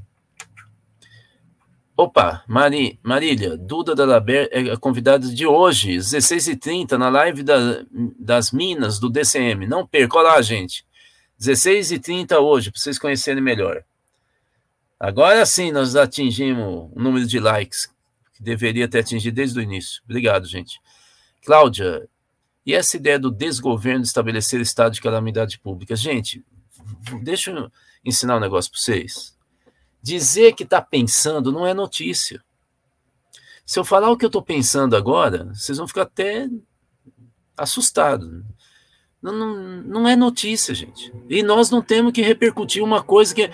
Opa, 1.97 2.43
Mari, 2.49 2.99
Marília, 3.03 3.57
Duda 3.57 3.95
da 3.95 4.07
Laber 4.07 4.49
é 4.51 4.77
convidada 4.77 5.29
de 5.29 5.47
hoje, 5.47 5.97
16h30, 5.97 6.93
na 6.93 7.09
live 7.11 7.43
da, 7.43 7.85
das 8.19 8.51
Minas 8.51 8.99
do 8.99 9.11
DCM. 9.11 9.67
Não 9.67 9.87
perca, 9.87 10.19
olha 10.19 10.29
lá, 10.29 10.43
gente. 10.43 10.87
16h30 11.41 12.39
hoje, 12.39 12.71
para 12.71 12.81
vocês 12.81 12.99
conhecerem 12.99 13.43
melhor. 13.43 13.85
Agora 15.03 15.45
sim 15.45 15.73
nós 15.73 15.97
atingimos 15.97 16.89
o 16.93 16.93
número 16.95 17.27
de 17.27 17.41
likes 17.41 17.87
que 18.33 18.41
deveria 18.41 18.89
ter 18.89 19.01
atingido 19.01 19.35
desde 19.35 19.59
o 19.59 19.63
início. 19.63 20.01
Obrigado, 20.05 20.47
gente. 20.47 20.81
Cláudia, 21.45 22.09
e 22.65 22.73
essa 22.73 22.97
ideia 22.97 23.19
do 23.19 23.29
desgoverno 23.29 24.05
estabelecer 24.05 24.61
estado 24.61 24.93
de 24.93 25.01
calamidade 25.01 25.59
pública? 25.59 25.97
Gente, 25.97 26.45
deixa 27.21 27.51
eu 27.51 27.69
ensinar 28.05 28.37
um 28.37 28.41
negócio 28.41 28.71
para 28.71 28.79
vocês. 28.79 29.37
Dizer 30.01 30.55
que 30.55 30.63
está 30.63 30.81
pensando 30.81 31.51
não 31.51 31.67
é 31.67 31.75
notícia. 31.75 32.41
Se 33.67 33.81
eu 33.81 33.85
falar 33.85 34.09
o 34.09 34.17
que 34.17 34.25
eu 34.25 34.29
estou 34.29 34.41
pensando 34.41 34.95
agora, 34.95 35.53
vocês 35.53 35.79
vão 35.79 35.89
ficar 35.89 36.03
até 36.03 36.49
assustados. 37.57 38.45
Não, 39.21 39.33
não, 39.33 39.83
não, 39.83 40.09
é 40.09 40.15
notícia, 40.15 40.73
gente. 40.73 41.13
E 41.29 41.43
nós 41.43 41.71
não 41.71 41.83
temos 41.83 42.13
que 42.13 42.23
repercutir 42.23 42.85
uma 42.85 43.03
coisa 43.03 43.35
que 43.35 43.43
é, 43.43 43.53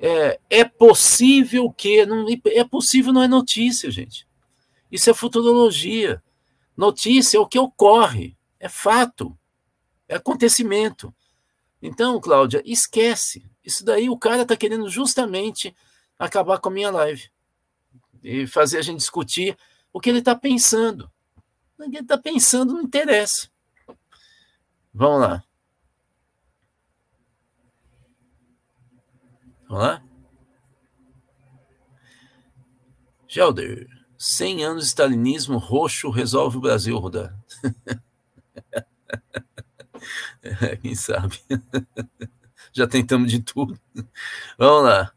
é 0.00 0.64
possível 0.64 1.70
que. 1.70 2.06
Não, 2.06 2.26
é 2.46 2.64
possível, 2.64 3.12
não 3.12 3.22
é 3.22 3.28
notícia, 3.28 3.90
gente. 3.90 4.26
Isso 4.90 5.10
é 5.10 5.14
futurologia. 5.14 6.22
Notícia 6.76 7.36
é 7.36 7.40
o 7.40 7.46
que 7.46 7.58
ocorre, 7.58 8.36
é 8.58 8.68
fato, 8.68 9.36
é 10.08 10.16
acontecimento. 10.16 11.14
Então, 11.82 12.18
Cláudia, 12.20 12.62
esquece. 12.64 13.44
Isso 13.62 13.84
daí 13.84 14.08
o 14.08 14.18
cara 14.18 14.42
está 14.42 14.56
querendo 14.56 14.88
justamente 14.88 15.76
acabar 16.18 16.58
com 16.58 16.70
a 16.70 16.72
minha 16.72 16.90
live 16.90 17.30
e 18.22 18.46
fazer 18.46 18.78
a 18.78 18.82
gente 18.82 18.98
discutir 18.98 19.56
o 19.92 20.00
que 20.00 20.08
ele 20.08 20.20
está 20.20 20.34
pensando. 20.34 21.10
O 21.78 21.82
que 21.84 21.96
ele 21.96 21.98
está 21.98 22.18
pensando 22.18 22.74
não 22.74 22.82
interessa. 22.82 23.48
Vamos 24.92 25.20
lá. 25.20 25.44
Vamos 29.70 29.84
lá? 29.84 30.02
Gelder, 33.28 33.86
100 34.18 34.64
anos 34.64 34.82
de 34.82 34.88
stalinismo 34.88 35.58
roxo 35.58 36.10
resolve 36.10 36.56
o 36.56 36.60
Brasil 36.60 36.98
rodar. 36.98 37.38
quem 40.82 40.96
sabe? 40.96 41.38
Já 42.72 42.88
tentamos 42.88 43.30
de 43.30 43.40
tudo. 43.40 43.78
Vamos 44.58 44.88
lá. 44.88 45.12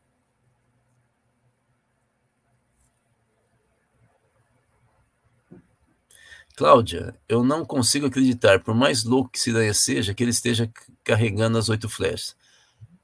Cláudia, 6.55 7.19
eu 7.27 7.43
não 7.43 7.65
consigo 7.65 8.05
acreditar, 8.05 8.59
por 8.59 8.75
mais 8.75 9.03
louco 9.03 9.31
que 9.31 9.39
Ciranha 9.39 9.73
seja, 9.73 10.13
que 10.13 10.23
ele 10.23 10.29
esteja 10.29 10.71
carregando 11.03 11.57
as 11.57 11.69
oito 11.69 11.89
flechas. 11.89 12.37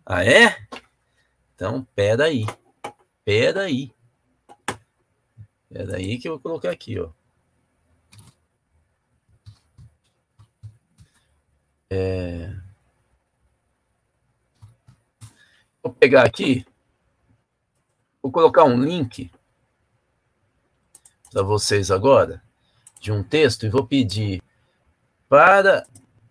Ah, 0.06 0.24
é? 0.24 0.56
Então, 1.60 1.86
pera 1.94 2.24
aí. 2.24 2.46
Pera 3.26 3.64
aí. 3.64 3.94
Pera 5.68 5.98
aí 5.98 6.18
que 6.18 6.30
eu 6.30 6.32
vou 6.32 6.40
colocar 6.40 6.72
aqui, 6.72 6.98
ó. 6.98 7.10
É... 11.90 12.56
Vou 15.84 15.94
pegar 15.94 16.24
aqui, 16.26 16.66
vou 18.22 18.32
colocar 18.32 18.64
um 18.64 18.82
link 18.82 19.30
para 21.30 21.44
vocês 21.44 21.92
agora 21.92 22.42
de 23.02 23.12
um 23.12 23.22
texto 23.22 23.66
e 23.66 23.70
vou 23.70 23.86
pedir 23.86 24.42
para 25.28 25.86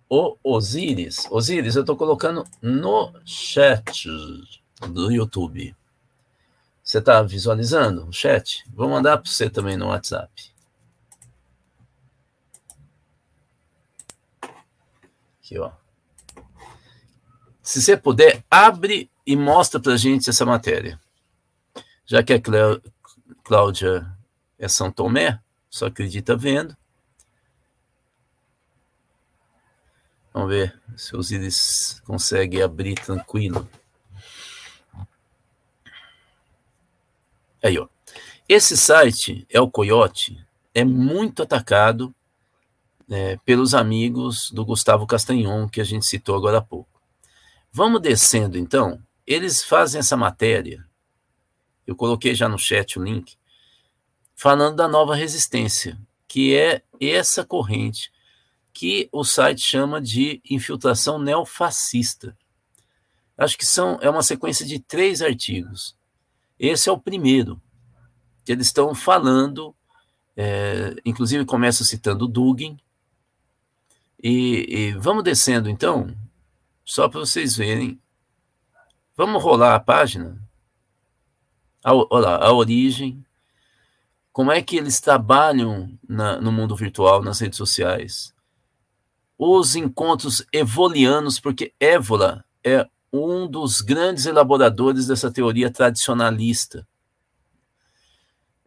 o 0.08 0.38
Osiris. 0.42 1.26
Osiris, 1.30 1.76
eu 1.76 1.82
estou 1.82 1.98
colocando 1.98 2.44
no 2.62 3.12
chat 3.26 4.08
do 4.86 5.10
YouTube. 5.10 5.74
Você 6.82 6.98
está 6.98 7.22
visualizando 7.22 8.06
o 8.06 8.12
chat? 8.12 8.64
Vou 8.72 8.88
mandar 8.88 9.18
para 9.18 9.30
você 9.30 9.50
também 9.50 9.76
no 9.76 9.88
WhatsApp. 9.88 10.30
Aqui, 15.38 15.58
ó. 15.58 15.72
Se 17.62 17.82
você 17.82 17.96
puder, 17.96 18.42
abre 18.50 19.10
e 19.26 19.36
mostra 19.36 19.78
para 19.78 19.92
a 19.92 19.96
gente 19.96 20.30
essa 20.30 20.46
matéria. 20.46 20.98
Já 22.06 22.22
que 22.22 22.32
a 22.32 22.40
Cláudia 23.44 24.10
é 24.58 24.66
São 24.66 24.90
Tomé, 24.90 25.38
só 25.68 25.86
acredita 25.86 26.34
vendo. 26.34 26.74
Vamos 30.32 30.48
ver 30.48 30.80
se 30.96 31.14
os 31.16 31.30
íris 31.30 32.00
conseguem 32.06 32.62
abrir 32.62 32.94
tranquilo. 32.94 33.68
Aí, 37.62 37.78
ó. 37.78 37.88
Esse 38.48 38.76
site 38.76 39.46
é 39.50 39.60
o 39.60 39.70
Coyote, 39.70 40.38
é 40.74 40.84
muito 40.84 41.42
atacado 41.42 42.14
é, 43.10 43.36
pelos 43.44 43.74
amigos 43.74 44.50
do 44.50 44.64
Gustavo 44.64 45.06
Castanhon, 45.06 45.68
que 45.68 45.80
a 45.80 45.84
gente 45.84 46.06
citou 46.06 46.36
agora 46.36 46.58
há 46.58 46.62
pouco. 46.62 47.00
Vamos 47.72 48.00
descendo, 48.00 48.56
então. 48.56 49.02
Eles 49.26 49.62
fazem 49.62 49.98
essa 49.98 50.16
matéria. 50.16 50.86
Eu 51.86 51.94
coloquei 51.94 52.34
já 52.34 52.48
no 52.48 52.58
chat 52.58 52.98
o 52.98 53.02
link 53.02 53.36
falando 54.34 54.76
da 54.76 54.86
nova 54.86 55.16
resistência, 55.16 55.98
que 56.28 56.54
é 56.56 56.82
essa 57.00 57.44
corrente 57.44 58.12
que 58.72 59.08
o 59.10 59.24
site 59.24 59.60
chama 59.60 60.00
de 60.00 60.40
infiltração 60.48 61.18
neofascista. 61.18 62.36
Acho 63.36 63.58
que 63.58 63.66
são 63.66 63.98
é 64.00 64.08
uma 64.08 64.22
sequência 64.22 64.64
de 64.64 64.78
três 64.78 65.20
artigos. 65.20 65.97
Esse 66.58 66.88
é 66.88 66.92
o 66.92 66.98
primeiro. 66.98 67.60
Que 68.44 68.52
eles 68.52 68.66
estão 68.66 68.94
falando, 68.94 69.74
é, 70.36 70.96
inclusive 71.04 71.44
começam 71.44 71.86
citando 71.86 72.26
Dugin. 72.26 72.78
E, 74.22 74.66
e 74.68 74.92
vamos 74.94 75.22
descendo 75.22 75.68
então, 75.70 76.16
só 76.84 77.08
para 77.08 77.20
vocês 77.20 77.56
verem. 77.56 78.00
Vamos 79.16 79.42
rolar 79.42 79.74
a 79.74 79.80
página. 79.80 80.40
A, 81.84 81.94
olha 81.94 82.06
lá, 82.10 82.36
a 82.44 82.52
origem, 82.52 83.24
como 84.32 84.52
é 84.52 84.62
que 84.62 84.76
eles 84.76 85.00
trabalham 85.00 85.98
na, 86.08 86.40
no 86.40 86.50
mundo 86.50 86.76
virtual, 86.76 87.22
nas 87.22 87.40
redes 87.40 87.56
sociais. 87.56 88.34
Os 89.36 89.76
encontros 89.76 90.44
evolianos, 90.52 91.38
porque 91.38 91.72
Évola 91.78 92.44
é 92.64 92.88
um 93.12 93.46
dos 93.46 93.80
grandes 93.80 94.26
elaboradores 94.26 95.06
dessa 95.06 95.30
teoria 95.30 95.70
tradicionalista. 95.70 96.86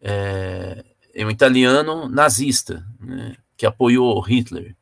É, 0.02 0.84
é 1.14 1.26
um 1.26 1.30
italiano 1.30 2.10
nazista, 2.10 2.86
né, 3.00 3.38
que 3.56 3.66
apoiou 3.66 4.20
Hitler. 4.22 4.76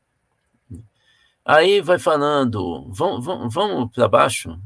Aí 1.43 1.81
vai 1.81 1.97
falando, 1.97 2.91
vamos, 2.93 3.25
vamos, 3.25 3.53
vamos 3.53 3.91
para 3.91 4.07
baixo, 4.07 4.61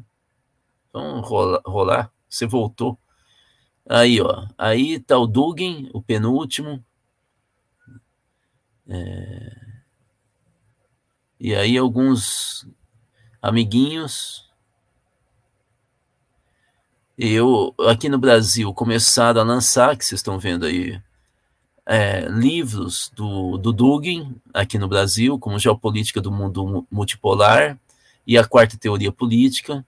vamos 0.91 1.27
rolar, 1.27 1.61
rolar, 1.65 2.13
você 2.29 2.45
voltou. 2.45 2.99
Aí, 3.87 4.21
ó. 4.21 4.47
Aí 4.57 4.99
tá 4.99 5.17
o 5.17 5.27
Dugin, 5.27 5.89
o 5.93 6.01
penúltimo. 6.01 6.83
É... 8.87 9.63
E 11.39 11.53
aí 11.53 11.77
alguns 11.77 12.67
amiguinhos. 13.41 14.49
Eu, 17.17 17.75
aqui 17.87 18.09
no 18.09 18.17
Brasil, 18.17 18.73
começaram 18.73 19.41
a 19.41 19.43
lançar, 19.43 19.95
que 19.95 20.03
vocês 20.03 20.19
estão 20.19 20.39
vendo 20.39 20.65
aí, 20.65 20.99
é, 21.85 22.21
livros 22.27 23.11
do, 23.15 23.57
do 23.57 23.71
Dugin, 23.71 24.35
aqui 24.51 24.79
no 24.79 24.87
Brasil, 24.87 25.37
como 25.37 25.59
Geopolítica 25.59 26.19
do 26.19 26.31
Mundo 26.31 26.87
Multipolar 26.89 27.77
e 28.25 28.35
a 28.35 28.43
Quarta 28.43 28.77
Teoria 28.77 29.11
Política. 29.11 29.85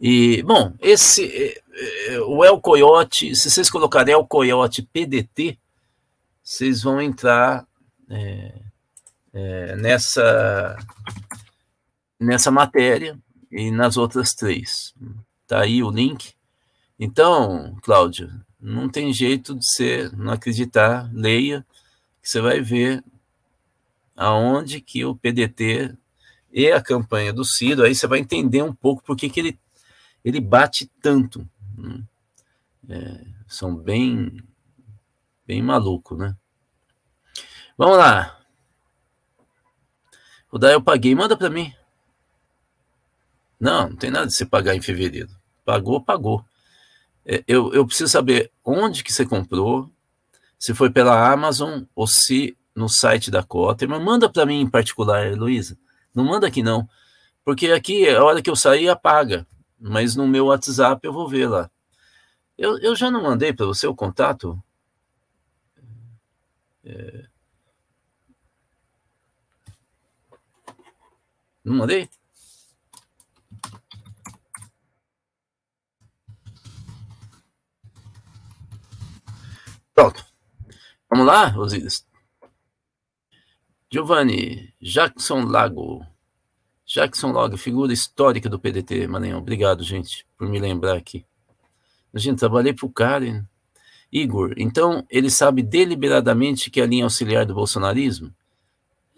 E, 0.00 0.42
bom, 0.42 0.74
esse, 0.80 1.24
é, 1.26 2.14
é, 2.14 2.20
o 2.22 2.44
El 2.44 2.60
Coyote, 2.60 3.36
se 3.36 3.50
vocês 3.50 3.70
colocarem 3.70 4.14
El 4.14 4.26
Coyote 4.26 4.82
PDT, 4.82 5.56
vocês 6.42 6.82
vão 6.82 7.00
entrar 7.00 7.64
é, 8.08 8.54
é, 9.32 9.76
nessa, 9.76 10.76
nessa 12.18 12.50
matéria 12.50 13.16
e 13.50 13.70
nas 13.70 13.96
outras 13.96 14.34
três. 14.34 14.94
Tá 15.46 15.62
aí 15.62 15.82
o 15.82 15.90
link. 15.90 16.34
Então, 16.98 17.76
Cláudio, 17.82 18.30
não 18.60 18.88
tem 18.88 19.12
jeito 19.12 19.54
de 19.54 19.66
você 19.66 20.10
não 20.16 20.32
acreditar, 20.32 21.10
leia, 21.12 21.66
que 22.22 22.28
você 22.28 22.40
vai 22.40 22.60
ver 22.60 23.02
aonde 24.14 24.80
que 24.80 25.04
o 25.04 25.16
PDT 25.16 25.96
e 26.52 26.70
a 26.70 26.82
campanha 26.82 27.32
do 27.32 27.44
Ciro, 27.44 27.82
aí 27.82 27.94
você 27.94 28.06
vai 28.06 28.18
entender 28.18 28.62
um 28.62 28.74
pouco 28.74 29.02
por 29.02 29.16
que 29.16 29.32
ele, 29.40 29.58
ele 30.24 30.40
bate 30.40 30.90
tanto. 31.00 31.48
Né? 31.76 32.02
É, 32.88 33.24
são 33.46 33.74
bem, 33.74 34.42
bem 35.46 35.62
maluco, 35.62 36.16
né? 36.16 36.36
Vamos 37.78 37.96
lá. 37.96 38.38
O 40.52 40.58
da 40.58 40.72
eu 40.72 40.82
paguei, 40.82 41.14
manda 41.14 41.36
para 41.36 41.48
mim. 41.48 41.72
Não, 43.60 43.90
não 43.90 43.96
tem 43.96 44.10
nada 44.10 44.26
de 44.26 44.32
você 44.32 44.46
pagar 44.46 44.74
em 44.74 44.80
fevereiro. 44.80 45.28
Pagou, 45.64 46.00
pagou. 46.00 46.42
É, 47.26 47.44
eu, 47.46 47.72
eu 47.74 47.86
preciso 47.86 48.10
saber 48.10 48.50
onde 48.64 49.04
que 49.04 49.12
você 49.12 49.26
comprou, 49.26 49.90
se 50.58 50.74
foi 50.74 50.90
pela 50.90 51.30
Amazon 51.30 51.82
ou 51.94 52.06
se 52.06 52.56
no 52.74 52.88
site 52.88 53.30
da 53.30 53.42
Cota. 53.42 53.86
Mas 53.86 54.02
manda 54.02 54.28
para 54.30 54.46
mim 54.46 54.60
em 54.60 54.70
particular, 54.70 55.26
Heloísa. 55.26 55.78
Não 56.14 56.24
manda 56.24 56.46
aqui 56.46 56.62
não. 56.62 56.88
Porque 57.44 57.70
aqui, 57.70 58.08
a 58.08 58.24
hora 58.24 58.42
que 58.42 58.50
eu 58.50 58.56
sair, 58.56 58.88
apaga. 58.88 59.46
Mas 59.78 60.16
no 60.16 60.26
meu 60.26 60.46
WhatsApp 60.46 61.06
eu 61.06 61.12
vou 61.12 61.28
ver 61.28 61.48
lá. 61.48 61.70
Eu, 62.56 62.78
eu 62.78 62.94
já 62.96 63.10
não 63.10 63.22
mandei 63.22 63.52
para 63.52 63.66
você 63.66 63.86
o 63.86 63.94
contato? 63.94 64.62
É... 66.84 67.24
Não 71.64 71.76
mandei? 71.76 72.08
Pronto. 80.00 80.24
Vamos 81.10 81.26
lá, 81.26 81.54
Osiris? 81.58 82.06
Giovanni, 83.92 84.72
Jackson 84.80 85.44
Lago. 85.44 86.06
Jackson 86.86 87.32
Lago, 87.32 87.58
figura 87.58 87.92
histórica 87.92 88.48
do 88.48 88.58
PDT, 88.58 89.06
Maranhão. 89.06 89.40
Obrigado, 89.40 89.84
gente, 89.84 90.26
por 90.38 90.48
me 90.48 90.58
lembrar 90.58 90.96
aqui. 90.96 91.26
Gente, 92.14 92.38
trabalhei 92.38 92.72
para 92.72 92.86
o 92.86 92.90
cara. 92.90 93.46
Igor, 94.10 94.54
então 94.56 95.04
ele 95.10 95.30
sabe 95.30 95.62
deliberadamente 95.62 96.70
que 96.70 96.80
a 96.80 96.86
linha 96.86 97.04
auxiliar 97.04 97.44
do 97.44 97.54
bolsonarismo? 97.54 98.34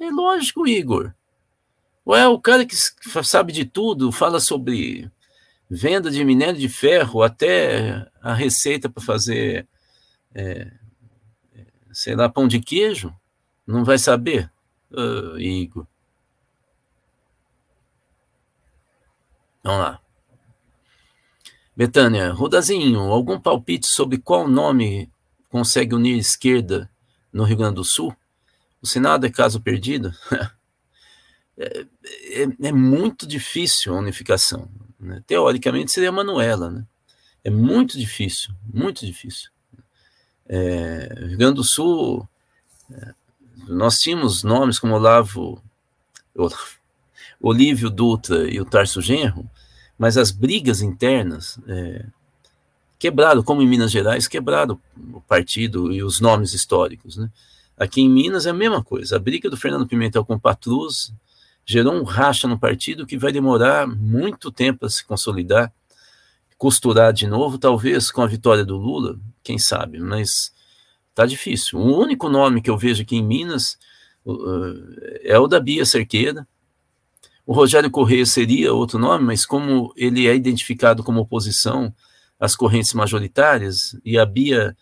É 0.01 0.11
lógico, 0.11 0.67
Igor. 0.67 1.15
Ué, 2.05 2.27
o 2.27 2.41
cara 2.41 2.67
que 2.67 2.75
sabe 2.75 3.53
de 3.53 3.65
tudo, 3.65 4.11
fala 4.11 4.41
sobre 4.41 5.09
venda 5.71 6.11
de 6.11 6.25
minério 6.25 6.59
de 6.59 6.69
ferro, 6.69 7.23
até 7.23 8.05
a 8.21 8.35
receita 8.35 8.91
para 8.91 9.01
fazer 9.01 9.69
é, 10.35 10.73
sei 11.93 12.15
lá, 12.15 12.29
pão 12.29 12.49
de 12.49 12.61
queijo? 12.61 13.15
Não 13.67 13.85
vai 13.85 13.99
saber, 13.99 14.51
uh, 14.91 15.39
Igor? 15.39 15.87
Vamos 19.63 19.81
lá. 19.81 20.01
Betânia, 21.77 22.33
Rodazinho, 22.33 23.01
algum 23.01 23.41
palpite 23.41 23.87
sobre 23.87 24.19
qual 24.19 24.49
nome 24.49 25.11
consegue 25.49 25.95
unir 25.95 26.19
esquerda 26.19 26.91
no 27.33 27.45
Rio 27.45 27.57
Grande 27.57 27.77
do 27.77 27.85
Sul? 27.85 28.15
O 28.83 28.87
Senado 28.87 29.25
é 29.25 29.31
caso 29.31 29.61
perdido? 29.61 30.13
é, 31.57 31.87
é, 32.43 32.43
é, 32.69 32.73
muito 32.73 33.27
difícil 33.27 33.95
a 33.95 33.99
unificação. 33.99 34.69
Né? 34.99 35.23
Teoricamente 35.27 35.93
seria 35.93 36.09
a 36.09 36.13
Manuela, 36.13 36.69
né? 36.69 36.87
É 37.45 37.51
muito 37.51 37.97
difícil, 37.97 38.55
muito 38.73 39.07
difícil. 39.07 39.52
É, 40.49 41.15
Rio 41.29 41.39
Grande 41.39 41.57
do 41.57 41.65
Sul, 41.65 42.29
é, 42.91 43.15
nós 43.69 43.99
tínhamos 43.99 44.43
nomes 44.43 44.79
como 44.79 44.95
Olavo, 44.95 45.63
Olívio 47.41 47.91
Dutra 47.91 48.49
e 48.49 48.61
o 48.61 48.65
Tarso 48.65 49.01
Genro, 49.01 49.49
mas 49.99 50.17
as 50.17 50.31
brigas 50.31 50.81
internas 50.81 51.59
é, 51.67 52.07
quebraram, 52.99 53.43
como 53.43 53.63
em 53.63 53.67
Minas 53.67 53.91
Gerais, 53.91 54.29
quebraram 54.29 54.79
o 55.13 55.21
partido 55.21 55.93
e 55.93 56.03
os 56.03 56.21
nomes 56.21 56.55
históricos. 56.55 57.17
Né? 57.17 57.31
Aqui 57.77 58.01
em 58.01 58.09
Minas 58.09 58.47
é 58.47 58.51
a 58.51 58.55
mesma 58.55 58.83
coisa. 58.83 59.17
A 59.17 59.19
briga 59.19 59.51
do 59.51 59.57
Fernando 59.57 59.87
Pimentel 59.87 60.25
com 60.25 60.39
Patrus 60.39 61.13
gerou 61.65 61.95
um 61.95 62.05
racha 62.05 62.47
no 62.47 62.59
partido 62.59 63.07
que 63.07 63.19
vai 63.19 63.33
demorar 63.33 63.87
muito 63.87 64.51
tempo 64.51 64.87
a 64.87 64.91
se 64.91 65.05
consolidar, 65.05 65.73
costurar 66.57 67.13
de 67.13 67.27
novo, 67.27 67.59
talvez 67.59 68.11
com 68.11 68.23
a 68.23 68.27
vitória 68.27 68.65
do 68.65 68.77
Lula, 68.77 69.19
quem 69.43 69.59
sabe, 69.59 69.99
mas 69.99 70.53
tá 71.15 71.27
difícil. 71.27 71.79
O 71.79 72.01
único 72.01 72.29
nome 72.29 72.63
que 72.63 72.71
eu 72.71 72.79
vejo 72.79 73.03
aqui 73.03 73.17
em 73.17 73.25
Minas 73.25 73.79
uh, 74.25 75.21
é 75.23 75.39
o 75.39 75.47
da 75.47 75.61
Bia 75.61 75.85
Cerqueira. 75.85 76.47
O 77.45 77.53
Rogério 77.53 77.91
Correia 77.91 78.25
seria 78.25 78.73
outro 78.73 78.99
nome, 78.99 79.25
mas 79.25 79.45
como 79.45 79.93
ele 79.97 80.27
é 80.27 80.35
identificado 80.35 81.03
como 81.03 81.21
oposição 81.21 81.95
às 82.39 82.57
correntes 82.57 82.95
majoritárias, 82.95 83.97
e 84.05 84.19
a 84.19 84.25
Bia 84.25 84.77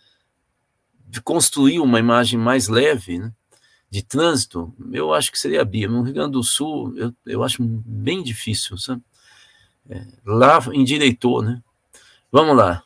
construiu 1.23 1.83
uma 1.83 1.99
imagem 1.99 2.39
mais 2.39 2.67
leve, 2.67 3.19
né, 3.19 3.31
de 3.89 4.01
trânsito, 4.01 4.73
eu 4.93 5.13
acho 5.13 5.31
que 5.31 5.37
seria 5.37 5.61
a 5.61 5.65
Bia. 5.65 5.89
No 5.89 6.01
Rio 6.01 6.13
Grande 6.13 6.31
do 6.31 6.43
Sul, 6.43 6.95
eu, 6.95 7.13
eu 7.25 7.43
acho 7.43 7.61
bem 7.61 8.23
difícil, 8.23 8.77
sabe? 8.77 9.01
É, 9.89 10.07
lá 10.25 10.59
endireitou, 10.71 11.41
né? 11.41 11.61
Vamos 12.31 12.55
lá. 12.55 12.83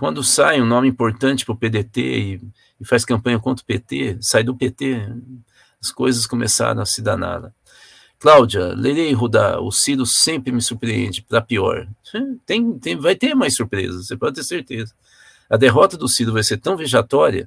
Quando 0.00 0.24
sai 0.24 0.62
um 0.62 0.66
nome 0.66 0.88
importante 0.88 1.44
para 1.44 1.52
o 1.52 1.56
PDT 1.56 2.00
e, 2.00 2.40
e, 2.80 2.84
faz 2.86 3.04
campanha 3.04 3.38
contra 3.38 3.62
o 3.62 3.66
PT, 3.66 4.16
sai 4.22 4.42
do 4.42 4.56
PT, 4.56 5.06
as 5.78 5.92
coisas 5.92 6.26
começaram 6.26 6.80
a 6.80 6.86
se 6.86 7.02
danar. 7.02 7.52
Cláudia, 8.18 8.68
Lerei 8.74 9.12
Rudá, 9.12 9.60
o 9.60 9.70
Ciro 9.70 10.06
sempre 10.06 10.52
me 10.52 10.62
surpreende, 10.62 11.20
para 11.20 11.42
pior. 11.42 11.86
Tem, 12.46 12.78
tem, 12.78 12.96
vai 12.96 13.14
ter 13.14 13.34
mais 13.34 13.54
surpresas, 13.54 14.06
você 14.06 14.16
pode 14.16 14.36
ter 14.36 14.42
certeza. 14.42 14.94
A 15.50 15.58
derrota 15.58 15.98
do 15.98 16.08
Ciro 16.08 16.32
vai 16.32 16.42
ser 16.44 16.56
tão 16.56 16.78
vejatória 16.78 17.46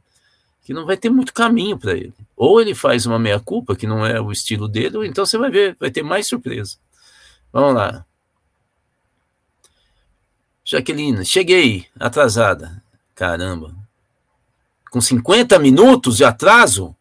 que 0.61 0.75
não 0.75 0.85
vai 0.85 0.95
ter 0.95 1.09
muito 1.09 1.33
caminho 1.33 1.75
para 1.75 1.93
ele. 1.93 2.13
Ou 2.37 2.61
ele 2.61 2.75
faz 2.75 3.07
uma 3.07 3.17
meia-culpa, 3.17 3.75
que 3.75 3.87
não 3.87 4.05
é 4.05 4.21
o 4.21 4.31
estilo 4.31 4.67
dele, 4.67 4.97
ou 4.97 5.03
então 5.03 5.25
você 5.25 5.39
vai 5.39 5.49
ver, 5.49 5.75
vai 5.79 5.89
ter 5.89 6.03
mais 6.03 6.27
surpresa. 6.27 6.77
Vamos 7.51 7.73
lá. 7.73 8.05
Jaqueline, 10.63 11.25
cheguei, 11.25 11.87
atrasada. 11.99 12.81
Caramba. 13.13 13.75
Com 14.89 15.01
50 15.01 15.59
minutos 15.59 16.17
de 16.17 16.23
atraso? 16.23 16.95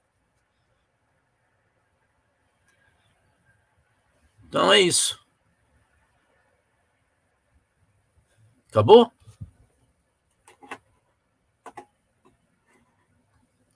Então 4.49 4.73
é 4.73 4.81
isso. 4.81 5.19
Acabou? 8.69 9.13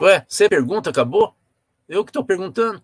Ué, 0.01 0.27
você 0.29 0.49
pergunta, 0.49 0.91
acabou? 0.91 1.35
Eu 1.89 2.05
que 2.05 2.11
estou 2.11 2.25
perguntando. 2.25 2.83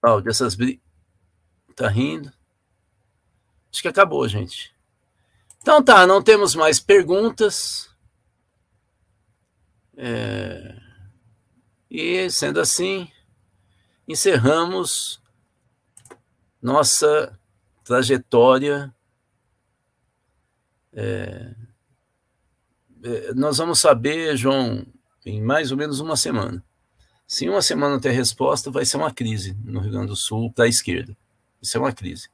Cláudio, 0.00 0.30
essas 0.30 0.54
brigas. 0.54 0.82
Tá 1.76 1.88
rindo? 1.88 2.32
Acho 3.72 3.82
que 3.82 3.88
acabou, 3.88 4.26
gente. 4.28 4.74
Então 5.62 5.82
tá, 5.82 6.06
não 6.06 6.22
temos 6.22 6.54
mais 6.54 6.80
perguntas. 6.80 7.94
É... 9.96 10.76
E 11.90 12.30
sendo 12.30 12.60
assim, 12.60 13.10
encerramos 14.06 15.20
nossa 16.62 17.38
trajetória 17.84 18.94
é... 20.92 21.54
é, 23.02 23.34
nós 23.34 23.58
vamos 23.58 23.80
saber, 23.80 24.36
João, 24.36 24.86
em 25.24 25.40
mais 25.42 25.70
ou 25.70 25.78
menos 25.78 26.00
uma 26.00 26.16
semana. 26.16 26.64
Se 27.30 27.48
uma 27.48 27.62
semana 27.62 27.92
não 27.92 28.00
ter 28.00 28.10
resposta, 28.10 28.72
vai 28.72 28.84
ser 28.84 28.96
uma 28.96 29.14
crise 29.14 29.56
no 29.64 29.78
Rio 29.78 29.92
Grande 29.92 30.08
do 30.08 30.16
Sul 30.16 30.52
para 30.52 30.64
a 30.64 30.68
esquerda. 30.68 31.16
Isso 31.62 31.76
é 31.76 31.80
uma 31.80 31.92
crise. 31.92 32.28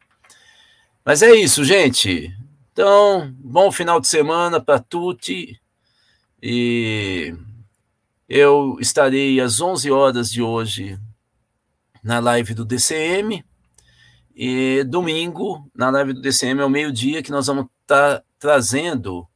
Mas 1.04 1.20
é 1.20 1.34
isso, 1.34 1.66
gente. 1.66 2.34
Então, 2.72 3.30
bom 3.38 3.70
final 3.70 4.00
de 4.00 4.08
semana 4.08 4.58
para 4.58 4.78
tutti. 4.78 5.60
E 6.42 7.36
eu 8.26 8.78
estarei 8.80 9.38
às 9.38 9.60
11 9.60 9.90
horas 9.90 10.30
de 10.30 10.40
hoje 10.40 10.98
na 12.02 12.18
live 12.18 12.54
do 12.54 12.64
DCM. 12.64 13.44
E 14.34 14.82
domingo, 14.84 15.70
na 15.74 15.90
live 15.90 16.14
do 16.14 16.22
DCM, 16.22 16.62
ao 16.62 16.70
meio-dia, 16.70 17.22
que 17.22 17.30
nós 17.30 17.48
vamos 17.48 17.66
estar 17.82 18.20
tá 18.20 18.24
trazendo 18.38 19.28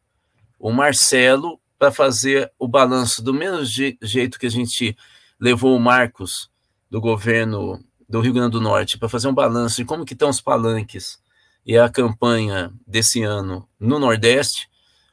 o 0.58 0.72
Marcelo 0.72 1.60
para 1.78 1.92
fazer 1.92 2.50
o 2.58 2.66
balanço 2.66 3.22
do 3.22 3.34
mesmo 3.34 3.62
je 3.62 3.98
jeito 4.00 4.38
que 4.38 4.46
a 4.46 4.50
gente 4.50 4.96
levou 5.40 5.74
o 5.74 5.80
Marcos 5.80 6.50
do 6.90 7.00
governo 7.00 7.82
do 8.06 8.20
Rio 8.20 8.34
Grande 8.34 8.52
do 8.52 8.60
Norte 8.60 8.98
para 8.98 9.08
fazer 9.08 9.28
um 9.28 9.34
balanço 9.34 9.76
de 9.76 9.84
como 9.84 10.04
que 10.04 10.12
estão 10.12 10.28
os 10.28 10.40
palanques 10.40 11.18
e 11.64 11.78
a 11.78 11.88
campanha 11.88 12.72
desse 12.86 13.22
ano 13.22 13.66
no 13.78 13.98
Nordeste. 13.98 14.68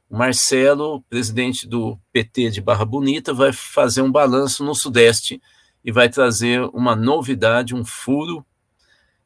O 0.10 0.18
Marcelo, 0.18 1.02
presidente 1.04 1.68
do 1.68 1.98
PT 2.12 2.50
de 2.50 2.62
Barra 2.62 2.86
Bonita, 2.86 3.34
vai 3.34 3.54
fazer 3.54 4.02
um 4.02 4.12
balanço 4.12 4.64
no 4.64 4.76
Sudeste 4.76 5.42
e 5.84 5.92
vai 5.92 6.10
trazer 6.10 6.62
uma 6.74 6.96
novidade, 6.96 7.76
um 7.76 7.86
furo 7.86 8.46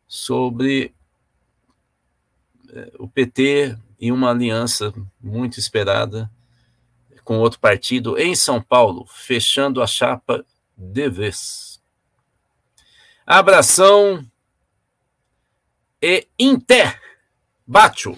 sobre 0.07 0.93
eh, 2.69 2.91
o 2.99 3.07
PT 3.07 3.77
e 3.99 4.11
uma 4.11 4.31
aliança 4.31 4.93
muito 5.21 5.59
esperada 5.59 6.29
com 7.23 7.39
outro 7.39 7.59
partido 7.59 8.17
em 8.17 8.35
São 8.35 8.61
Paulo, 8.61 9.05
fechando 9.07 9.81
a 9.81 9.87
chapa 9.87 10.45
de 10.81 11.09
vez. 11.09 11.79
Abração 13.25 14.25
e 16.01 16.27
inter. 16.39 16.99
Bacho. 17.65 18.17